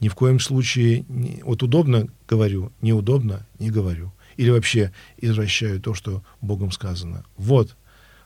Ни 0.00 0.08
в 0.08 0.14
коем 0.14 0.40
случае, 0.40 1.04
вот 1.42 1.62
удобно 1.62 2.08
говорю, 2.26 2.72
неудобно 2.80 3.46
не 3.58 3.70
говорю. 3.70 4.12
Или 4.36 4.50
вообще 4.50 4.92
извращаю 5.18 5.80
то, 5.80 5.94
что 5.94 6.22
Богом 6.40 6.72
сказано. 6.72 7.24
Вот 7.36 7.76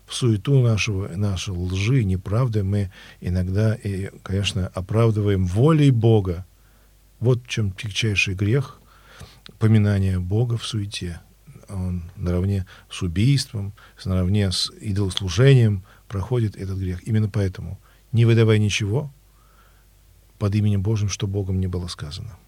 в 0.06 0.14
суету 0.14 0.60
нашего, 0.60 1.08
нашей 1.08 1.50
лжи, 1.50 2.04
неправды 2.04 2.62
мы 2.62 2.90
иногда, 3.20 3.74
и, 3.74 4.10
конечно, 4.22 4.68
оправдываем 4.68 5.44
волей 5.44 5.90
Бога. 5.90 6.46
Вот 7.20 7.42
в 7.44 7.48
чем 7.48 7.72
тягчайший 7.72 8.34
грех 8.34 8.80
поминания 9.58 10.18
Бога 10.18 10.56
в 10.56 10.64
суете. 10.64 11.20
Он 11.68 12.10
наравне 12.16 12.66
с 12.90 13.02
убийством, 13.02 13.72
наравне 14.04 14.50
с 14.50 14.70
идолослужением 14.80 15.84
проходит 16.08 16.56
этот 16.56 16.78
грех. 16.78 17.06
Именно 17.06 17.28
поэтому 17.28 17.78
не 18.12 18.24
выдавай 18.24 18.58
ничего 18.58 19.10
под 20.38 20.54
именем 20.54 20.82
Божьим, 20.82 21.08
что 21.08 21.26
Богом 21.26 21.60
не 21.60 21.66
было 21.66 21.88
сказано. 21.88 22.38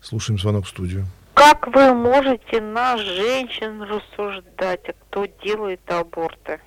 Слушаем 0.00 0.38
звонок 0.38 0.66
в 0.66 0.68
студию. 0.68 1.06
Как 1.34 1.68
вы 1.68 1.94
можете 1.94 2.60
на 2.60 2.96
женщин 2.96 3.82
рассуждать, 3.82 4.80
а 4.88 4.92
кто 4.92 5.26
делает 5.44 5.80
аборты? 5.86 6.60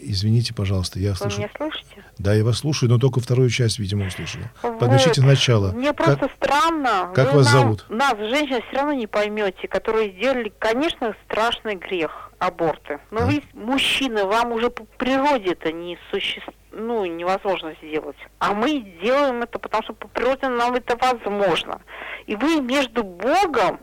Извините, 0.00 0.54
пожалуйста, 0.54 0.98
я 0.98 1.10
Вы 1.10 1.16
слышу. 1.16 1.38
меня 1.38 1.50
слышите? 1.56 2.04
Да, 2.18 2.34
я 2.34 2.44
вас 2.44 2.58
слушаю, 2.58 2.90
но 2.90 2.98
только 2.98 3.20
вторую 3.20 3.50
часть, 3.50 3.78
видимо, 3.78 4.06
услышала. 4.06 4.44
Вы... 4.62 4.86
Начните 4.86 5.20
сначала. 5.20 5.72
Мне 5.72 5.92
просто 5.92 6.28
как... 6.28 6.32
странно. 6.36 7.12
Как 7.14 7.32
вы 7.32 7.38
вас 7.38 7.52
нам, 7.52 7.62
зовут? 7.62 7.86
Нас, 7.88 8.16
женщин, 8.18 8.62
все 8.68 8.76
равно 8.76 8.92
не 8.92 9.06
поймете, 9.06 9.68
которые 9.68 10.12
сделали, 10.12 10.52
конечно, 10.58 11.14
страшный 11.24 11.76
грех 11.76 12.30
аборты. 12.38 13.00
Но 13.10 13.22
а? 13.22 13.26
вы, 13.26 13.42
мужчины, 13.54 14.24
вам 14.24 14.52
уже 14.52 14.70
по 14.70 14.84
природе 14.98 15.52
это 15.52 15.72
не 15.72 15.98
существует 16.10 16.56
ну, 16.78 17.04
невозможно 17.06 17.74
сделать. 17.82 18.16
А 18.38 18.52
мы 18.52 18.80
делаем 19.02 19.42
это, 19.42 19.58
потому 19.58 19.82
что 19.82 19.94
по 19.94 20.08
природе 20.08 20.48
нам 20.48 20.74
это 20.74 20.96
возможно. 20.96 21.80
И 22.26 22.36
вы 22.36 22.60
между 22.60 23.02
Богом 23.02 23.80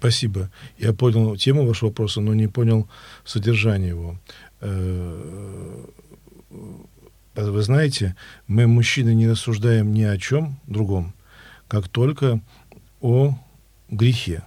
Спасибо. 0.00 0.50
Я 0.78 0.94
понял 0.94 1.36
тему 1.36 1.66
вашего 1.66 1.90
вопроса, 1.90 2.22
но 2.22 2.32
не 2.32 2.46
понял 2.46 2.88
содержание 3.22 3.90
его. 3.90 4.18
Э, 4.62 5.84
вы 7.34 7.62
знаете, 7.62 8.16
мы, 8.46 8.66
мужчины, 8.66 9.12
не 9.12 9.28
рассуждаем 9.28 9.92
ни 9.92 10.02
о 10.02 10.16
чем 10.16 10.58
другом, 10.66 11.12
как 11.68 11.88
только 11.88 12.40
о 13.02 13.34
грехе. 13.90 14.42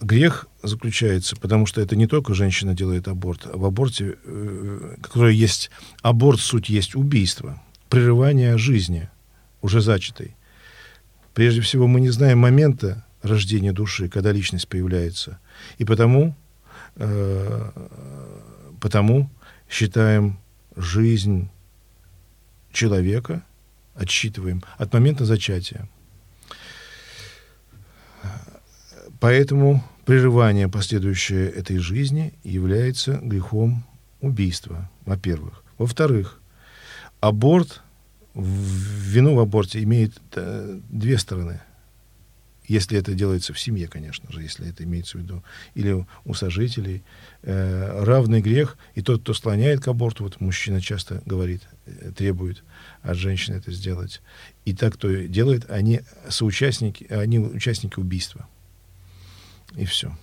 Грех 0.00 0.48
заключается, 0.64 1.36
потому 1.36 1.66
что 1.66 1.80
это 1.80 1.94
не 1.94 2.08
только 2.08 2.34
женщина 2.34 2.74
делает 2.74 3.06
аборт, 3.06 3.46
а 3.46 3.56
в 3.56 3.64
аборте, 3.64 4.16
э, 4.24 4.96
который 5.00 5.36
есть, 5.36 5.70
аборт 6.02 6.40
суть 6.40 6.68
есть 6.70 6.96
убийство, 6.96 7.62
прерывание 7.88 8.58
жизни, 8.58 9.08
уже 9.62 9.80
зачатой. 9.80 10.34
Прежде 11.34 11.60
всего, 11.60 11.86
мы 11.86 12.00
не 12.00 12.10
знаем 12.10 12.40
момента, 12.40 13.04
рождения 13.22 13.72
души, 13.72 14.08
когда 14.08 14.32
личность 14.32 14.68
появляется. 14.68 15.38
И 15.78 15.84
потому, 15.84 16.34
э, 16.96 17.70
потому 18.80 19.30
считаем 19.68 20.38
жизнь 20.76 21.48
человека, 22.72 23.42
отсчитываем 23.94 24.62
от 24.78 24.92
момента 24.92 25.24
зачатия. 25.24 25.88
Поэтому 29.18 29.84
прерывание 30.06 30.68
последующее 30.68 31.50
этой 31.50 31.78
жизни 31.78 32.32
является 32.42 33.18
грехом 33.22 33.84
убийства, 34.20 34.90
во-первых. 35.04 35.62
Во-вторых, 35.76 36.40
аборт, 37.20 37.82
вину 38.34 39.34
в 39.34 39.40
аборте 39.40 39.82
имеет 39.82 40.18
э, 40.36 40.80
две 40.88 41.18
стороны– 41.18 41.60
если 42.70 42.96
это 42.96 43.14
делается 43.14 43.52
в 43.52 43.58
семье, 43.58 43.88
конечно 43.88 44.30
же, 44.30 44.42
если 44.42 44.68
это 44.68 44.84
имеется 44.84 45.18
в 45.18 45.22
виду, 45.22 45.42
или 45.74 46.06
у 46.24 46.34
сожителей, 46.34 47.02
э, 47.42 48.04
равный 48.04 48.40
грех, 48.40 48.78
и 48.94 49.02
тот, 49.02 49.22
кто 49.22 49.34
склоняет 49.34 49.80
к 49.80 49.88
аборту, 49.88 50.22
вот 50.22 50.40
мужчина 50.40 50.80
часто 50.80 51.20
говорит, 51.26 51.62
э, 51.86 52.12
требует 52.16 52.62
от 53.02 53.16
женщины 53.16 53.56
это 53.56 53.72
сделать, 53.72 54.22
и 54.64 54.72
так, 54.72 54.94
кто 54.94 55.12
делает, 55.12 55.68
они 55.68 56.02
соучастники, 56.28 57.04
они 57.12 57.40
участники 57.40 57.98
убийства. 57.98 58.48
И 59.76 59.84
все. 59.84 60.16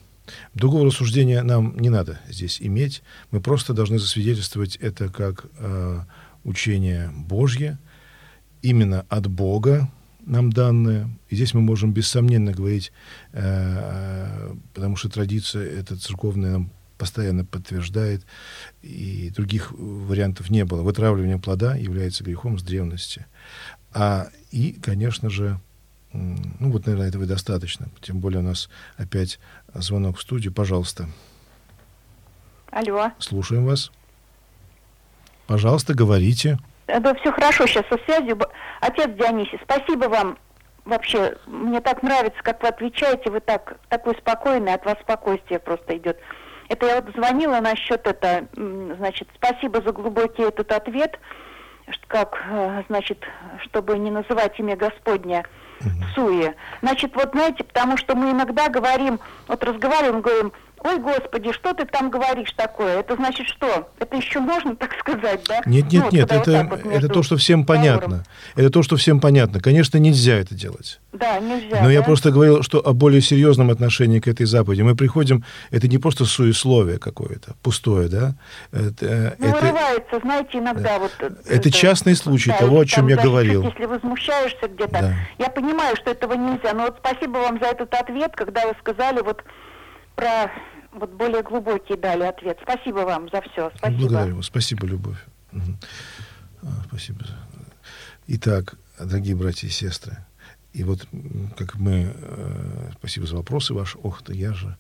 Другого 0.53 0.85
рассуждения 0.85 1.43
нам 1.43 1.77
не 1.77 1.89
надо 1.89 2.21
здесь 2.29 2.61
иметь. 2.61 3.03
Мы 3.31 3.41
просто 3.41 3.73
должны 3.73 3.99
засвидетельствовать 3.99 4.77
это 4.77 5.09
как 5.09 5.47
э, 5.57 5.99
учение 6.45 7.11
Божье, 7.13 7.77
именно 8.61 9.05
от 9.09 9.27
Бога, 9.27 9.91
нам 10.27 10.51
данное. 10.51 11.09
И 11.29 11.35
здесь 11.35 11.53
мы 11.53 11.61
можем 11.61 11.93
бессомненно 11.93 12.51
говорить, 12.51 12.91
э, 13.31 14.53
потому 14.73 14.95
что 14.95 15.09
традиция 15.09 15.65
эта 15.65 15.97
церковная 15.97 16.51
нам 16.51 16.71
постоянно 16.97 17.45
подтверждает, 17.45 18.25
и 18.81 19.31
других 19.35 19.71
вариантов 19.71 20.49
не 20.49 20.65
было. 20.65 20.81
Вытравливание 20.81 21.37
плода 21.37 21.75
является 21.75 22.23
грехом 22.23 22.57
с 22.57 22.63
древности. 22.63 23.25
А 23.93 24.29
и, 24.51 24.73
конечно 24.73 25.29
же, 25.29 25.59
ну 26.13 26.71
вот, 26.71 26.85
наверное, 26.85 27.07
этого 27.07 27.23
и 27.23 27.27
достаточно. 27.27 27.89
Тем 28.01 28.19
более 28.19 28.39
у 28.39 28.43
нас 28.43 28.69
опять 28.97 29.39
звонок 29.73 30.17
в 30.17 30.21
студию. 30.21 30.53
Пожалуйста. 30.53 31.07
Алло. 32.71 33.11
Слушаем 33.19 33.65
вас. 33.65 33.91
Пожалуйста, 35.45 35.93
говорите. 35.93 36.59
Да, 36.87 37.13
все 37.15 37.31
хорошо 37.31 37.67
сейчас 37.67 37.85
со 37.89 37.97
связью. 38.05 38.39
Отец 38.79 39.09
Дионисий, 39.09 39.59
спасибо 39.63 40.05
вам. 40.05 40.37
Вообще, 40.85 41.35
мне 41.45 41.81
так 41.81 42.01
нравится, 42.01 42.41
как 42.43 42.63
вы 42.63 42.69
отвечаете, 42.69 43.29
вы 43.29 43.41
так, 43.41 43.75
такой 43.89 44.15
спокойный, 44.15 44.73
от 44.73 44.85
вас 44.85 44.95
спокойствие 45.01 45.59
просто 45.59 45.97
идет. 45.97 46.17
Это 46.69 46.85
я 46.85 47.01
вот 47.01 47.13
звонила 47.13 47.59
насчет 47.59 48.07
это, 48.07 48.47
значит, 48.53 49.27
спасибо 49.35 49.81
за 49.81 49.91
глубокий 49.91 50.43
этот 50.43 50.71
ответ, 50.71 51.19
как, 52.07 52.41
э, 52.49 52.83
значит, 52.87 53.23
чтобы 53.63 53.97
не 53.97 54.11
называть 54.11 54.57
имя 54.59 54.77
Господня 54.77 55.43
в 55.79 56.13
суе. 56.15 56.55
Значит, 56.81 57.15
вот 57.15 57.31
знаете, 57.33 57.63
потому 57.63 57.97
что 57.97 58.15
мы 58.15 58.31
иногда 58.31 58.69
говорим, 58.69 59.19
вот 59.47 59.63
разговариваем, 59.63 60.21
говорим, 60.21 60.53
Ой, 60.83 60.99
Господи, 60.99 61.51
что 61.51 61.73
ты 61.73 61.85
там 61.85 62.09
говоришь 62.09 62.51
такое? 62.53 62.99
Это 62.99 63.15
значит 63.15 63.47
что? 63.47 63.89
Это 63.99 64.15
еще 64.15 64.39
можно 64.39 64.75
так 64.75 64.97
сказать, 64.99 65.41
да? 65.47 65.61
Нет, 65.65 65.91
нет, 65.91 66.05
ну, 66.05 66.11
нет, 66.11 66.31
это, 66.31 66.67
вот 66.69 66.83
вот 66.83 66.93
это 66.93 67.07
то, 67.09 67.23
что 67.23 67.37
всем 67.37 67.65
понятно. 67.65 68.23
Это 68.55 68.69
то, 68.69 68.83
что 68.83 68.95
всем 68.95 69.19
понятно. 69.19 69.59
Конечно, 69.59 69.97
нельзя 69.97 70.35
это 70.35 70.53
делать. 70.53 70.99
Да, 71.13 71.39
нельзя. 71.39 71.79
Но 71.81 71.85
да? 71.85 71.91
я 71.91 72.03
просто 72.03 72.31
говорил, 72.31 72.61
что 72.61 72.79
о 72.79 72.93
более 72.93 73.21
серьезном 73.21 73.71
отношении 73.71 74.19
к 74.19 74.27
этой 74.27 74.45
заповеди. 74.45 74.83
Мы 74.83 74.95
приходим, 74.95 75.43
это 75.71 75.87
не 75.87 75.97
просто 75.97 76.25
суесловие 76.25 76.99
какое-то, 76.99 77.55
пустое, 77.63 78.07
да? 78.07 78.35
Это, 78.71 79.35
ну, 79.39 79.47
это, 79.47 79.65
вырывается, 79.65 80.19
знаете, 80.21 80.59
иногда 80.59 80.97
да. 80.97 80.99
вот... 80.99 81.11
Это, 81.19 81.53
это 81.53 81.71
частный 81.71 82.15
случай 82.15 82.51
да, 82.51 82.59
того, 82.59 82.81
о 82.81 82.85
чем 82.85 83.07
я 83.07 83.15
защитить, 83.15 83.31
говорил. 83.31 83.63
Если 83.63 83.85
возмущаешься 83.85 84.67
где-то. 84.67 84.91
Да. 84.91 85.13
Я 85.39 85.49
понимаю, 85.49 85.95
что 85.95 86.11
этого 86.11 86.33
нельзя, 86.33 86.73
но 86.73 86.83
вот 86.83 86.97
спасибо 86.99 87.39
вам 87.39 87.59
за 87.59 87.67
этот 87.67 87.93
ответ, 87.93 88.33
когда 88.35 88.67
вы 88.67 88.75
сказали 88.79 89.21
вот 89.21 89.43
про 90.17 90.51
вот 90.93 91.11
более 91.11 91.43
глубокий 91.43 91.95
дали 91.95 92.23
ответ. 92.23 92.57
Спасибо 92.63 92.99
вам 92.99 93.29
за 93.29 93.41
все. 93.41 93.71
Спасибо. 93.77 94.01
Благодарю 94.01 94.35
вас. 94.37 94.45
Спасибо, 94.47 94.87
Любовь. 94.87 95.23
Угу. 95.53 96.71
Спасибо. 96.89 97.19
Итак, 98.25 98.75
дорогие 98.99 99.35
братья 99.35 99.67
и 99.67 99.71
сестры, 99.71 100.17
и 100.73 100.83
вот 100.83 101.07
как 101.55 101.75
мы... 101.75 102.13
Э, 102.13 102.91
спасибо 102.97 103.27
за 103.27 103.37
вопросы 103.37 103.73
ваши. 103.73 103.97
Ох, 103.99 104.21
то 104.23 104.33
я 104.33 104.53
же 104.53 104.75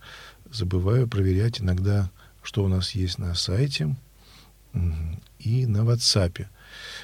забываю 0.51 1.07
проверять 1.07 1.61
иногда, 1.61 2.09
что 2.41 2.63
у 2.63 2.67
нас 2.67 2.91
есть 2.91 3.19
на 3.19 3.33
сайте 3.35 3.95
и 5.39 5.65
на 5.65 5.77
WhatsApp. 5.79 6.47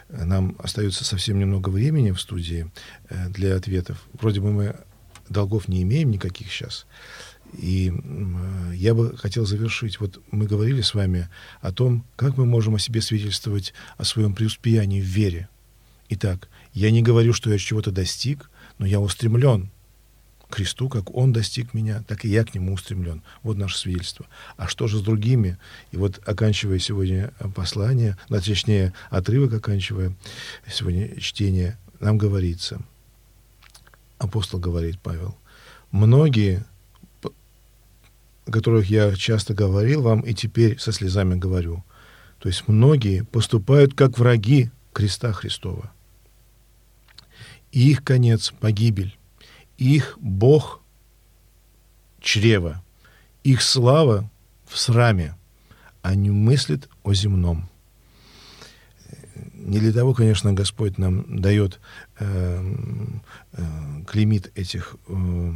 Нам 0.10 0.56
остается 0.60 1.06
совсем 1.06 1.40
немного 1.40 1.70
времени 1.70 2.12
в 2.12 2.20
студии 2.20 2.70
э, 3.10 3.30
для 3.30 3.56
ответов. 3.56 4.04
Вроде 4.14 4.42
бы 4.42 4.52
мы 4.52 4.76
долгов 5.30 5.68
не 5.68 5.84
имеем 5.84 6.12
никаких 6.12 6.52
сейчас. 6.52 6.86
И 7.58 7.94
я 8.74 8.94
бы 8.94 9.16
хотел 9.18 9.46
завершить. 9.46 10.00
Вот 10.00 10.22
мы 10.32 10.46
говорили 10.46 10.82
с 10.82 10.94
вами 10.94 11.30
о 11.62 11.72
том, 11.72 12.06
как 12.16 12.38
мы 12.38 12.46
можем 12.46 12.76
о 12.76 12.80
себе 12.80 13.02
свидетельствовать 13.02 13.74
о 13.98 14.04
своем 14.04 14.34
преуспеянии 14.34 15.02
в 15.02 15.06
вере. 15.06 15.50
Итак, 16.10 16.50
я 16.74 16.92
не 16.92 17.02
говорю, 17.02 17.34
что 17.34 17.52
я 17.52 17.58
чего-то 17.58 17.92
достиг, 17.92 18.50
но 18.78 18.86
я 18.86 19.00
устремлен 19.00 19.70
к 20.50 20.56
Христу, 20.56 20.90
как 20.90 21.16
Он 21.16 21.34
достиг 21.34 21.74
меня, 21.74 22.04
так 22.08 22.26
и 22.26 22.30
я 22.30 22.44
к 22.44 22.54
Нему 22.54 22.74
устремлен. 22.74 23.24
Вот 23.42 23.58
наше 23.58 23.78
свидетельство. 23.78 24.28
А 24.58 24.68
что 24.68 24.88
же 24.88 25.00
с 25.00 25.02
другими? 25.02 25.58
И 25.92 25.98
вот, 25.98 26.22
оканчивая 26.28 26.80
сегодня 26.80 27.34
послание, 27.56 28.18
ну, 28.30 28.40
точнее, 28.40 28.94
отрывок 29.10 29.54
оканчивая 29.54 30.16
сегодня 30.68 31.20
чтение, 31.20 31.78
нам 32.00 32.18
говорится, 32.18 32.82
апостол 34.20 34.60
говорит, 34.60 35.00
Павел, 35.02 35.38
многие 35.92 36.66
о 38.46 38.52
которых 38.52 38.90
я 38.90 39.16
часто 39.16 39.54
говорил 39.54 40.02
вам 40.02 40.22
и 40.22 40.34
теперь 40.34 40.80
со 40.80 40.92
слезами 40.92 41.36
говорю. 41.36 41.84
То 42.40 42.50
есть 42.50 42.68
многие 42.68 43.24
поступают 43.24 43.94
как 43.94 44.18
враги 44.18 44.70
креста 44.92 45.32
Христова. 45.32 45.92
Их 47.72 48.04
конец— 48.04 48.54
погибель. 48.60 49.18
Их 49.78 50.18
Бог— 50.20 50.82
чрево. 52.22 52.84
Их 53.44 53.62
слава 53.62 54.30
в 54.66 54.78
сраме. 54.78 55.36
Они 56.02 56.30
мыслят 56.30 56.90
о 57.04 57.14
земном. 57.14 57.70
Не 59.54 59.80
для 59.80 59.94
того, 59.94 60.14
конечно, 60.14 60.54
Господь 60.54 60.98
нам 60.98 61.40
дает 61.40 61.80
э, 62.20 62.76
э, 63.54 64.04
клеймит 64.06 64.52
этих 64.56 64.98
э, 65.08 65.54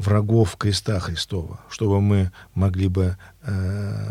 врагов 0.00 0.56
креста 0.56 0.98
Христова, 0.98 1.60
чтобы 1.68 2.00
мы 2.00 2.32
могли 2.54 2.88
бы 2.88 3.16
э, 3.42 4.10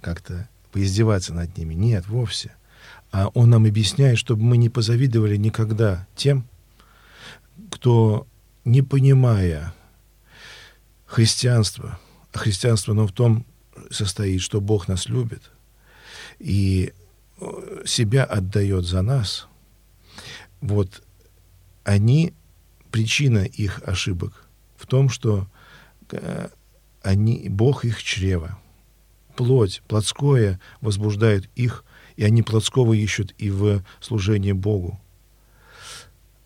как-то 0.00 0.48
поиздеваться 0.72 1.34
над 1.34 1.56
ними. 1.56 1.74
Нет, 1.74 2.08
вовсе. 2.08 2.52
А 3.12 3.28
он 3.34 3.50
нам 3.50 3.66
объясняет, 3.66 4.18
чтобы 4.18 4.42
мы 4.42 4.56
не 4.56 4.70
позавидовали 4.70 5.36
никогда 5.36 6.06
тем, 6.16 6.46
кто, 7.70 8.26
не 8.64 8.82
понимая 8.82 9.74
христианства, 11.06 11.98
а 12.32 12.38
христианство, 12.38 12.92
оно 12.92 13.06
в 13.06 13.12
том 13.12 13.46
состоит, 13.90 14.40
что 14.40 14.60
Бог 14.60 14.88
нас 14.88 15.06
любит 15.06 15.42
и 16.38 16.92
э, 17.40 17.82
себя 17.84 18.24
отдает 18.24 18.86
за 18.86 19.02
нас, 19.02 19.48
вот 20.60 21.02
они, 21.84 22.32
причина 22.90 23.44
их 23.44 23.82
ошибок 23.84 24.43
в 24.84 24.86
том, 24.86 25.08
что 25.08 25.46
э, 26.10 26.48
они, 27.02 27.48
Бог 27.48 27.86
их 27.86 28.02
чрево. 28.02 28.58
Плоть, 29.34 29.82
плотское 29.88 30.60
возбуждает 30.82 31.48
их, 31.54 31.84
и 32.16 32.24
они 32.24 32.42
плотского 32.42 32.92
ищут 32.92 33.34
и 33.38 33.48
в 33.48 33.82
служении 34.00 34.52
Богу. 34.52 35.00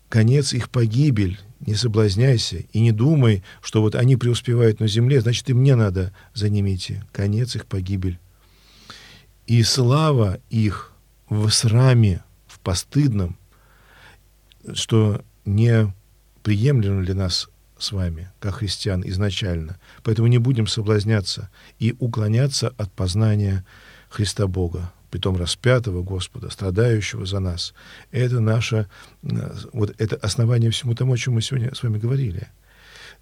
Конец 0.07 0.53
их 0.53 0.69
погибель, 0.69 1.37
не 1.59 1.75
соблазняйся 1.75 2.63
и 2.71 2.79
не 2.79 2.93
думай, 2.93 3.43
что 3.61 3.81
вот 3.81 3.93
они 3.93 4.15
преуспевают 4.15 4.79
на 4.79 4.87
земле, 4.87 5.19
значит, 5.19 5.49
и 5.49 5.53
мне 5.53 5.75
надо 5.75 6.13
за 6.33 6.47
ними 6.47 6.75
идти. 6.75 7.01
Конец 7.11 7.57
их 7.57 7.65
погибель. 7.65 8.19
И 9.47 9.61
слава 9.63 10.39
их 10.49 10.93
в 11.27 11.49
сраме, 11.49 12.23
в 12.47 12.59
постыдном, 12.61 13.37
что 14.73 15.25
не 15.43 15.93
приемлемо 16.41 17.03
для 17.03 17.15
нас 17.15 17.49
с 17.79 17.91
вами, 17.91 18.29
как 18.39 18.55
христиан, 18.55 19.03
изначально. 19.05 19.79
Поэтому 20.03 20.27
не 20.27 20.37
будем 20.37 20.67
соблазняться 20.67 21.49
и 21.79 21.95
уклоняться 21.99 22.73
от 22.77 22.91
познания 22.91 23.65
Христа 24.09 24.47
Бога, 24.47 24.91
притом 25.09 25.37
распятого 25.37 26.03
Господа, 26.03 26.49
страдающего 26.49 27.25
за 27.25 27.39
нас. 27.39 27.73
Это 28.11 28.39
наше, 28.39 28.87
вот 29.21 29.95
это 29.97 30.15
основание 30.17 30.71
всему 30.71 30.93
тому, 30.93 31.13
о 31.13 31.17
чем 31.17 31.35
мы 31.35 31.41
сегодня 31.41 31.73
с 31.73 31.81
вами 31.81 31.97
говорили. 31.97 32.49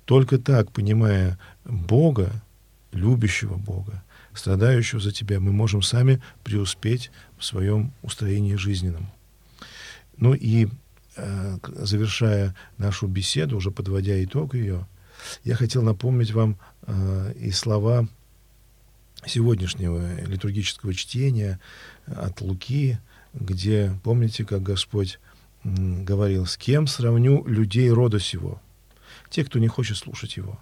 Только 0.06 0.38
так, 0.38 0.72
понимая 0.72 1.38
Бога, 1.64 2.32
любящего 2.92 3.56
Бога, 3.56 4.04
страдающего 4.34 5.00
за 5.00 5.12
тебя, 5.12 5.40
мы 5.40 5.52
можем 5.52 5.82
сами 5.82 6.22
преуспеть 6.44 7.12
в 7.38 7.46
своем 7.46 7.92
устроении 8.02 8.56
жизненном. 8.56 9.10
Ну 10.18 10.34
и 10.34 10.68
Э, 10.68 10.70
завершая 11.64 12.56
нашу 12.78 13.08
беседу, 13.08 13.58
уже 13.58 13.72
подводя 13.72 14.24
итог 14.24 14.54
ее, 14.54 14.88
я 15.44 15.56
хотел 15.56 15.82
напомнить 15.82 16.32
вам 16.32 16.58
э, 16.84 17.34
и 17.40 17.52
слова 17.52 18.08
сегодняшнего 19.26 20.22
литургического 20.22 20.94
чтения 20.94 21.60
от 22.06 22.42
Луки, 22.42 23.00
где, 23.34 23.98
помните, 24.04 24.46
как 24.46 24.64
Господь 24.64 25.20
говорил, 25.64 26.46
с 26.46 26.56
кем 26.58 26.88
сравню 26.88 27.44
людей 27.46 27.90
рода 27.90 28.20
сего? 28.20 28.62
Те, 29.30 29.44
кто 29.44 29.60
не 29.60 29.68
хочет 29.68 29.98
слушать 29.98 30.38
его. 30.38 30.60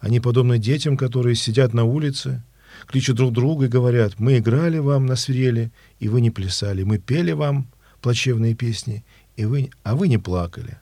Они 0.00 0.20
подобны 0.20 0.58
детям, 0.58 0.96
которые 0.96 1.34
сидят 1.34 1.74
на 1.74 1.84
улице, 1.84 2.42
кличут 2.86 3.16
друг 3.16 3.32
друга 3.32 3.66
и 3.66 3.68
говорят, 3.68 4.18
мы 4.18 4.38
играли 4.38 4.78
вам 4.78 5.06
на 5.06 5.16
свирели, 5.16 5.72
и 5.98 6.08
вы 6.08 6.20
не 6.20 6.30
плясали, 6.30 6.84
мы 6.84 6.98
пели 6.98 7.32
вам 7.32 7.68
плачевные 8.00 8.54
песни, 8.54 9.04
и 9.38 9.44
вы, 9.44 9.70
а 9.84 9.94
вы 9.94 10.08
не 10.08 10.18
плакали. 10.18 10.78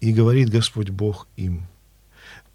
И 0.00 0.12
говорит 0.12 0.48
Господь 0.48 0.90
Бог 0.90 1.26
им. 1.36 1.66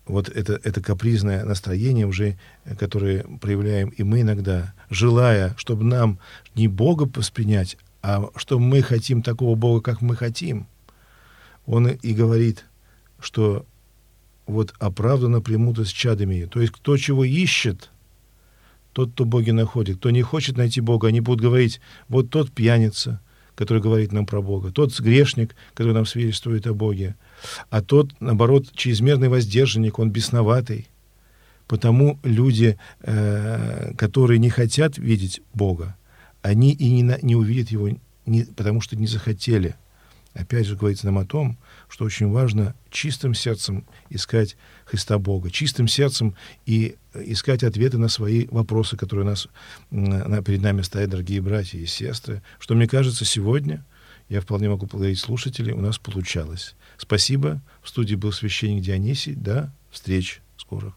Вот 0.05 0.29
это, 0.29 0.59
это 0.63 0.81
капризное 0.81 1.43
настроение 1.43 2.07
уже, 2.07 2.37
которое 2.79 3.25
проявляем 3.41 3.89
и 3.89 4.01
мы 4.03 4.21
иногда, 4.21 4.73
желая, 4.89 5.53
чтобы 5.57 5.83
нам 5.83 6.19
не 6.55 6.69
Бога 6.69 7.03
воспринять, 7.13 7.77
а 8.01 8.29
что 8.37 8.59
мы 8.59 8.81
хотим 8.81 9.21
такого 9.23 9.55
Бога, 9.55 9.81
как 9.81 10.01
мы 10.01 10.15
хотим. 10.15 10.67
Он 11.65 11.89
и 11.89 12.13
говорит, 12.13 12.65
что 13.19 13.65
вот 14.47 14.73
оправданно 14.79 15.41
примута 15.41 15.83
с 15.83 15.89
чадами. 15.89 16.45
То 16.45 16.61
есть 16.61 16.71
кто 16.71 16.95
чего 16.95 17.25
ищет, 17.25 17.89
тот, 18.93 19.11
кто 19.11 19.25
Боги 19.25 19.51
находит. 19.51 19.97
Кто 19.97 20.11
не 20.11 20.21
хочет 20.21 20.55
найти 20.55 20.79
Бога, 20.79 21.09
они 21.09 21.19
будут 21.19 21.41
говорить, 21.41 21.81
вот 22.07 22.29
тот 22.29 22.53
пьяница, 22.53 23.19
который 23.59 23.81
говорит 23.81 24.13
нам 24.13 24.25
про 24.25 24.41
Бога, 24.41 24.71
тот 24.71 24.97
грешник, 25.01 25.53
который 25.73 25.93
нам 25.93 26.05
свидетельствует 26.05 26.65
о 26.65 26.73
Боге, 26.73 27.17
а 27.69 27.81
тот, 27.81 28.09
наоборот, 28.21 28.67
чрезмерный 28.73 29.27
воздержанник, 29.27 29.99
он 29.99 30.11
бесноватый. 30.11 30.87
Потому 31.67 32.17
люди, 32.23 32.77
э, 33.01 33.91
которые 33.97 34.39
не 34.39 34.49
хотят 34.49 34.97
видеть 34.97 35.41
Бога, 35.53 35.97
они 36.41 36.71
и 36.71 36.89
не, 36.89 37.17
не 37.21 37.35
увидят 37.35 37.69
Его, 37.69 37.89
потому 38.55 38.79
что 38.79 38.95
не 38.95 39.07
захотели. 39.07 39.75
Опять 40.33 40.67
же 40.67 40.75
говорится 40.75 41.07
нам 41.07 41.17
о 41.17 41.25
том, 41.25 41.57
что 41.87 42.05
очень 42.05 42.29
важно 42.29 42.75
чистым 42.89 43.33
сердцем 43.33 43.85
искать 44.09 44.57
Христа 44.85 45.17
Бога, 45.17 45.49
чистым 45.49 45.87
сердцем 45.87 46.35
и 46.65 46.95
искать 47.13 47.63
ответы 47.63 47.97
на 47.97 48.09
свои 48.09 48.47
вопросы, 48.51 48.95
которые 48.95 49.25
нас 49.25 49.47
на, 49.89 50.43
перед 50.43 50.61
нами 50.61 50.81
стоят, 50.81 51.09
дорогие 51.09 51.41
братья 51.41 51.79
и 51.79 51.85
сестры. 51.85 52.43
Что, 52.59 52.75
мне 52.75 52.87
кажется, 52.87 53.25
сегодня, 53.25 53.83
я 54.29 54.41
вполне 54.41 54.69
могу 54.69 54.85
благодарить 54.85 55.19
слушателей, 55.19 55.73
у 55.73 55.81
нас 55.81 55.97
получалось. 55.97 56.75
Спасибо. 56.97 57.61
В 57.81 57.89
студии 57.89 58.15
был 58.15 58.31
священник 58.31 58.83
Дионисий. 58.83 59.33
До 59.33 59.73
встречи 59.89 60.41
скоро. 60.57 60.93